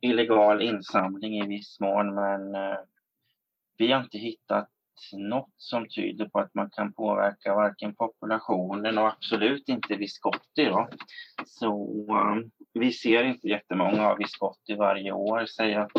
illegal 0.00 0.62
insamling 0.62 1.38
i 1.38 1.46
viss 1.46 1.80
mån 1.80 2.14
men 2.14 2.54
eh, 2.54 2.78
vi 3.78 3.92
har 3.92 4.00
inte 4.00 4.18
hittat 4.18 4.68
något 5.12 5.54
som 5.56 5.88
tyder 5.88 6.28
på 6.28 6.38
att 6.38 6.54
man 6.54 6.70
kan 6.70 6.92
påverka 6.92 7.54
varken 7.54 7.94
populationen 7.94 8.98
och 8.98 9.08
absolut 9.08 9.68
inte 9.68 9.96
Viscotti. 9.96 10.64
Då. 10.64 10.88
Så 11.46 11.72
um, 12.10 12.50
vi 12.72 12.92
ser 12.92 13.24
inte 13.24 13.48
jättemånga 13.48 14.08
av 14.08 14.18
Viscotti 14.18 14.74
varje 14.74 15.12
år. 15.12 15.46
Säg 15.46 15.74
att 15.74 15.90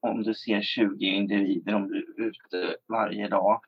om 0.00 0.22
du 0.22 0.34
ser 0.34 0.62
20 0.62 1.06
individer 1.06 1.74
om 1.74 1.88
du 1.88 1.98
är 1.98 2.26
ute 2.26 2.76
varje 2.88 3.28
dag 3.28 3.60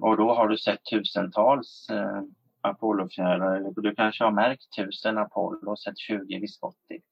och 0.00 0.16
då 0.16 0.34
har 0.34 0.48
du 0.48 0.58
sett 0.58 0.84
tusentals 0.84 1.90
eh, 1.90 2.22
Apollofjärilar. 2.60 3.72
Du 3.82 3.94
kanske 3.94 4.24
har 4.24 4.30
märkt 4.30 4.76
tusen 4.76 5.18
Apollo 5.18 5.70
och 5.70 5.78
sett 5.78 5.98
20 5.98 6.38
Viscotti. 6.38 7.02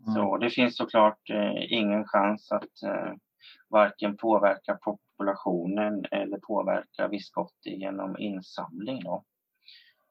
Mm. 0.00 0.14
Så 0.14 0.36
det 0.36 0.50
finns 0.50 0.76
såklart 0.76 1.30
eh, 1.30 1.72
ingen 1.72 2.04
chans 2.04 2.52
att 2.52 2.82
eh, 2.82 3.12
varken 3.68 4.16
påverka 4.16 4.74
populationen 4.74 6.04
eller 6.10 6.38
påverka 6.38 7.08
Viscotti 7.08 7.76
genom 7.76 8.18
insamling. 8.18 9.00
Då. 9.04 9.24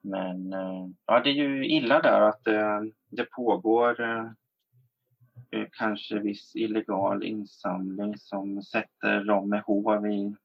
Men 0.01 0.53
eh, 0.53 0.87
ja, 1.05 1.19
det 1.19 1.29
är 1.29 1.33
ju 1.33 1.67
illa 1.67 2.01
där 2.01 2.21
att 2.21 2.47
eh, 2.47 2.81
det 3.09 3.25
pågår 3.25 4.01
eh, 4.01 5.67
kanske 5.71 6.19
viss 6.19 6.55
illegal 6.55 7.23
insamling 7.23 8.17
som 8.17 8.61
sätter 8.61 9.23
dem 9.23 9.49
med 9.49 9.61
hov 9.61 10.07
i, 10.07 10.35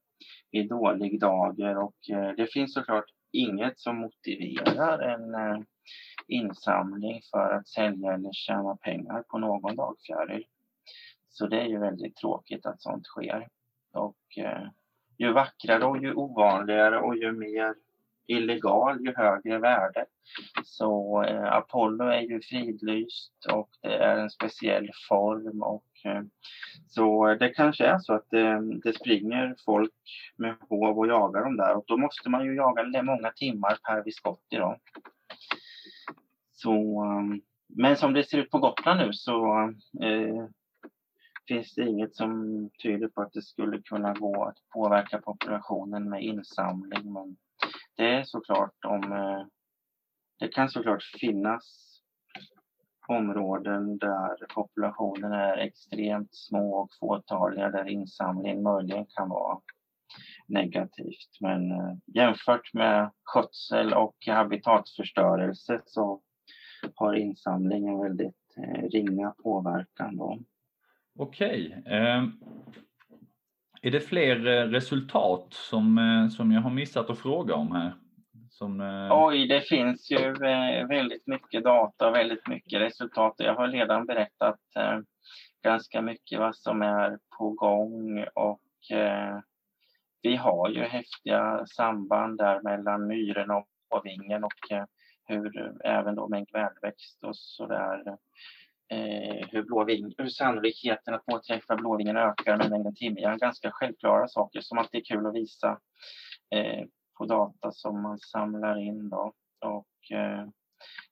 i 0.51 0.63
dålig 0.63 1.19
dager 1.19 1.77
och 1.77 2.09
eh, 2.09 2.31
det 2.37 2.47
finns 2.47 2.73
såklart 2.73 3.05
inget 3.31 3.79
som 3.79 3.97
motiverar 3.97 4.99
en 4.99 5.35
eh, 5.35 5.61
insamling 6.27 7.21
för 7.31 7.53
att 7.53 7.67
sälja 7.67 8.13
eller 8.13 8.33
tjäna 8.33 8.75
pengar 8.75 9.23
på 9.23 9.37
någon 9.37 9.75
dagfjäril. 9.75 10.45
Så 11.29 11.47
det 11.47 11.61
är 11.61 11.65
ju 11.65 11.79
väldigt 11.79 12.15
tråkigt 12.15 12.65
att 12.65 12.81
sånt 12.81 13.05
sker. 13.05 13.47
Och 13.93 14.37
eh, 14.37 14.67
ju 15.17 15.33
vackrare 15.33 15.85
och 15.85 15.97
ju 15.97 16.13
ovanligare 16.13 16.99
och 16.99 17.17
ju 17.17 17.31
mer 17.31 17.75
illegal, 18.27 19.05
ju 19.05 19.13
högre 19.15 19.57
värde. 19.57 20.05
Så 20.63 21.23
eh, 21.23 21.53
Apollo 21.53 22.05
är 22.05 22.21
ju 22.21 22.41
fridlyst 22.41 23.45
och 23.53 23.69
det 23.81 23.95
är 23.95 24.17
en 24.17 24.29
speciell 24.29 24.89
form 25.09 25.61
och 25.61 25.85
Eh, 26.05 26.21
så 26.87 27.35
det 27.35 27.49
kanske 27.49 27.85
är 27.85 27.99
så 27.99 28.13
att 28.13 28.29
det, 28.29 28.79
det 28.83 28.93
springer 28.93 29.55
folk 29.65 29.93
med 30.35 30.55
hov 30.69 30.99
och 30.99 31.07
jagar 31.07 31.43
dem 31.43 31.57
där 31.57 31.75
och 31.75 31.83
då 31.87 31.97
måste 31.97 32.29
man 32.29 32.45
ju 32.45 32.55
jaga 32.55 33.03
många 33.03 33.31
timmar 33.31 33.77
per 33.83 34.03
Viscotti 34.03 34.57
då. 34.57 34.77
Så, 36.53 37.03
ehm, 37.03 37.41
men 37.67 37.97
som 37.97 38.13
det 38.13 38.23
ser 38.23 38.37
ut 38.37 38.51
på 38.51 38.59
Gotland 38.59 38.99
nu 38.99 39.13
så 39.13 39.59
eh, 40.01 40.45
finns 41.47 41.75
det 41.75 41.89
inget 41.89 42.15
som 42.15 42.69
tyder 42.83 43.07
på 43.07 43.21
att 43.21 43.33
det 43.33 43.41
skulle 43.41 43.81
kunna 43.81 44.13
gå 44.13 44.43
att 44.43 44.57
påverka 44.73 45.21
populationen 45.21 46.09
med 46.09 46.23
insamling. 46.23 47.13
Men 47.13 47.37
det 47.97 48.13
är 48.15 48.23
såklart 48.23 48.85
om 48.85 49.11
eh, 49.11 49.45
det 50.39 50.47
kan 50.47 50.69
såklart 50.69 51.03
finnas 51.03 51.90
områden 53.07 53.97
där 53.97 54.45
populationen 54.55 55.31
är 55.31 55.57
extremt 55.57 56.35
små 56.35 56.75
och 56.75 56.89
fåtaliga 56.99 57.69
där 57.69 57.89
insamling 57.89 58.63
möjligen 58.63 59.05
kan 59.05 59.29
vara 59.29 59.59
negativt. 60.47 61.37
Men 61.39 61.71
eh, 61.71 61.93
jämfört 62.05 62.73
med 62.73 63.11
skötsel 63.23 63.93
och 63.93 64.15
habitatförstörelse 64.27 65.81
så 65.85 66.21
har 66.95 67.13
insamling 67.13 67.87
en 67.87 67.99
väldigt 67.99 68.57
eh, 68.57 68.83
ringa 68.83 69.33
påverkan. 69.43 70.17
Då. 70.17 70.39
Okej. 71.19 71.83
Eh, 71.85 72.23
är 73.81 73.91
det 73.91 73.99
fler 73.99 74.47
eh, 74.47 74.67
resultat 74.67 75.47
som, 75.49 76.29
som 76.37 76.51
jag 76.51 76.61
har 76.61 76.69
missat 76.69 77.09
att 77.09 77.19
fråga 77.19 77.55
om 77.55 77.71
här? 77.71 77.93
Som, 78.61 78.81
eh... 78.81 79.25
Oj, 79.25 79.47
det 79.47 79.61
finns 79.61 80.11
ju 80.11 80.45
eh, 80.45 80.87
väldigt 80.87 81.27
mycket 81.27 81.63
data 81.63 82.07
och 82.07 82.15
väldigt 82.15 82.47
mycket 82.47 82.81
resultat. 82.81 83.35
Jag 83.37 83.55
har 83.55 83.67
redan 83.67 84.05
berättat 84.05 84.59
eh, 84.75 84.99
ganska 85.63 86.01
mycket 86.01 86.39
vad 86.39 86.55
som 86.55 86.81
är 86.81 87.17
på 87.37 87.49
gång 87.49 88.25
och 88.33 88.97
eh, 88.97 89.39
vi 90.21 90.35
har 90.35 90.69
ju 90.69 90.83
häftiga 90.83 91.65
samband 91.65 92.37
där 92.37 92.61
mellan 92.61 93.07
myren 93.07 93.51
och 93.51 94.01
vingen 94.03 94.43
och 94.43 94.71
eh, 94.71 94.85
hur 95.25 95.75
även 95.83 96.15
då 96.15 96.27
mängd 96.27 96.49
värdväxt 96.53 97.23
och 97.23 97.35
sådär 97.35 98.17
eh, 98.91 99.47
hur, 99.49 99.63
blåving, 99.63 100.13
hur 100.17 100.27
sannolikheten 100.27 101.13
att 101.13 101.25
påträffa 101.25 101.75
blåvingen 101.75 102.17
ökar 102.17 102.57
med 102.57 102.69
mängden 102.69 102.95
timjan. 102.95 103.37
Ganska 103.37 103.71
självklara 103.71 104.27
saker 104.27 104.61
som 104.61 104.77
alltid 104.77 104.99
är 104.99 105.15
kul 105.15 105.25
att 105.25 105.35
visa 105.35 105.79
eh, 106.55 106.85
på 107.21 107.25
data 107.25 107.71
som 107.71 108.01
man 108.01 108.19
samlar 108.19 108.77
in. 108.79 109.09
Då. 109.09 109.33
Och, 109.65 110.17
eh, 110.17 110.45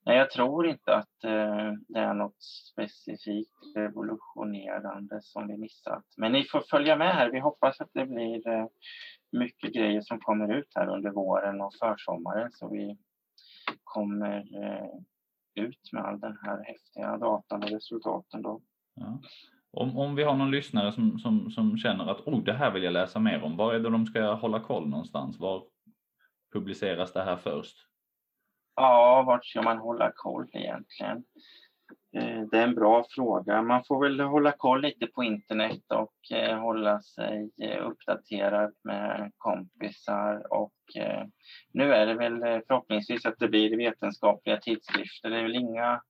nej, 0.05 0.17
jag 0.17 0.29
tror 0.29 0.67
inte 0.67 0.95
att 0.95 1.23
eh, 1.23 1.73
det 1.87 1.99
är 1.99 2.13
något 2.13 2.43
specifikt 2.71 3.75
revolutionerande 3.75 5.19
som 5.21 5.47
vi 5.47 5.57
missat. 5.57 6.03
Men 6.17 6.31
ni 6.31 6.43
får 6.43 6.61
följa 6.69 6.95
med 6.95 7.15
här. 7.15 7.31
Vi 7.31 7.39
hoppas 7.39 7.81
att 7.81 7.89
det 7.93 8.05
blir 8.05 8.47
eh, 8.47 8.65
mycket 9.31 9.73
grejer 9.73 10.01
som 10.01 10.19
kommer 10.19 10.53
ut 10.53 10.71
här 10.75 10.87
under 10.87 11.11
våren 11.11 11.61
och 11.61 11.73
försommaren 11.79 12.51
så 12.51 12.69
vi 12.69 12.97
kommer 13.83 14.37
eh, 14.37 14.89
ut 15.65 15.91
med 15.91 16.03
all 16.03 16.19
den 16.19 16.37
här 16.43 16.63
häftiga 16.63 17.17
datan 17.17 17.63
och 17.63 17.69
resultaten. 17.69 18.41
Då. 18.41 18.61
Ja. 18.95 19.21
Om, 19.71 19.97
om 19.97 20.15
vi 20.15 20.23
har 20.23 20.35
någon 20.35 20.51
lyssnare 20.51 20.91
som, 20.91 21.19
som, 21.19 21.51
som 21.51 21.77
känner 21.77 22.11
att 22.11 22.27
oh, 22.27 22.43
det 22.43 22.53
här 22.53 22.71
vill 22.71 22.83
jag 22.83 22.93
läsa 22.93 23.19
mer 23.19 23.43
om, 23.43 23.57
var 23.57 23.73
är 23.73 23.79
det 23.79 23.89
de 23.89 24.05
ska 24.05 24.33
hålla 24.33 24.59
koll 24.59 24.89
någonstans? 24.89 25.39
Var 25.39 25.63
publiceras 26.53 27.13
det 27.13 27.23
här 27.23 27.37
först? 27.37 27.77
Ja, 28.75 29.23
vart 29.27 29.45
ska 29.45 29.61
man 29.61 29.77
hålla 29.77 30.11
koll 30.15 30.49
egentligen? 30.53 31.23
Eh, 32.17 32.41
det 32.51 32.57
är 32.57 32.63
en 32.63 32.75
bra 32.75 33.05
fråga. 33.09 33.61
Man 33.61 33.83
får 33.83 34.03
väl 34.03 34.19
hålla 34.19 34.51
koll 34.51 34.81
lite 34.81 35.07
på 35.07 35.23
internet 35.23 35.83
och 35.87 36.37
eh, 36.37 36.59
hålla 36.59 37.01
sig 37.01 37.51
eh, 37.61 37.87
uppdaterad 37.87 38.73
med 38.83 39.31
kompisar. 39.37 40.53
Och 40.53 40.73
nu 41.73 41.93
är 41.93 42.05
det 42.05 42.13
väl 42.13 42.39
förhoppningsvis 42.67 43.25
att 43.25 43.39
det 43.39 43.47
blir 43.47 43.77
vetenskapliga 43.77 44.57
tidskrifter. 44.57 45.29
Det 45.29 45.37
är 45.37 45.43
väl 45.43 45.55
inga 45.55 46.01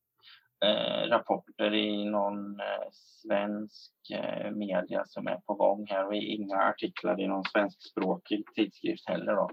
rapporter 1.08 1.74
i 1.74 2.06
någon 2.06 2.60
svensk 2.92 3.94
media 4.52 5.06
som 5.06 5.28
är 5.28 5.36
på 5.36 5.54
gång 5.54 5.88
här 5.90 6.08
och 6.08 6.16
inga 6.16 6.58
artiklar 6.58 7.22
i 7.22 7.28
någon 7.28 7.46
svenskspråkig 7.46 8.44
tidskrift 8.56 9.10
heller. 9.10 9.36
Då. 9.36 9.50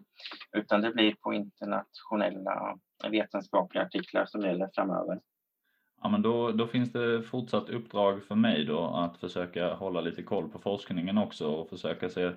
Utan 0.52 0.80
det 0.80 0.90
blir 0.90 1.14
på 1.14 1.32
internationella 1.32 2.78
vetenskapliga 3.10 3.84
artiklar 3.84 4.26
som 4.26 4.40
gäller 4.40 4.70
framöver. 4.74 5.20
Ja, 6.02 6.08
men 6.08 6.22
då, 6.22 6.52
då 6.52 6.66
finns 6.66 6.92
det 6.92 7.22
fortsatt 7.22 7.68
uppdrag 7.68 8.24
för 8.24 8.34
mig 8.34 8.64
då 8.64 8.84
att 8.84 9.16
försöka 9.16 9.74
hålla 9.74 10.00
lite 10.00 10.22
koll 10.22 10.48
på 10.48 10.58
forskningen 10.58 11.18
också 11.18 11.46
och 11.46 11.68
försöka 11.68 12.08
se 12.08 12.32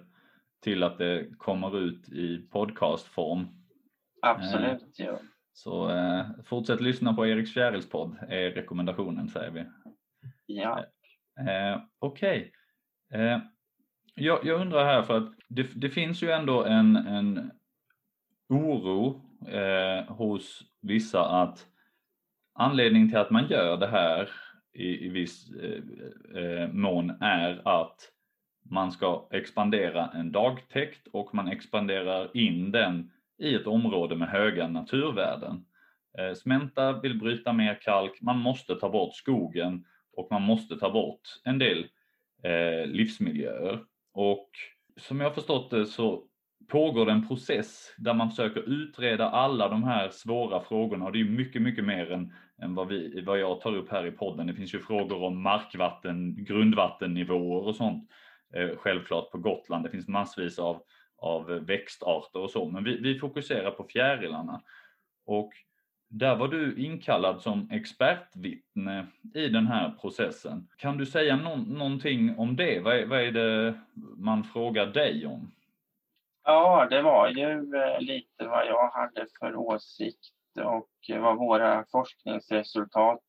till 0.60 0.84
att 0.84 0.98
det 0.98 1.38
kommer 1.38 1.78
ut 1.78 2.10
i 2.10 2.38
podcastform. 2.38 3.48
Absolut, 4.22 5.00
eh, 5.00 5.06
ja. 5.06 5.20
Så 5.64 5.90
eh, 5.90 6.26
fortsätt 6.46 6.82
lyssna 6.82 7.14
på 7.14 7.28
Eriks 7.28 7.54
Fjärilspodd 7.54 8.18
är 8.28 8.52
rekommendationen 8.52 9.30
säger 9.30 9.52
vi. 9.52 9.66
Ja. 10.46 10.86
Eh, 11.40 11.82
Okej. 12.00 12.52
Okay. 13.10 13.22
Eh, 13.22 13.40
jag, 14.16 14.46
jag, 14.46 14.62
undrar 14.62 14.86
här 14.86 15.04
för 15.04 15.18
att 15.18 15.32
det, 15.48 15.68
det 15.76 15.90
finns 15.90 16.24
ju 16.24 16.32
ändå 16.32 16.64
en, 16.64 16.96
en 16.96 17.52
oro 18.50 19.22
eh, 19.48 20.16
hos 20.16 20.64
vissa 20.82 21.26
att 21.26 21.68
Anledningen 22.54 23.10
till 23.10 23.18
att 23.18 23.30
man 23.30 23.48
gör 23.48 23.78
det 23.78 23.88
här 23.88 24.30
i, 24.74 25.06
i 25.06 25.10
viss 25.10 25.52
eh, 25.52 26.44
eh, 26.44 26.70
mån 26.72 27.10
är 27.22 27.68
att 27.80 28.12
man 28.70 28.92
ska 28.92 29.28
expandera 29.32 30.08
en 30.14 30.32
dagtäkt 30.32 31.08
och 31.08 31.36
man 31.36 31.48
expanderar 31.48 32.38
in 32.38 32.72
den 32.72 33.12
i 33.40 33.56
ett 33.56 33.68
område 33.68 34.16
med 34.16 34.30
höga 34.30 34.68
naturvärden. 34.68 35.66
Eh, 36.18 36.34
Smänta 36.34 37.00
vill 37.00 37.20
bryta 37.20 37.54
mer 37.54 37.80
kalk, 37.82 38.22
man 38.22 38.38
måste 38.38 38.76
ta 38.76 38.90
bort 38.90 39.16
skogen 39.16 39.86
och 40.18 40.28
man 40.32 40.42
måste 40.42 40.76
ta 40.76 40.92
bort 40.92 41.22
en 41.44 41.60
del 41.60 41.86
eh, 42.44 42.86
livsmiljöer. 42.86 43.80
Och 44.14 44.50
som 44.98 45.20
jag 45.20 45.30
har 45.30 45.34
förstått 45.34 45.70
det 45.70 45.86
så 45.86 46.24
pågår 46.68 47.06
det 47.06 47.12
en 47.12 47.28
process 47.28 47.96
där 47.98 48.14
man 48.14 48.30
försöker 48.30 48.70
utreda 48.70 49.30
alla 49.30 49.70
de 49.70 49.84
här 49.84 50.10
svåra 50.10 50.62
frågorna 50.62 51.06
och 51.06 51.12
det 51.12 51.20
är 51.20 51.26
mycket, 51.26 51.62
mycket 51.62 51.86
mer 51.86 52.12
än, 52.12 52.34
än 52.62 52.76
vad, 52.76 52.88
vi, 52.88 53.22
vad 53.22 53.40
jag 53.40 53.62
tar 53.62 53.76
upp 53.76 53.92
här 53.92 54.06
i 54.06 54.12
podden. 54.12 54.48
Det 54.48 54.54
finns 54.54 54.74
ju 54.74 54.80
frågor 54.80 55.24
om 55.24 55.42
markvatten, 55.42 56.44
grundvattennivåer 56.46 57.68
och 57.68 57.76
sånt. 57.76 58.10
Eh, 58.54 58.78
självklart 58.78 59.32
på 59.32 59.38
Gotland, 59.38 59.84
det 59.84 59.90
finns 59.90 60.08
massvis 60.08 60.60
av, 60.60 60.82
av 61.22 61.46
växtarter 61.48 62.40
och 62.40 62.52
så, 62.52 62.66
men 62.66 62.84
vi, 62.84 62.98
vi 62.98 63.20
fokuserar 63.20 63.72
på 63.72 63.84
fjärilarna. 63.84 64.62
Och 65.26 65.54
där 66.10 66.36
var 66.36 66.48
du 66.48 66.86
inkallad 66.86 67.42
som 67.42 67.70
expertvittne 67.72 69.08
i 69.34 69.48
den 69.48 69.68
här 69.68 69.96
processen. 70.02 70.68
Kan 70.78 70.98
du 70.98 71.06
säga 71.06 71.36
no 71.36 71.56
någonting 71.56 72.38
om 72.38 72.56
det? 72.56 72.80
Vad 72.80 72.96
är, 72.96 73.06
vad 73.06 73.20
är 73.20 73.32
det 73.32 73.80
man 74.18 74.44
frågar 74.44 74.86
dig 74.86 75.26
om? 75.26 75.52
Ja, 76.44 76.88
det 76.90 77.02
var 77.02 77.30
ju 77.30 77.76
eh, 77.76 78.00
lite 78.00 78.48
vad 78.48 78.68
jag 78.68 78.90
hade 78.90 79.28
för 79.40 79.56
åsikt 79.56 80.34
och 80.64 81.20
vad 81.22 81.38
våra 81.38 81.86
forskningsresultat 81.92 83.24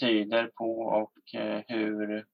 tyder 0.00 0.50
på 0.54 0.80
och 0.80 1.34
eh, 1.40 1.62
hur, 1.68 2.26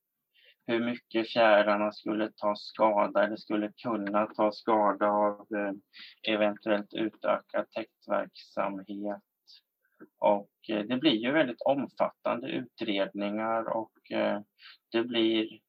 hur 0.66 0.80
mycket 0.84 1.32
fjärilarna 1.32 1.92
skulle 1.92 2.30
ta 2.36 2.56
skada 2.56 3.24
eller 3.24 3.36
skulle 3.36 3.72
kunna 3.72 4.26
ta 4.26 4.52
skada 4.52 5.06
av 5.06 5.46
eh, 5.54 5.72
eventuellt 6.34 6.94
utökad 6.94 7.70
täktverksamhet. 7.70 9.22
Och 10.18 10.50
eh, 10.68 10.84
det 10.84 10.96
blir 10.96 11.16
ju 11.16 11.32
väldigt 11.32 11.62
omfattande 11.62 12.48
utredningar 12.48 13.76
och 13.76 14.12
eh, 14.12 14.40
det 14.92 15.02
blir 15.02 15.60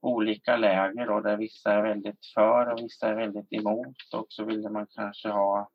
olika 0.00 0.56
läger 0.56 1.06
då, 1.06 1.20
där 1.20 1.36
vissa 1.36 1.72
är 1.72 1.82
väldigt 1.82 2.26
för 2.34 2.72
och 2.72 2.78
vissa 2.78 3.08
är 3.08 3.14
väldigt 3.14 3.52
emot 3.52 4.14
och 4.14 4.26
så 4.28 4.44
vill 4.44 4.68
man 4.68 4.86
kanske 4.90 5.28
ha 5.28 5.70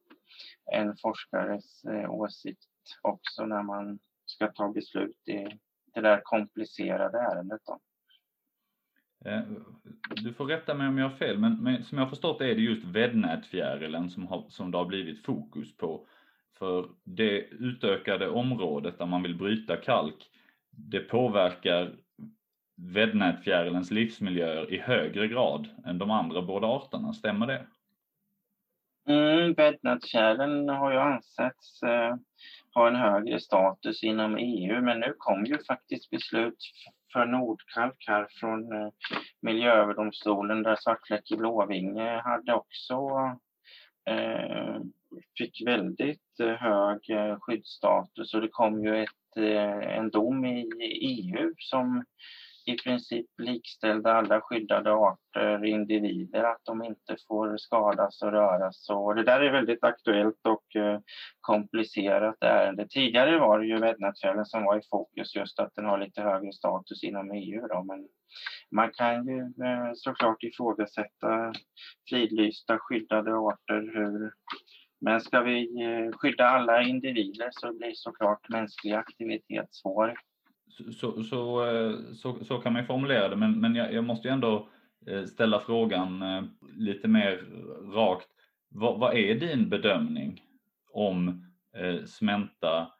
en 0.72 0.95
forskares 0.97 1.84
åsikt 2.10 2.70
också 3.01 3.45
när 3.45 3.64
man 3.64 3.99
ska 4.26 4.51
ta 4.51 4.70
beslut 4.70 5.28
i 5.28 5.60
det 5.93 6.01
där 6.01 6.22
komplicerade 6.24 7.18
ärendet. 7.18 7.62
Då. 7.66 7.80
Eh, 9.26 9.41
du 10.24 10.34
får 10.34 10.45
rätta 10.45 10.74
mig 10.74 10.88
om 10.88 10.97
jag 10.97 11.09
har 11.09 11.15
fel, 11.15 11.38
men, 11.38 11.63
men 11.63 11.84
som 11.84 11.97
jag 11.97 12.05
har 12.05 12.09
förstått 12.09 12.41
är 12.41 12.55
det 12.55 12.61
just 12.61 12.86
väddnätfjärilen 12.86 14.09
som, 14.09 14.28
har, 14.28 14.45
som 14.49 14.72
det 14.72 14.78
har 14.78 14.86
blivit 14.86 15.26
fokus 15.26 15.78
på. 15.78 16.07
För 16.57 16.89
det 17.03 17.39
utökade 17.39 18.30
området 18.30 18.97
där 18.97 19.05
man 19.05 19.24
vill 19.24 19.38
bryta 19.38 19.78
kalk, 19.78 20.30
det 20.72 20.99
påverkar 20.99 21.95
väddnätfjärilens 22.78 23.91
livsmiljöer 23.91 24.74
i 24.74 24.80
högre 24.80 25.28
grad 25.28 25.67
än 25.86 25.97
de 25.97 26.11
andra 26.11 26.41
båda 26.41 26.67
arterna, 26.67 27.13
stämmer 27.13 27.47
det? 27.47 27.65
Mm, 29.09 29.53
Väddnätfjärilen 29.53 30.70
har 30.70 30.91
ju 30.91 30.97
ansetts 30.97 31.84
eh, 31.84 32.15
ha 32.74 32.88
en 32.88 32.95
högre 32.95 33.39
status 33.39 34.03
inom 34.03 34.38
EU, 34.38 34.82
men 34.82 34.99
nu 34.99 35.15
kom 35.17 35.45
ju 35.45 35.57
faktiskt 35.67 36.09
beslut 36.09 36.57
för 37.14 37.26
Nordkalk 37.26 38.03
här 38.07 38.28
från 38.39 38.72
eh, 38.72 38.89
Miljööverdomstolen 39.41 40.64
där 40.64 40.76
Svartfläck 40.80 41.32
i 41.32 41.38
Blåvinge 41.38 42.22
hade 42.24 42.53
också 42.53 42.95
eh, 44.10 44.82
fick 45.38 45.62
väldigt 45.66 46.39
eh, 46.39 46.53
hög 46.53 47.10
eh, 47.10 47.39
skyddsstatus. 47.39 48.34
Och 48.34 48.41
det 48.41 48.47
kom 48.47 48.84
ju 48.84 49.03
ett, 49.03 49.38
eh, 49.38 49.97
en 49.97 50.10
dom 50.10 50.45
i 50.45 50.70
EU 51.01 51.53
som 51.57 52.03
i 52.70 52.78
princip 52.78 53.26
likställda 53.38 54.13
alla 54.13 54.41
skyddade 54.41 54.91
arter, 54.91 55.65
individer, 55.65 56.43
att 56.43 56.61
de 56.63 56.84
inte 56.84 57.15
får 57.28 57.57
skadas 57.57 58.22
och 58.22 58.32
röras. 58.32 58.89
Och 58.89 59.15
det 59.15 59.24
där 59.24 59.39
är 59.39 59.51
väldigt 59.51 59.84
aktuellt 59.84 60.39
och 60.47 60.76
eh, 60.76 60.99
komplicerat 61.41 62.36
ärende. 62.41 62.88
Tidigare 62.89 63.39
var 63.39 63.59
det 63.59 63.65
ju 63.65 63.80
Väddnadsfjällen 63.80 64.45
som 64.45 64.63
var 64.63 64.78
i 64.78 64.82
fokus, 64.91 65.36
just 65.36 65.59
att 65.59 65.76
den 65.76 65.86
har 65.86 65.97
lite 65.97 66.22
högre 66.22 66.53
status 66.53 67.03
inom 67.03 67.32
EU. 67.32 67.67
Då. 67.67 67.84
Men 67.84 68.07
man 68.72 68.91
kan 68.93 69.28
ju 69.28 69.39
eh, 69.39 69.91
såklart 69.95 70.43
ifrågasätta 70.43 71.53
fridlysta 72.09 72.78
skyddade 72.80 73.32
arter. 73.32 73.91
Hur, 73.93 74.32
men 75.01 75.22
ska 75.22 75.41
vi 75.41 75.84
eh, 75.84 76.17
skydda 76.17 76.45
alla 76.45 76.82
individer 76.82 77.49
så 77.51 77.74
blir 77.74 77.93
såklart 77.93 78.49
mänsklig 78.49 78.93
aktivitet 78.93 79.67
svår 79.72 80.15
så, 80.99 81.23
så, 81.23 81.65
eh, 81.65 81.95
så, 82.13 82.45
så, 82.45 82.57
kan 82.57 82.73
man 82.73 82.82
ju 82.82 82.86
formulera 82.86 83.30
det, 83.30 83.36
men, 83.36 83.59
men 83.59 83.75
jag, 83.75 83.93
jag 83.93 84.03
måste 84.03 84.27
ju 84.27 84.34
ändå 84.34 84.69
eh, 85.07 85.25
ställa 85.25 85.59
frågan 85.59 86.21
eh, 86.21 86.43
lite 86.77 87.07
mer 87.07 87.43
rakt. 87.93 88.27
Vad, 88.69 88.99
vad 88.99 89.17
är 89.17 89.36
din 89.36 89.69
bedömning 89.69 90.41
om 90.91 91.45
eh, 91.75 92.05
Smenta 92.05 92.91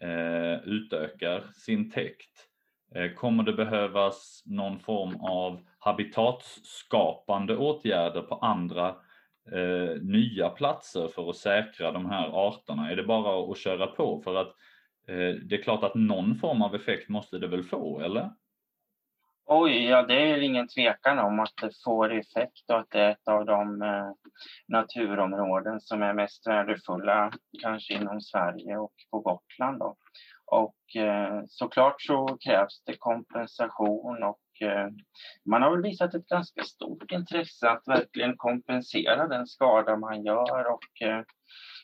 eh, 0.00 0.68
utökar 0.68 1.44
sin 1.54 1.90
täkt? 1.90 2.48
Eh, 2.94 3.12
kommer 3.12 3.42
det 3.42 3.52
behövas 3.52 4.42
någon 4.46 4.78
form 4.78 5.16
av 5.20 5.60
habitatskapande 5.78 7.56
åtgärder 7.56 8.22
på 8.22 8.34
andra 8.34 8.88
eh, 9.52 10.02
nya 10.02 10.48
platser 10.48 11.08
för 11.08 11.30
att 11.30 11.36
säkra 11.36 11.92
de 11.92 12.06
här 12.06 12.48
arterna? 12.48 12.90
Är 12.90 12.96
det 12.96 13.04
bara 13.04 13.52
att 13.52 13.58
köra 13.58 13.86
på? 13.86 14.20
För 14.24 14.34
att 14.34 14.48
Eh, 14.48 14.75
Eh, 15.08 15.34
det 15.42 15.54
är 15.54 15.62
klart 15.62 15.84
att 15.84 15.94
någon 15.94 16.38
form 16.38 16.62
av 16.62 16.74
effekt 16.74 17.08
måste 17.08 17.38
det 17.38 17.48
väl 17.48 17.64
få, 17.64 18.00
eller? 18.00 18.30
Oj, 19.48 19.84
ja 19.84 20.02
det 20.02 20.30
är 20.30 20.40
ingen 20.40 20.68
tvekan 20.68 21.18
om 21.18 21.40
att 21.40 21.52
det 21.62 21.70
får 21.84 22.12
effekt 22.12 22.70
och 22.70 22.78
att 22.78 22.90
det 22.90 23.00
är 23.00 23.10
ett 23.10 23.28
av 23.28 23.46
de 23.46 23.82
eh, 23.82 24.10
naturområden 24.68 25.80
som 25.80 26.02
är 26.02 26.12
mest 26.14 26.46
värdefulla 26.46 27.32
kanske 27.62 27.94
inom 27.94 28.20
Sverige 28.20 28.76
och 28.76 28.92
på 29.10 29.20
Gotland. 29.20 29.78
Då. 29.78 29.96
Och 30.46 31.02
eh, 31.02 31.42
såklart 31.48 32.02
så 32.02 32.38
krävs 32.40 32.82
det 32.84 32.96
kompensation 32.96 34.22
och 34.22 34.66
eh, 34.68 34.88
man 35.44 35.62
har 35.62 35.70
väl 35.70 35.82
visat 35.82 36.14
ett 36.14 36.26
ganska 36.26 36.62
stort 36.62 37.12
intresse 37.12 37.70
att 37.70 37.88
verkligen 37.88 38.36
kompensera 38.36 39.28
den 39.28 39.46
skada 39.46 39.96
man 39.96 40.24
gör 40.24 40.72
och 40.72 41.02
eh, 41.08 41.20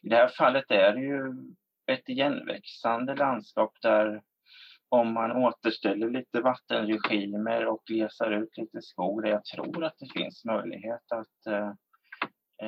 i 0.02 0.08
det 0.08 0.16
här 0.16 0.28
fallet 0.28 0.70
är 0.70 0.92
det 0.92 1.00
ju 1.00 1.34
ett 1.86 2.08
igenväxande 2.08 3.14
landskap 3.14 3.72
där 3.82 4.22
om 4.88 5.12
man 5.12 5.32
återställer 5.32 6.10
lite 6.10 6.40
vattenregimer 6.40 7.66
och 7.66 7.82
glesar 7.86 8.30
ut 8.30 8.56
lite 8.56 8.82
skog, 8.82 9.22
där 9.22 9.30
jag 9.30 9.44
tror 9.44 9.84
att 9.84 9.98
det 9.98 10.20
finns 10.20 10.44
möjlighet 10.44 11.12
att 11.12 11.46
eh, 11.46 11.68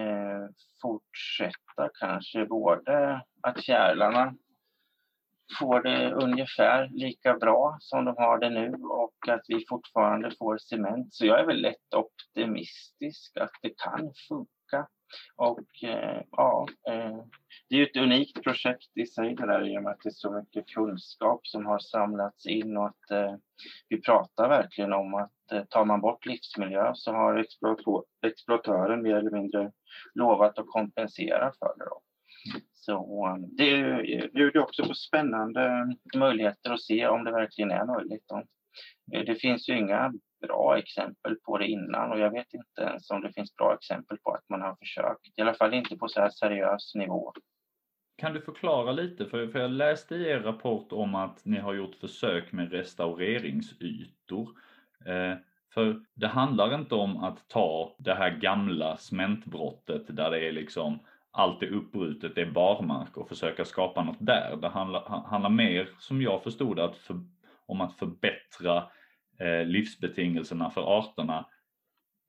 eh 0.00 0.48
fortsätta 0.82 1.90
kanske 2.00 2.46
både 2.46 3.22
att 3.42 3.64
fjärilarna 3.64 4.34
får 5.58 5.82
det 5.82 6.12
ungefär 6.12 6.88
lika 6.92 7.34
bra 7.34 7.76
som 7.80 8.04
de 8.04 8.16
har 8.16 8.38
det 8.38 8.50
nu 8.50 8.72
och 8.72 9.28
att 9.28 9.44
vi 9.48 9.64
fortfarande 9.68 10.30
får 10.38 10.58
cement. 10.58 11.14
Så 11.14 11.26
jag 11.26 11.40
är 11.40 11.46
väl 11.46 11.62
lätt 11.62 11.94
optimistisk 11.96 13.36
att 13.36 13.52
det 13.62 13.72
kan 13.76 14.12
funka. 14.28 14.88
Och 15.36 15.84
eh, 15.84 16.22
ja, 16.30 16.53
det 17.84 17.98
är 17.98 18.02
ett 18.02 18.06
unikt 18.06 18.42
projekt 18.42 18.96
i 18.96 19.06
sig 19.06 19.34
det 19.34 19.46
där 19.46 19.68
i 19.68 19.78
och 19.78 19.82
med 19.82 19.92
att 19.92 20.00
det 20.02 20.08
är 20.08 20.12
så 20.12 20.32
mycket 20.32 20.68
kunskap 20.68 21.46
som 21.46 21.66
har 21.66 21.78
samlats 21.78 22.46
in 22.46 22.76
och 22.76 22.86
att 22.86 23.10
eh, 23.10 23.34
vi 23.88 24.00
pratar 24.00 24.48
verkligen 24.48 24.92
om 24.92 25.14
att 25.14 25.52
eh, 25.52 25.64
tar 25.64 25.84
man 25.84 26.00
bort 26.00 26.26
livsmiljö 26.26 26.92
så 26.94 27.12
har 27.12 27.46
exploatören 28.26 29.02
mer 29.02 29.14
eller 29.14 29.30
mindre 29.30 29.72
lovat 30.14 30.58
att 30.58 30.66
kompensera 30.66 31.52
för 31.58 31.74
det. 31.78 31.84
Då. 31.84 32.00
Så 32.72 33.26
eh, 33.26 33.36
det 33.36 34.32
bjuder 34.32 34.60
också 34.60 34.86
på 34.86 34.94
spännande 34.94 35.94
möjligheter 36.16 36.70
att 36.72 36.82
se 36.82 37.06
om 37.06 37.24
det 37.24 37.32
verkligen 37.32 37.70
är 37.70 37.84
möjligt. 37.86 38.24
Då. 38.28 38.42
Eh, 39.12 39.24
det 39.24 39.34
finns 39.34 39.68
ju 39.68 39.78
inga 39.78 40.12
bra 40.46 40.78
exempel 40.78 41.36
på 41.36 41.58
det 41.58 41.66
innan 41.66 42.12
och 42.12 42.18
jag 42.18 42.30
vet 42.30 42.54
inte 42.54 42.82
ens 42.82 43.10
om 43.10 43.20
det 43.20 43.32
finns 43.32 43.56
bra 43.56 43.74
exempel 43.74 44.18
på 44.18 44.30
att 44.30 44.48
man 44.48 44.60
har 44.60 44.76
försökt. 44.76 45.38
I 45.38 45.42
alla 45.42 45.54
fall 45.54 45.74
inte 45.74 45.96
på 45.96 46.08
så 46.08 46.20
här 46.20 46.30
seriös 46.30 46.94
nivå. 46.94 47.32
Kan 48.16 48.32
du 48.32 48.40
förklara 48.40 48.92
lite, 48.92 49.26
för, 49.26 49.46
för 49.46 49.58
jag 49.58 49.70
läste 49.70 50.14
i 50.14 50.28
er 50.28 50.40
rapport 50.40 50.92
om 50.92 51.14
att 51.14 51.44
ni 51.44 51.58
har 51.58 51.74
gjort 51.74 51.94
försök 51.94 52.52
med 52.52 52.72
restaureringsytor. 52.72 54.48
Eh, 55.06 55.34
för 55.74 56.00
det 56.14 56.28
handlar 56.28 56.74
inte 56.74 56.94
om 56.94 57.16
att 57.16 57.48
ta 57.48 57.94
det 57.98 58.14
här 58.14 58.30
gamla 58.30 58.96
cementbrottet 58.96 60.16
där 60.16 60.30
det 60.30 60.48
är 60.48 60.52
liksom 60.52 60.98
allt 61.30 61.62
är 61.62 61.72
uppbrutet, 61.72 62.34
det 62.34 62.40
är 62.40 62.50
barmark 62.50 63.16
och 63.16 63.28
försöka 63.28 63.64
skapa 63.64 64.04
något 64.04 64.16
där. 64.20 64.56
Det 64.56 64.68
handlar, 64.68 65.08
handlar 65.26 65.50
mer, 65.50 65.88
som 65.98 66.22
jag 66.22 66.42
förstod 66.42 66.78
att 66.78 66.96
för, 66.96 67.16
om 67.66 67.80
att 67.80 67.98
förbättra 67.98 68.84
eh, 69.38 69.66
livsbetingelserna 69.66 70.70
för 70.70 70.98
arterna 70.98 71.46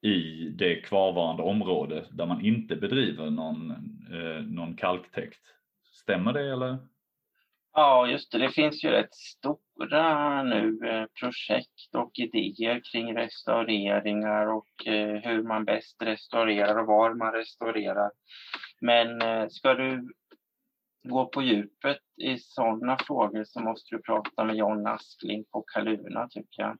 i 0.01 0.49
det 0.49 0.75
kvarvarande 0.75 1.43
område 1.43 2.05
där 2.11 2.25
man 2.25 2.45
inte 2.45 2.75
bedriver 2.75 3.29
någon, 3.29 3.71
eh, 4.11 4.43
någon 4.43 4.75
kalktäkt. 4.75 5.41
Stämmer 6.05 6.33
det 6.33 6.51
eller? 6.51 6.77
Ja, 7.73 8.07
just 8.07 8.31
det. 8.31 8.37
Det 8.37 8.49
finns 8.49 8.83
ju 8.83 8.89
rätt 8.89 9.15
stora 9.15 10.43
nu 10.43 10.79
eh, 10.87 11.05
projekt 11.19 11.95
och 11.95 12.11
idéer 12.13 12.81
kring 12.91 13.15
restaureringar 13.15 14.47
och 14.47 14.87
eh, 14.87 15.21
hur 15.23 15.43
man 15.43 15.65
bäst 15.65 16.01
restaurerar 16.01 16.77
och 16.79 16.87
var 16.87 17.13
man 17.13 17.33
restaurerar. 17.33 18.11
Men 18.81 19.21
eh, 19.21 19.47
ska 19.49 19.73
du 19.73 20.13
gå 21.03 21.25
på 21.25 21.41
djupet 21.41 21.99
i 22.17 22.37
sådana 22.37 22.97
frågor 22.97 23.43
så 23.43 23.59
måste 23.59 23.95
du 23.95 24.01
prata 24.01 24.43
med 24.43 24.55
John 24.55 24.87
Askling 24.87 25.45
på 25.51 25.61
Kaluna 25.61 26.27
tycker 26.27 26.61
jag. 26.61 26.77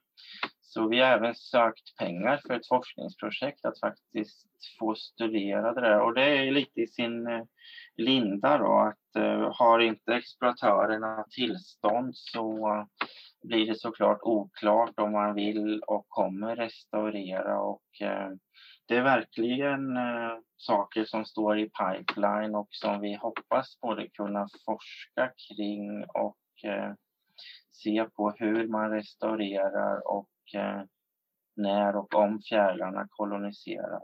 Så 0.75 0.87
vi 0.87 0.99
har 0.99 1.07
även 1.07 1.35
sökt 1.35 1.97
pengar 1.97 2.41
för 2.47 2.53
ett 2.53 2.67
forskningsprojekt 2.67 3.65
att 3.65 3.79
faktiskt 3.79 4.47
få 4.79 4.95
studera 4.95 5.73
det 5.73 5.81
där. 5.81 6.01
Och 6.01 6.13
det 6.13 6.23
är 6.23 6.51
lite 6.51 6.81
i 6.81 6.87
sin 6.87 7.27
eh, 7.27 7.43
linda 7.97 8.57
då 8.57 8.79
att 8.79 9.23
uh, 9.23 9.51
har 9.53 9.79
inte 9.79 10.13
exploatörerna 10.13 11.25
tillstånd 11.29 12.11
så 12.15 12.69
blir 13.43 13.65
det 13.65 13.79
såklart 13.79 14.19
oklart 14.21 14.99
om 14.99 15.11
man 15.11 15.33
vill 15.33 15.81
och 15.87 16.05
kommer 16.09 16.55
restaurera. 16.55 17.59
Och 17.59 17.83
uh, 18.03 18.35
det 18.87 18.97
är 18.97 19.03
verkligen 19.03 19.97
uh, 19.97 20.39
saker 20.57 21.05
som 21.05 21.25
står 21.25 21.59
i 21.59 21.69
pipeline 21.69 22.55
och 22.55 22.67
som 22.69 23.01
vi 23.01 23.15
hoppas 23.15 23.79
både 23.81 24.07
kunna 24.07 24.47
forska 24.65 25.31
kring 25.47 26.03
och 26.03 26.37
se 27.71 28.05
på 28.15 28.31
hur 28.31 28.67
man 28.67 28.91
restaurerar 28.91 30.07
och 30.07 30.29
Eh, 30.53 30.81
när 31.55 31.95
och 31.95 32.15
om 32.15 32.41
fjärilarna 32.41 33.07
koloniserar. 33.09 34.01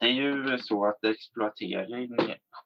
det 0.00 0.06
är 0.06 0.10
ju 0.12 0.58
så 0.58 0.86
att 0.86 1.04
exploatering 1.04 2.16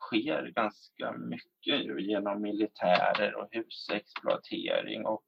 sker 0.01 0.53
ganska 0.55 1.12
mycket 1.12 2.01
genom 2.01 2.42
militärer 2.42 3.34
och 3.34 3.49
husexploatering 3.51 5.07
och 5.07 5.24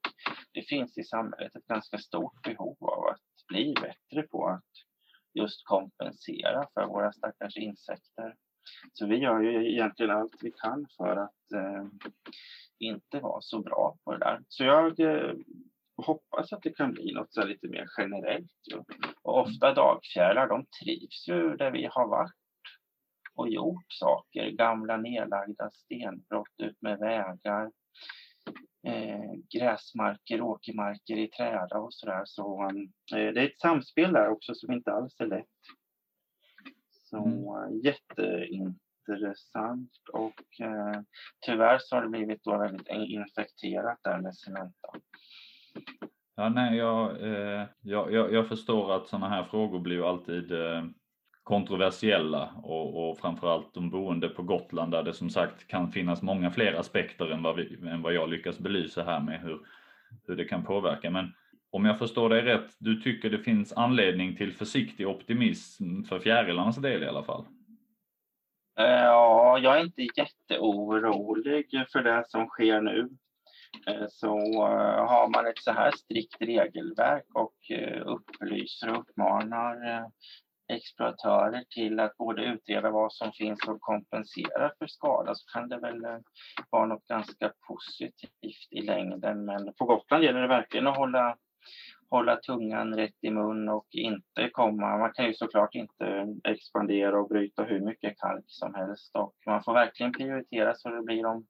det 0.53 0.62
finns 0.62 0.99
i 0.99 1.05
samhället 1.05 1.57
ett 1.57 1.66
ganska 1.66 1.99
stort 1.99 2.43
behov 2.43 2.77
av 2.81 3.07
att 3.07 3.47
bli 3.49 3.75
bättre 3.75 4.23
på 4.23 4.47
att 4.47 4.71
just 5.35 5.66
kompensera 5.66 6.66
för 6.75 6.87
våra 6.87 7.12
stackars 7.12 7.57
insekter. 7.57 8.35
Så 8.93 9.07
vi 9.07 9.16
gör 9.16 9.41
ju 9.41 9.73
egentligen 9.73 10.16
allt 10.16 10.37
vi 10.41 10.53
kan 10.53 10.87
för 10.97 11.16
att 11.16 11.53
eh, 11.55 11.87
inte 12.79 13.21
vara 13.21 13.41
så 13.41 13.61
bra 13.61 13.97
på 14.05 14.12
det 14.12 14.18
där. 14.18 14.41
Så 14.49 14.64
jag 14.64 15.01
eh, 15.01 15.35
hoppas 16.05 16.53
att 16.53 16.62
det 16.62 16.76
kan 16.76 16.92
bli 16.92 17.12
något 17.12 17.32
så 17.32 17.44
lite 17.44 17.68
mer 17.68 17.86
generellt. 17.98 18.53
Ju. 18.72 18.78
Och 19.22 19.38
ofta 19.38 19.74
dagfjärilar, 19.74 20.48
de 20.48 20.66
trivs 20.84 21.28
ju 21.28 21.57
där 21.57 21.70
vi 21.70 21.88
har 21.90 22.09
varit 22.09 22.32
och 23.34 23.48
gjort 23.48 23.86
saker. 23.88 24.51
Gamla 24.51 24.96
nedlagda 24.96 25.70
stenbrott 25.70 26.61
ut 26.62 26.82
med 26.82 26.98
vägar, 26.98 27.70
eh, 28.86 29.32
gräsmarker, 29.55 30.40
åkermarker 30.40 31.16
i 31.16 31.28
träda 31.28 31.78
och 31.78 31.94
sådär. 31.94 32.22
Så 32.24 32.62
eh, 32.62 32.68
det 33.32 33.40
är 33.40 33.46
ett 33.46 33.61
samspel 33.61 34.12
där 34.12 34.28
också 34.28 34.55
som 34.55 34.72
inte 34.72 34.92
alls 34.92 35.20
är 35.20 35.26
lätt. 35.26 35.46
Så 36.92 37.24
mm. 37.24 37.80
Jätteintressant 37.80 39.90
och 40.12 40.61
eh, 40.61 41.01
tyvärr 41.46 41.78
så 41.78 41.96
har 41.96 42.03
det 42.03 42.09
blivit 42.09 42.44
då 42.44 42.59
väldigt 42.59 42.88
infekterat 42.88 43.98
där 44.03 44.20
med 44.20 44.36
Cementa. 44.36 44.88
Ja, 46.37 46.49
nej, 46.49 46.77
jag, 46.77 47.23
eh, 47.23 47.66
jag, 47.83 48.12
jag, 48.12 48.33
jag, 48.33 48.49
förstår 48.49 48.93
att 48.93 49.07
sådana 49.07 49.29
här 49.29 49.45
frågor 49.45 49.79
blir 49.79 49.97
ju 49.97 50.05
alltid 50.05 50.53
eh, 50.53 50.85
kontroversiella 51.43 52.51
och, 52.62 53.11
och 53.11 53.18
framförallt 53.18 53.75
de 53.75 53.91
boende 53.91 54.29
på 54.29 54.43
Gotland 54.43 54.93
där 54.93 55.03
det 55.03 55.12
som 55.12 55.31
sagt 55.31 55.66
kan 55.66 55.93
finnas 55.93 56.23
många 56.23 56.51
fler 56.51 56.75
aspekter 56.75 57.31
än 57.31 57.43
vad, 57.43 57.57
vi, 57.57 57.89
än 57.89 58.03
vad 58.03 58.14
jag 58.14 58.29
lyckas 58.29 58.59
belysa 58.59 59.03
här 59.03 59.21
med 59.21 59.41
hur, 59.41 59.61
hur 60.27 60.37
det 60.37 60.45
kan 60.45 60.64
påverka. 60.64 61.11
Men 61.11 61.33
om 61.71 61.85
jag 61.85 61.99
förstår 61.99 62.29
dig 62.29 62.43
rätt, 62.43 62.77
du 62.79 63.01
tycker 63.01 63.31
det 63.31 63.39
finns 63.39 63.73
anledning 63.73 64.37
till 64.37 64.53
försiktig 64.53 65.09
optimism 65.09 66.03
för 66.03 66.18
fjärilarnas 66.18 66.77
del 66.77 67.03
i 67.03 67.09
alla 67.09 67.23
fall? 67.23 67.45
Eh, 68.79 68.85
ja, 68.85 69.59
jag 69.59 69.79
är 69.79 69.85
inte 69.85 70.03
jätteorolig 70.03 71.87
för 71.93 72.03
det 72.03 72.25
som 72.29 72.47
sker 72.47 72.81
nu. 72.81 73.09
Eh, 73.87 74.07
så 74.09 74.37
eh, 74.66 75.07
har 75.07 75.29
man 75.29 75.47
ett 75.47 75.59
så 75.59 75.73
här 75.73 75.91
strikt 75.91 76.37
regelverk 76.41 77.27
och 77.35 77.71
eh, 77.71 78.03
upplyser 78.07 78.91
och 78.91 79.01
uppmanar 79.01 79.77
exploatörer 80.73 81.64
till 81.71 82.01
att 82.01 82.16
både 82.16 82.45
utreda 82.45 82.91
vad 82.91 83.12
som 83.12 83.33
finns 83.33 83.68
och 83.68 83.81
kompensera 83.81 84.73
för 84.79 84.87
skada 84.87 85.35
så 85.35 85.53
kan 85.53 85.68
det 85.68 85.79
väl 85.79 86.03
vara 86.71 86.87
något 86.87 87.07
ganska 87.07 87.53
positivt 87.68 88.68
i 88.71 88.81
längden. 88.81 89.45
Men 89.45 89.75
på 89.75 89.85
Gotland 89.85 90.25
gäller 90.25 90.41
det 90.41 90.49
verkligen 90.49 90.87
att 90.87 90.97
hålla 90.97 91.37
hålla 92.11 92.37
tungan 92.37 92.95
rätt 92.95 93.16
i 93.21 93.31
mun 93.31 93.68
och 93.68 93.87
inte 93.91 94.51
komma, 94.53 94.99
man 94.99 95.12
kan 95.12 95.27
ju 95.27 95.35
såklart 95.35 95.75
inte 95.75 96.27
expandera 96.45 97.21
och 97.21 97.29
bryta 97.29 97.64
hur 97.64 97.81
mycket 97.81 98.18
kalk 98.18 98.45
som 98.47 98.75
helst 98.75 99.16
och 99.16 99.35
man 99.47 99.62
får 99.62 99.73
verkligen 99.73 100.12
prioritera 100.12 100.75
så 100.75 100.89
det 100.89 101.03
blir 101.03 101.23
de 101.23 101.47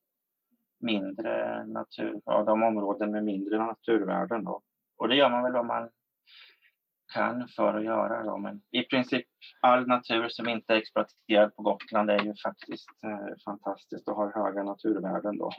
mindre 0.81 1.65
natur, 1.67 2.21
ja, 2.25 2.45
de 2.45 2.63
områden 2.63 3.11
med 3.11 3.25
mindre 3.25 3.59
naturvärden 3.59 4.45
då. 4.45 4.63
Och 4.99 5.09
det 5.09 5.17
gör 5.17 5.31
man 5.31 5.43
väl 5.43 5.57
om 5.57 5.67
man 5.67 5.89
kan 7.15 7.49
för 7.49 7.75
att 7.75 7.85
göra 7.85 8.25
då. 8.25 8.37
Men 8.37 8.63
i 8.71 8.83
princip 8.83 9.27
all 9.61 9.87
natur 9.87 10.29
som 10.29 10.49
inte 10.49 10.75
är 10.75 10.79
exploaterad 10.79 11.57
på 11.57 11.63
Gotland 11.63 12.11
är 12.11 12.25
ju 12.25 12.35
faktiskt 12.35 12.89
eh, 13.05 13.37
fantastiskt 13.45 14.09
och 14.09 14.17
har 14.17 14.33
höga 14.33 14.63
naturvärden 14.63 15.39
då. 15.39 15.51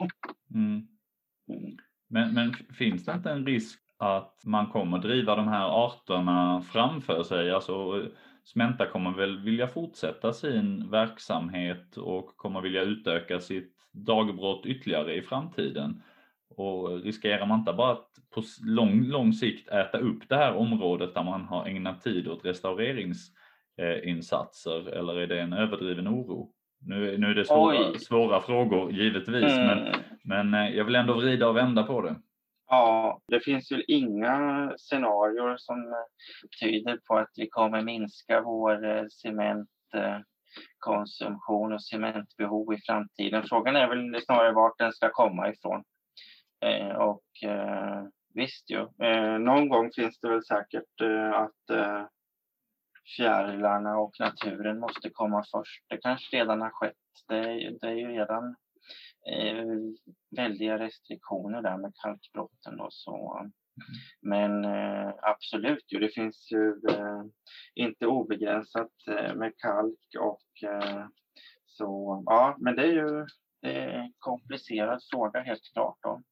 Mm. 0.54 0.88
Mm. 1.48 1.76
Men, 2.08 2.34
men 2.34 2.54
finns 2.54 3.04
det 3.04 3.12
inte 3.12 3.30
en 3.30 3.46
risk 3.46 3.80
att 3.96 4.40
man 4.44 4.66
kommer 4.66 4.98
driva 4.98 5.36
de 5.36 5.48
här 5.48 5.84
arterna 5.84 6.62
framför 6.72 7.22
sig. 7.22 7.50
Alltså 7.50 8.02
Smenta 8.44 8.86
kommer 8.86 9.10
väl 9.10 9.42
vilja 9.42 9.68
fortsätta 9.68 10.32
sin 10.32 10.90
verksamhet 10.90 11.96
och 11.96 12.36
kommer 12.36 12.60
vilja 12.60 12.82
utöka 12.82 13.40
sitt 13.40 13.81
dagbrott 13.92 14.66
ytterligare 14.66 15.14
i 15.14 15.22
framtiden. 15.22 16.02
Och 16.56 17.02
riskerar 17.02 17.46
man 17.46 17.58
inte 17.58 17.72
bara 17.72 17.92
att 17.92 18.08
på 18.34 18.42
lång, 18.62 19.04
lång 19.04 19.32
sikt 19.32 19.68
äta 19.68 19.98
upp 19.98 20.28
det 20.28 20.36
här 20.36 20.54
området 20.54 21.14
där 21.14 21.22
man 21.22 21.44
har 21.44 21.66
ägnat 21.66 22.02
tid 22.02 22.28
åt 22.28 22.44
restaureringsinsatser 22.44 24.88
eller 24.88 25.14
är 25.14 25.26
det 25.26 25.40
en 25.40 25.52
överdriven 25.52 26.08
oro? 26.08 26.52
Nu, 26.86 27.18
nu 27.18 27.30
är 27.30 27.34
det 27.34 27.44
svåra, 27.44 27.98
svåra 27.98 28.40
frågor 28.40 28.92
givetvis 28.92 29.52
mm. 29.52 29.66
men, 29.66 29.94
men 30.24 30.54
eh, 30.54 30.68
jag 30.76 30.84
vill 30.84 30.94
ändå 30.94 31.14
vrida 31.14 31.48
och 31.48 31.56
vända 31.56 31.82
på 31.82 32.02
det. 32.02 32.16
Ja, 32.68 33.20
det 33.28 33.40
finns 33.40 33.72
ju 33.72 33.82
inga 33.88 34.72
scenarier 34.76 35.56
som 35.58 35.94
tyder 36.60 36.98
på 37.08 37.18
att 37.18 37.30
vi 37.36 37.48
kommer 37.48 37.82
minska 37.82 38.40
vår 38.40 38.84
eh, 38.84 39.04
konsumtion 40.78 41.72
och 41.72 41.84
cementbehov 41.84 42.74
i 42.74 42.78
framtiden. 42.86 43.44
Frågan 43.48 43.76
är 43.76 43.88
väl 43.88 44.22
snarare 44.24 44.52
vart 44.52 44.78
den 44.78 44.92
ska 44.92 45.10
komma 45.10 45.48
ifrån. 45.48 45.84
Eh, 46.64 46.96
och 46.96 47.50
eh, 47.50 48.04
visst 48.34 48.70
ju, 48.70 49.06
eh, 49.06 49.38
någon 49.38 49.68
gång 49.68 49.90
finns 49.94 50.20
det 50.20 50.28
väl 50.28 50.44
säkert 50.44 51.00
eh, 51.02 51.32
att 51.32 51.70
eh, 51.70 52.06
fjärilarna 53.16 53.98
och 53.98 54.12
naturen 54.20 54.78
måste 54.78 55.10
komma 55.10 55.44
först. 55.52 55.84
Det 55.88 55.96
kanske 55.96 56.36
redan 56.36 56.60
har 56.60 56.70
skett. 56.70 56.96
Det 57.28 57.38
är, 57.38 57.78
det 57.80 57.86
är 57.86 57.94
ju 57.94 58.08
redan 58.08 58.56
eh, 59.30 59.66
väldiga 60.36 60.78
restriktioner 60.78 61.62
där 61.62 61.76
med 61.76 61.92
kalkbrotten. 62.02 62.76
Då, 62.76 62.86
så. 62.90 63.50
Men 64.20 64.64
eh, 64.64 65.12
absolut, 65.22 65.92
ju, 65.92 65.98
det 65.98 66.08
finns 66.08 66.52
ju 66.52 66.68
eh, 66.68 67.22
inte 67.74 68.06
obegränsat 68.06 68.92
eh, 69.08 69.34
med 69.34 69.52
kalk 69.58 70.16
och 70.20 70.68
eh, 70.68 71.06
så. 71.66 72.22
Ja, 72.26 72.56
men 72.58 72.76
det 72.76 72.82
är 72.82 72.92
ju 72.92 73.26
en 73.62 74.12
komplicerad 74.18 75.00
fråga 75.10 75.40
helt 75.40 75.72
klart. 75.72 75.98
Då. 76.02 76.22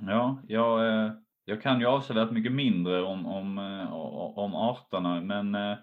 Ja, 0.00 0.42
jag, 0.48 0.88
eh, 0.88 1.12
jag 1.44 1.62
kan 1.62 1.80
ju 1.80 1.86
avsevärt 1.86 2.30
mycket 2.30 2.52
mindre 2.52 3.02
om, 3.02 3.26
om, 3.26 3.58
eh, 3.58 3.92
om 4.38 4.54
arterna 4.54 5.20
men 5.20 5.54
eh, 5.54 5.76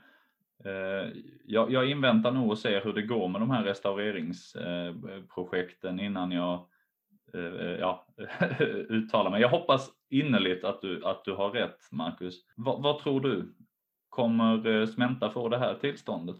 eh, 0.66 1.08
jag, 1.46 1.72
jag 1.72 1.90
inväntar 1.90 2.32
nog 2.32 2.52
och 2.52 2.60
ser 2.60 2.82
hur 2.82 2.94
det 2.94 3.02
går 3.02 3.28
med 3.28 3.42
de 3.42 3.50
här 3.50 3.64
restaureringsprojekten 3.64 6.00
innan 6.00 6.32
jag 6.32 6.69
ja, 7.80 8.08
uttalar 8.90 9.32
mig. 9.32 9.42
Jag 9.42 9.50
hoppas 9.50 9.90
innerligt 10.10 10.64
att 10.64 10.82
du, 10.82 11.06
att 11.06 11.26
du 11.26 11.34
har 11.34 11.52
rätt 11.52 11.78
Marcus. 11.92 12.36
vad, 12.56 12.84
vad 12.84 13.00
tror 13.00 13.22
du? 13.22 13.56
Kommer 14.10 14.68
eh, 14.68 14.88
Smenta 14.88 15.30
få 15.30 15.50
det 15.50 15.58
här 15.58 15.76
tillståndet? 15.76 16.40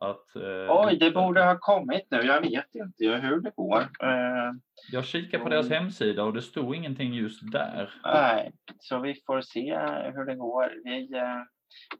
Att, 0.00 0.36
Oj, 0.68 0.96
det 1.00 1.10
borde 1.10 1.44
ha 1.44 1.58
kommit 1.58 2.06
nu. 2.10 2.22
Jag 2.22 2.40
vet 2.40 2.74
inte 2.74 3.04
hur 3.04 3.40
det 3.40 3.52
går. 3.56 3.82
Jag 4.92 5.04
kikar 5.04 5.38
på 5.38 5.48
deras 5.48 5.70
hemsida 5.70 6.24
och 6.24 6.32
det 6.32 6.42
stod 6.42 6.76
ingenting 6.76 7.14
just 7.14 7.52
där. 7.52 7.94
Nej, 8.04 8.52
så 8.78 8.98
vi 8.98 9.14
får 9.26 9.40
se 9.40 9.78
hur 10.14 10.26
det 10.26 10.34
går. 10.34 10.72
Vi, 10.84 11.08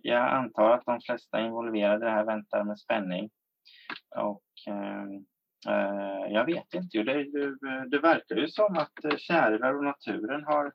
jag 0.03 0.28
antar 0.28 0.70
att 0.70 0.84
de 0.87 1.01
flesta 1.01 1.41
involverade 1.41 2.11
här 2.11 2.24
väntar 2.24 2.64
med 2.64 2.78
spänning. 2.78 3.30
Och 4.16 4.43
eh, 4.68 5.03
eh 5.03 5.20
jag 6.29 6.45
vet 6.45 6.75
inte, 6.75 7.03
det, 7.03 7.25
det, 7.91 7.99
verkar 7.99 8.37
ju 8.37 8.49
som 8.49 8.77
att 8.77 9.19
kärlar 9.19 9.75
och 9.75 9.85
naturen 9.85 10.45
har 10.45 10.73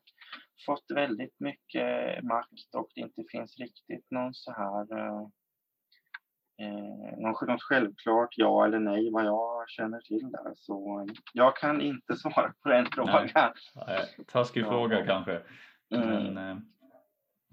fått 0.66 0.86
väldigt 0.94 1.39
mycket 1.39 2.24
makt 2.24 2.76
och 2.76 2.89
det 2.96 3.02
inte 3.02 3.24
finns 3.32 3.60
riktigt 3.60 4.12
någon 4.12 4.34
så 4.34 4.52
här 4.52 4.98
eh, 4.98 5.22
eh 6.62 7.18
något 7.18 7.64
självklart 7.64 8.30
ja 8.38 8.66
eller 8.66 8.80
nej 8.80 9.12
vad 9.12 9.26
jag 9.26 9.70
känner 9.70 10.00
till 10.00 10.32
där. 10.32 10.54
Så 10.56 11.08
jag 11.34 11.56
kan 11.56 11.82
inte 11.82 12.16
svara 12.18 12.54
på 12.64 12.70
den 12.70 12.86
frågan. 12.92 13.30
Nej, 13.88 14.06
taskig 14.28 14.62
ja. 14.62 14.70
fråga 14.70 15.06
kanske. 15.06 15.42
Mm. 15.96 16.38
Eh, 16.38 16.58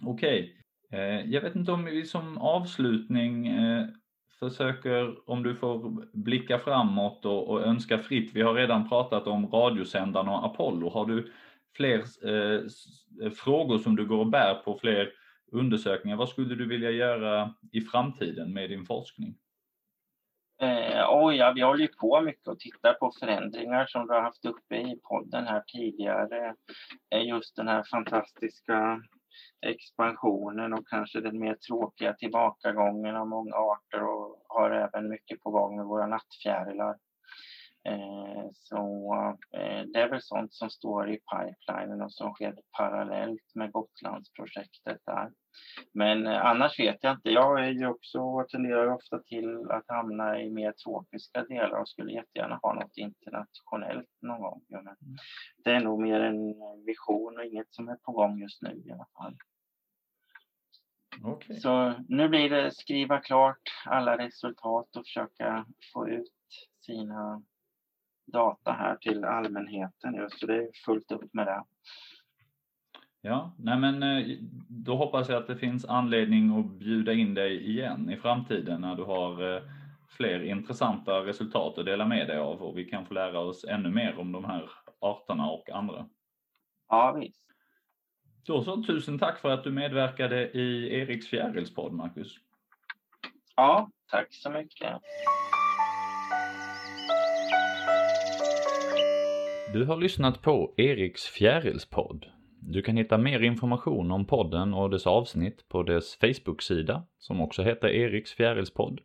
Okej, 0.05 0.55
okay. 0.89 1.01
Eh, 1.01 1.21
jag 1.27 1.41
vet 1.41 1.55
inte 1.55 1.73
om 1.73 1.85
vi 1.85 2.07
som 2.07 2.39
avslutning 2.39 3.47
eh, 3.47 3.87
försöker, 4.39 5.31
om 5.31 5.43
du 5.43 5.55
får 5.55 6.07
blicka 6.13 6.59
framåt 6.59 7.25
och, 7.25 7.49
och 7.49 7.63
önska 7.63 7.99
fritt. 7.99 8.31
Vi 8.35 8.43
har 8.43 8.55
redan 8.55 8.89
pratat 8.89 9.27
om 9.27 9.51
radiosändarna 9.51 10.33
och 10.33 10.47
Apollo. 10.47 10.89
Har 10.89 11.07
du 11.07 11.33
fler 11.77 12.05
eh, 12.25 12.61
eh, 13.23 13.31
frågor 13.31 13.79
som 13.79 13.97
du 13.97 14.07
går 14.07 14.19
och 14.19 14.31
bär 14.31 14.55
på, 14.55 14.79
fler 14.79 15.13
undersökningar? 15.53 16.17
Vad 16.17 16.29
skulle 16.29 16.55
du 16.55 16.69
vilja 16.69 16.91
göra 16.91 17.55
i 17.73 17.81
framtiden 17.81 18.53
med 18.53 18.71
din 18.71 18.87
forskning? 18.87 19.35
Eh, 20.61 21.07
oj, 21.11 21.37
ja, 21.37 21.53
vi 21.53 21.61
håller 21.61 21.83
ju 21.83 21.89
på 21.89 22.21
mycket 22.21 22.49
och 22.49 22.59
tittar 22.59 22.93
på 22.93 23.13
förändringar 23.21 23.87
som 23.87 24.07
du 24.07 24.13
har 24.13 24.23
haft 24.23 24.45
uppe 24.45 24.77
i 24.77 25.01
podden 25.03 25.47
här 25.47 25.63
tidigare. 25.67 26.55
Eh, 27.11 27.29
just 27.29 27.57
den 27.57 27.69
här 27.69 27.83
fantastiska 27.91 29.03
expansionen 29.61 30.73
och 30.73 30.89
kanske 30.89 31.21
den 31.21 31.39
mer 31.39 31.55
tråkiga 31.55 32.13
tillbakagången 32.13 33.17
av 33.17 33.29
många 33.29 33.55
arter 33.55 34.03
och 34.03 34.45
har 34.49 34.71
även 34.71 35.09
mycket 35.09 35.41
på 35.41 35.51
gång 35.51 35.77
med 35.77 35.87
våra 35.87 36.07
nattfjärilar. 36.07 36.97
Eh, 37.89 38.45
så 38.53 39.13
det 39.85 39.99
är 39.99 40.09
väl 40.09 40.23
sånt 40.23 40.55
som 40.55 40.71
står 40.71 41.11
i 41.11 41.19
pipelinen 41.19 42.03
och 42.03 42.13
som 42.13 42.35
sker 42.35 42.55
parallellt 42.79 43.55
med 43.55 43.73
Gotlandsprojektet 43.73 44.99
där. 45.07 45.31
Men 45.95 46.27
eh, 46.27 46.47
annars 46.47 46.79
vet 46.79 46.97
jag 47.01 47.13
inte. 47.13 47.31
Jag 47.31 47.65
är 47.65 47.71
ju 47.71 47.87
också, 47.87 48.47
tenderar 48.51 48.95
ofta 48.95 49.19
till 49.19 49.71
att 49.71 49.85
hamna 49.89 50.41
i 50.41 50.51
mer 50.51 50.73
tropiska 50.73 51.45
delar 51.45 51.81
och 51.81 51.89
skulle 51.89 52.13
jättegärna 52.13 52.59
ha 52.63 52.75
något 52.75 52.97
internationellt 52.97 54.09
någon 54.23 54.41
gång. 54.41 54.63
Men 54.69 54.97
det 55.65 55.71
är 55.71 55.81
nog 55.81 56.03
mer 56.03 56.21
en 56.21 56.55
vision 56.87 57.39
och 57.39 57.45
inget 57.45 57.75
som 57.75 57.89
är 57.89 57.97
på 57.97 58.13
gång 58.13 58.39
just 58.39 58.63
nu 58.63 58.83
i 58.87 58.93
alla 58.93 59.07
fall. 59.19 59.37
Okay. 61.25 61.57
Så 61.57 61.95
nu 62.09 62.29
blir 62.29 62.51
det 62.51 62.75
skriva 62.75 63.21
klart 63.21 63.63
alla 63.85 64.19
resultat 64.19 64.97
och 64.97 65.07
försöka 65.07 65.67
få 65.93 66.09
ut 66.09 66.33
sina 66.81 67.43
data 68.33 68.73
här 68.73 68.97
till 68.97 69.25
allmänheten 69.25 70.15
just, 70.15 70.41
så 70.41 70.47
det 70.47 70.57
är 70.57 70.69
fullt 70.85 71.13
upp 71.13 71.35
med 71.35 71.47
det. 71.47 71.65
Ja, 73.21 73.55
nej 73.59 73.79
men 73.79 74.03
eh, 74.03 74.39
då 74.69 74.97
hoppas 74.97 75.29
jag 75.29 75.39
att 75.43 75.47
det 75.47 75.57
finns 75.57 75.85
anledning 75.85 76.59
att 76.59 76.67
bjuda 76.67 77.13
in 77.13 77.35
dig 77.35 77.71
igen 77.71 78.11
i 78.11 78.17
framtiden 78.17 78.81
när 78.81 78.95
du 78.95 79.03
har 79.05 79.57
eh, 79.57 79.63
fler 80.09 80.43
intressanta 80.43 81.25
resultat 81.25 81.79
att 81.79 81.85
dela 81.85 82.07
med 82.07 82.27
dig 82.29 82.39
av 82.39 82.63
och 82.63 82.79
vi 82.79 82.85
kan 82.85 83.07
få 83.07 83.15
lära 83.15 83.41
oss 83.41 83.65
ännu 83.65 83.91
mer 83.91 84.19
om 84.19 84.33
de 84.33 84.45
här 84.45 84.71
arterna 85.01 85.51
och 85.51 85.71
andra. 85.71 86.09
Ja, 86.89 87.13
visst. 87.13 87.49
Då 88.47 88.63
så, 88.65 88.83
tusen 88.83 89.19
tack 89.19 89.39
för 89.39 89.51
att 89.51 89.65
du 89.65 89.71
medverkade 89.71 90.51
i 90.51 90.95
Eriks 91.01 91.27
fjärilspodd, 91.27 91.93
Marcus. 91.93 92.37
Ja, 93.57 93.91
tack 94.11 94.27
så 94.31 94.51
mycket. 94.51 94.93
Du 99.73 99.85
har 99.85 99.97
lyssnat 99.97 100.43
på 100.43 100.75
Eriks 100.77 101.25
fjärilspodd. 101.25 102.27
Du 102.61 102.83
kan 102.83 102.97
hitta 102.97 103.19
mer 103.19 103.43
information 103.43 104.11
om 104.11 104.25
podden 104.25 104.75
och 104.75 104.91
dess 104.91 105.07
avsnitt 105.07 105.69
på 105.69 105.83
dess 105.83 106.17
Facebook-sida 106.17 107.03
som 107.19 107.41
också 107.41 107.63
heter 107.63 107.89
Eriks 107.89 108.33
fjärilspodd. 108.33 109.01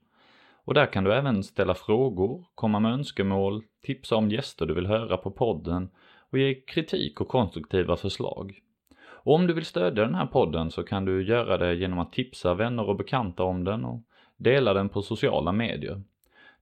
Och 0.66 0.74
där 0.74 0.86
kan 0.86 1.03
du 1.03 1.14
även 1.14 1.43
ställa 1.43 1.74
frågor, 1.74 2.45
komma 2.55 2.80
med 2.80 2.93
önskemål, 2.93 3.64
tipsa 3.82 4.16
om 4.16 4.30
gäster 4.30 4.66
du 4.66 4.74
vill 4.74 4.88
höra 4.88 5.18
på 5.18 5.32
podden 5.32 5.89
och 6.32 6.38
ge 6.38 6.55
kritik 6.55 7.22
och 7.22 7.28
konstruktiva 7.28 7.95
förslag. 7.95 8.59
Och 9.05 9.36
om 9.36 9.47
du 9.47 9.53
vill 9.53 9.66
stödja 9.66 10.05
den 10.05 10.16
här 10.16 10.28
podden 10.28 10.72
så 10.72 10.84
kan 10.84 11.05
du 11.05 11.24
göra 11.24 11.57
det 11.57 11.74
genom 11.74 11.99
att 11.99 12.14
tipsa 12.14 12.53
vänner 12.53 12.89
och 12.89 12.97
bekanta 12.97 13.43
om 13.43 13.64
den 13.64 13.86
och 13.86 14.01
dela 14.38 14.74
den 14.74 14.89
på 14.89 15.01
sociala 15.01 15.51
medier. 15.51 16.01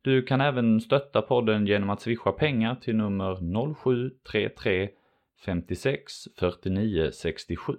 Du 0.04 0.22
kan 0.22 0.42
även 0.42 0.82
stötta 0.82 1.22
podden 1.22 1.68
genom 1.68 1.90
att 1.90 2.02
swisha 2.02 2.32
pengar 2.32 2.76
till 2.76 2.96
nummer 2.96 3.36
0733 4.24 4.90
56 5.46 6.14
49 6.40 7.12
67. 7.12 7.74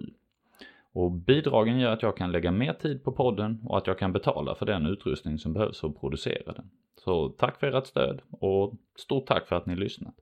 Och 0.93 1.11
bidragen 1.11 1.79
gör 1.79 1.91
att 1.91 2.01
jag 2.01 2.17
kan 2.17 2.31
lägga 2.31 2.51
mer 2.51 2.73
tid 2.73 3.03
på 3.03 3.11
podden 3.11 3.61
och 3.65 3.77
att 3.77 3.87
jag 3.87 3.99
kan 3.99 4.13
betala 4.13 4.55
för 4.55 4.65
den 4.65 4.85
utrustning 4.85 5.39
som 5.39 5.53
behövs 5.53 5.79
för 5.79 5.87
att 5.87 5.99
producera 5.99 6.53
den. 6.53 6.69
Så 7.03 7.29
tack 7.29 7.59
för 7.59 7.67
ert 7.67 7.87
stöd 7.87 8.21
och 8.29 8.73
stort 8.95 9.25
tack 9.25 9.47
för 9.47 9.55
att 9.55 9.65
ni 9.65 9.75
lyssnat. 9.75 10.11